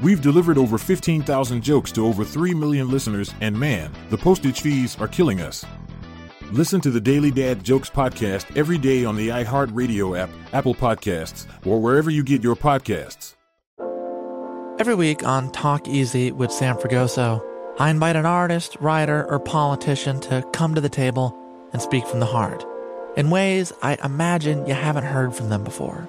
[0.00, 4.96] We've delivered over 15,000 jokes to over 3 million listeners, and man, the postage fees
[5.00, 5.64] are killing us.
[6.52, 11.46] Listen to the Daily Dad Jokes podcast every day on the iHeartRadio app, Apple Podcasts,
[11.66, 13.34] or wherever you get your podcasts.
[14.78, 17.44] Every week on Talk Easy with Sam Fragoso,
[17.80, 21.36] I invite an artist, writer, or politician to come to the table
[21.72, 22.64] and speak from the heart
[23.16, 26.08] in ways I imagine you haven't heard from them before.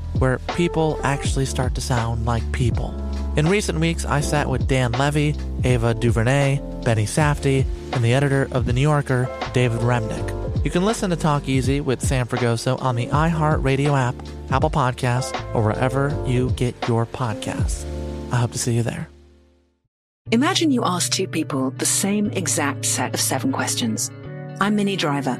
[0.19, 2.93] where people actually start to sound like people.
[3.37, 8.47] In recent weeks, I sat with Dan Levy, Ava DuVernay, Benny Safdie, and the editor
[8.51, 10.65] of The New Yorker, David Remnick.
[10.65, 14.15] You can listen to Talk Easy with Sam Fragoso on the iHeartRadio app,
[14.51, 17.85] Apple Podcasts, or wherever you get your podcasts.
[18.31, 19.09] I hope to see you there.
[20.31, 24.11] Imagine you ask two people the same exact set of seven questions.
[24.59, 25.39] I'm Minnie Driver,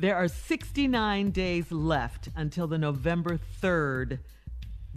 [0.00, 4.18] There are 69 days left until the November 3rd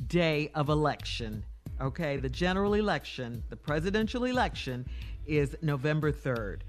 [0.07, 1.43] day of election.
[1.81, 4.87] Okay, the general election, the presidential election
[5.25, 6.61] is November 3rd.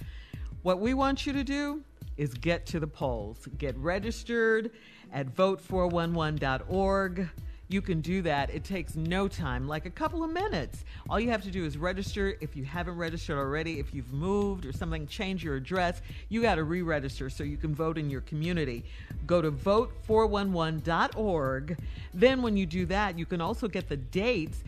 [0.62, 1.84] What we want you to do
[2.16, 4.72] is get to the polls, get registered
[5.12, 7.30] at vote411.org.
[7.68, 8.50] You can do that.
[8.50, 10.84] It takes no time, like a couple of minutes.
[11.08, 12.36] All you have to do is register.
[12.40, 16.56] If you haven't registered already, if you've moved or something, change your address, you got
[16.56, 18.84] to re register so you can vote in your community.
[19.26, 21.78] Go to vote411.org.
[22.12, 24.62] Then, when you do that, you can also get the dates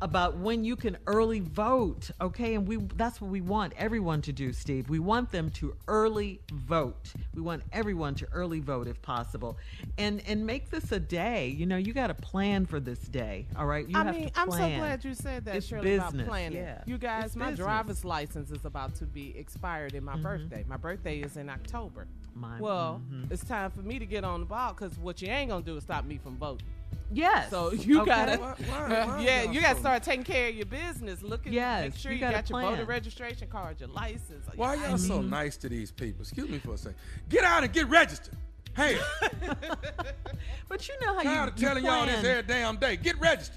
[0.00, 4.32] about when you can early vote okay and we that's what we want everyone to
[4.32, 9.02] do steve we want them to early vote we want everyone to early vote if
[9.02, 9.56] possible
[9.98, 13.44] and and make this a day you know you got to plan for this day
[13.56, 15.82] all right you I have mean, to I'm so glad you said that, it's Shirley,
[15.90, 16.58] business about planning.
[16.58, 17.64] yeah You guys, It's my business.
[17.66, 20.22] driver's license is about to be expired in my Mhm.
[20.22, 20.64] birthday.
[20.68, 22.06] My birthday is in October.
[22.34, 23.30] Mine- well, mhm.
[23.32, 25.76] it's time for me to get on the ball because what you ain't gonna do
[25.76, 26.66] is stop me from voting.
[27.10, 27.50] Yes.
[27.50, 28.10] So you Okay.
[28.10, 31.22] gotta, Why- why- why yeah, y'all gotta start taking care of your business.
[31.22, 34.44] Look at, Yes, make sure you you, gotta got your voter registration card, your license.
[34.56, 36.22] Why your y'all so nice to these people?
[36.22, 36.96] Excuse me for a second.
[37.28, 38.34] Get out and get registered.
[38.76, 38.98] Hey,
[40.68, 42.26] but you know how tired you, of you telling y'all this plan.
[42.38, 42.96] every damn day.
[42.96, 43.56] Get registered.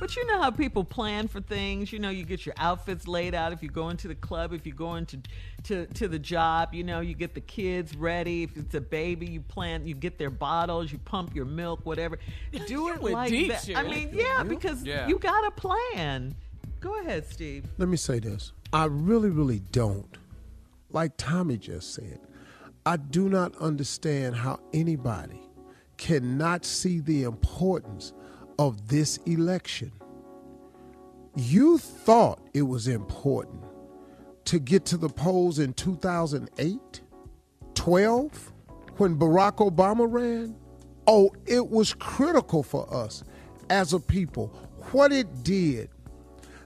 [0.00, 1.92] But you know how people plan for things.
[1.92, 3.52] You know, you get your outfits laid out.
[3.52, 5.18] If you go into the club, if you go into
[5.64, 8.42] to to the job, you know, you get the kids ready.
[8.44, 9.86] If it's a baby, you plan.
[9.86, 10.92] You get their bottles.
[10.92, 12.18] You pump your milk, whatever.
[12.66, 13.70] Do it went like deep, that.
[13.76, 15.08] I mean, yeah, because Yeah.
[15.08, 16.34] you got a plan.
[16.80, 17.64] Go ahead, Steve.
[17.78, 18.52] Let me say this.
[18.72, 20.18] I really, really don't.
[20.90, 22.20] Like Tommy just said,
[22.86, 25.40] I do not understand how anybody
[25.96, 28.12] cannot see the importance
[28.58, 29.92] of this election.
[31.36, 33.62] You thought it was important
[34.46, 37.00] to get to the polls in 2008,
[37.74, 38.52] 12,
[38.96, 40.56] when Barack Obama ran?
[41.06, 43.24] Oh, it was critical for us
[43.70, 44.48] as a people.
[44.92, 45.90] What it did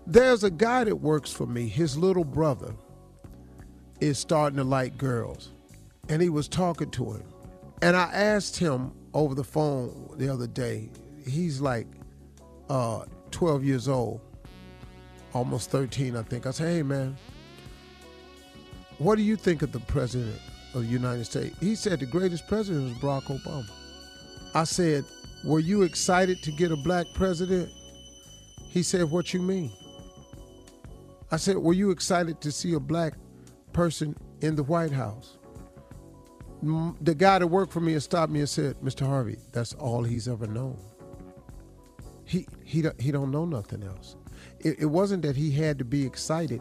[0.09, 1.69] there's a guy that works for me.
[1.69, 2.75] His little brother
[4.01, 5.53] is starting to like girls.
[6.09, 7.25] And he was talking to him.
[7.83, 10.89] And I asked him over the phone the other day,
[11.29, 11.87] he's like
[12.69, 14.21] uh, 12 years old,
[15.33, 16.47] almost 13, I think.
[16.47, 17.17] I said, hey, man,
[18.99, 20.41] what do you think of the president
[20.75, 21.57] of the United States?
[21.61, 23.71] He said the greatest president was Barack Obama.
[24.55, 25.05] I said,
[25.45, 27.71] were you excited to get a black president?
[28.71, 29.73] He said, what you mean?
[31.31, 33.15] I said, Were you excited to see a black
[33.73, 35.37] person in the White House?
[36.63, 39.07] The guy that worked for me had stopped me and said, Mr.
[39.07, 40.79] Harvey, that's all he's ever known.
[42.29, 44.17] He he don't, he don't know nothing else.
[44.61, 46.61] It, it wasn't that he had to be excited.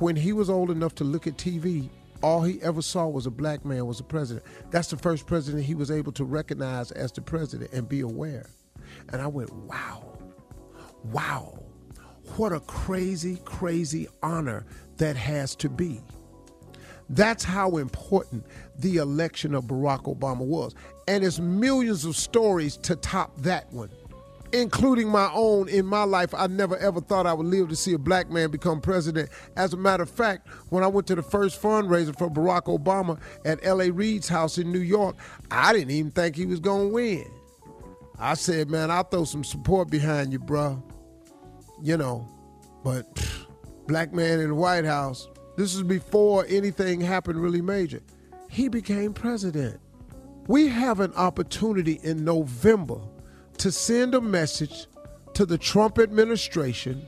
[0.00, 1.88] When he was old enough to look at TV,
[2.20, 4.44] all he ever saw was a black man was a president.
[4.70, 8.50] That's the first president he was able to recognize as the president and be aware.
[9.10, 10.18] And I went, wow,
[11.04, 11.62] wow,
[12.36, 14.66] what a crazy, crazy honor
[14.96, 16.02] that has to be.
[17.08, 18.44] That's how important
[18.78, 20.74] the election of Barack Obama was.
[21.06, 23.90] And it's millions of stories to top that one,
[24.52, 25.68] including my own.
[25.68, 28.50] In my life, I never ever thought I would live to see a black man
[28.50, 29.30] become president.
[29.56, 33.20] As a matter of fact, when I went to the first fundraiser for Barack Obama
[33.44, 33.90] at L.A.
[33.90, 35.16] Reid's house in New York,
[35.50, 37.30] I didn't even think he was going to win.
[38.18, 40.82] I said, man, I'll throw some support behind you, bruh.
[41.82, 42.26] You know,
[42.82, 43.46] but pff,
[43.86, 48.00] black man in the White House, this is before anything happened really major.
[48.48, 49.80] He became president.
[50.46, 53.00] We have an opportunity in November
[53.58, 54.86] to send a message
[55.34, 57.06] to the Trump administration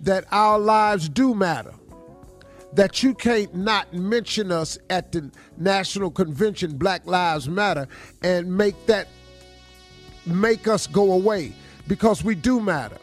[0.00, 1.74] that our lives do matter.
[2.72, 7.86] That you can't not mention us at the National Convention, Black Lives Matter,
[8.22, 9.08] and make that
[10.24, 11.52] make us go away
[11.88, 12.98] because we do matter.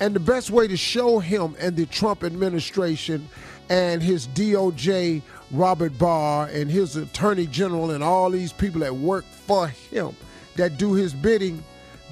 [0.00, 3.28] And the best way to show him and the Trump administration
[3.68, 5.22] and his DOJ,
[5.52, 10.16] Robert Barr, and his attorney general, and all these people that work for him
[10.56, 11.62] that do his bidding,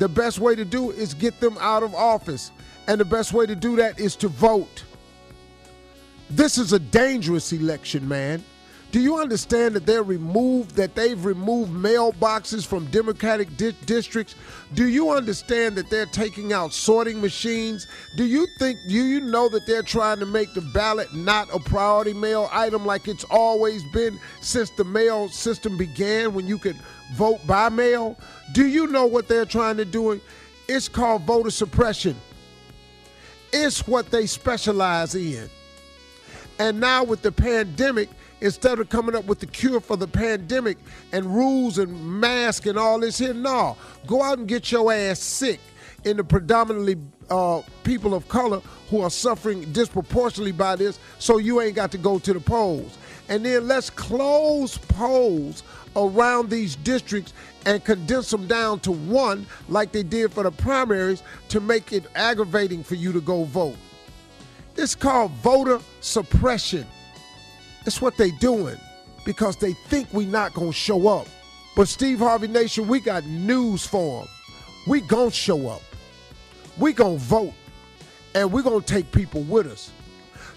[0.02, 2.50] the best way to do is get them out of office.
[2.88, 4.82] And the best way to do that is to vote.
[6.28, 8.42] This is a dangerous election, man.
[8.90, 14.34] Do you understand that they're removed, that they've removed mailboxes from Democratic di- districts?
[14.74, 17.86] Do you understand that they're taking out sorting machines?
[18.16, 21.60] Do you think, do you know that they're trying to make the ballot not a
[21.60, 26.76] priority mail item like it's always been since the mail system began when you could
[27.12, 28.16] vote by mail?
[28.52, 30.20] Do you know what they're trying to do?
[30.68, 32.16] It's called voter suppression.
[33.52, 35.48] It's what they specialize in.
[36.58, 38.08] And now with the pandemic,
[38.40, 40.78] instead of coming up with the cure for the pandemic
[41.12, 43.76] and rules and masks and all this here, no,
[44.06, 45.60] go out and get your ass sick
[46.04, 46.96] in the predominantly
[47.30, 48.60] uh, people of color
[48.90, 52.98] who are suffering disproportionately by this, so you ain't got to go to the polls.
[53.28, 55.62] And then let's close polls
[55.96, 57.32] around these districts
[57.66, 62.04] and condense them down to one, like they did for the primaries, to make it
[62.14, 63.76] aggravating for you to go vote.
[64.76, 66.86] It's called voter suppression.
[67.86, 68.78] It's what they're doing
[69.24, 71.26] because they think we're not gonna show up.
[71.76, 74.28] But Steve Harvey Nation, we got news for them.
[74.86, 75.82] We gonna show up.
[76.78, 77.52] We gonna vote,
[78.34, 79.90] and we gonna take people with us.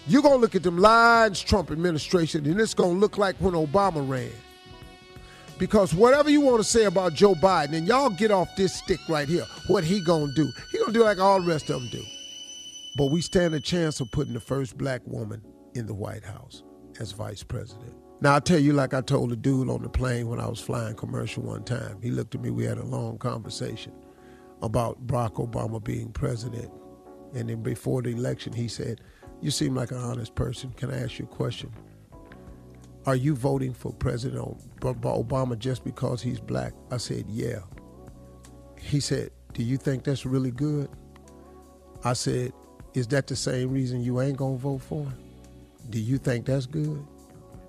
[0.08, 4.08] you gonna look at them lines, Trump administration, and it's gonna look like when Obama
[4.08, 4.30] ran.
[5.58, 9.00] Because whatever you want to say about Joe Biden, and y'all get off this stick
[9.08, 10.50] right here, what he gonna do?
[10.70, 12.02] He gonna do like all the rest of them do.
[12.96, 15.42] But we stand a chance of putting the first black woman
[15.74, 16.62] in the White House
[17.00, 17.94] as vice president.
[18.20, 20.60] Now, I'll tell you, like I told a dude on the plane when I was
[20.60, 23.92] flying commercial one time, he looked at me, we had a long conversation
[24.62, 26.70] about Barack Obama being president.
[27.34, 29.02] And then before the election, he said,
[29.42, 30.70] You seem like an honest person.
[30.72, 31.70] Can I ask you a question?
[33.06, 34.44] Are you voting for President
[34.80, 36.72] Obama just because he's black?
[36.90, 37.60] I said, Yeah.
[38.80, 40.90] He said, Do you think that's really good?
[42.02, 42.52] I said,
[42.94, 45.14] Is that the same reason you ain't gonna vote for him?
[45.88, 47.06] Do you think that's good?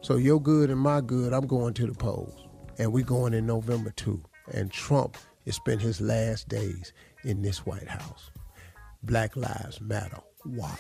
[0.02, 2.48] So your good and my good, I'm going to the polls.
[2.80, 4.24] And we going in November too.
[4.52, 6.94] And Trump has spent his last days
[7.24, 8.32] in this White House.
[9.04, 10.20] Black Lives Matter.
[10.46, 10.80] Watch.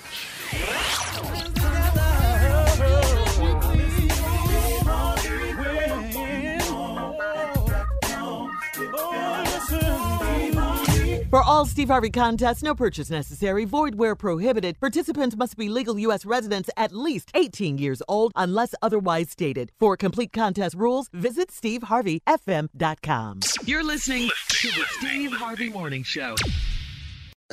[11.37, 14.79] For all Steve Harvey contests, no purchase necessary, void where prohibited.
[14.79, 16.25] Participants must be legal U.S.
[16.25, 19.71] residents at least 18 years old unless otherwise stated.
[19.77, 23.41] For complete contest rules, visit SteveHarveyFM.com.
[23.65, 26.33] You're listening to the Steve Harvey Morning Show.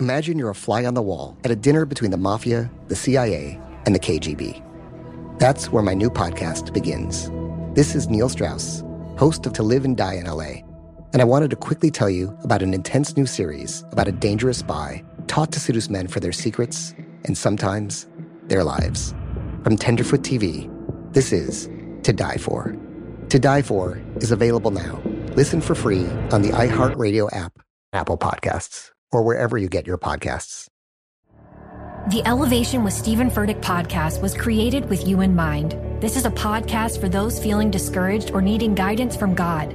[0.00, 3.60] Imagine you're a fly on the wall at a dinner between the mafia, the CIA,
[3.84, 4.62] and the KGB.
[5.38, 7.30] That's where my new podcast begins.
[7.74, 8.82] This is Neil Strauss,
[9.18, 10.62] host of To Live and Die in LA
[11.14, 14.58] and I wanted to quickly tell you about an intense new series about a dangerous
[14.58, 16.92] spy taught to seduce men for their secrets
[17.24, 18.08] and sometimes
[18.48, 19.14] their lives.
[19.62, 20.68] From Tenderfoot TV,
[21.12, 21.70] this is
[22.02, 22.76] To Die For.
[23.28, 25.00] To Die For is available now.
[25.36, 27.60] Listen for free on the iHeartRadio app,
[27.92, 30.66] Apple Podcasts, or wherever you get your podcasts.
[32.10, 35.78] The Elevation with Stephen Furtick podcast was created with you in mind.
[36.02, 39.74] This is a podcast for those feeling discouraged or needing guidance from God.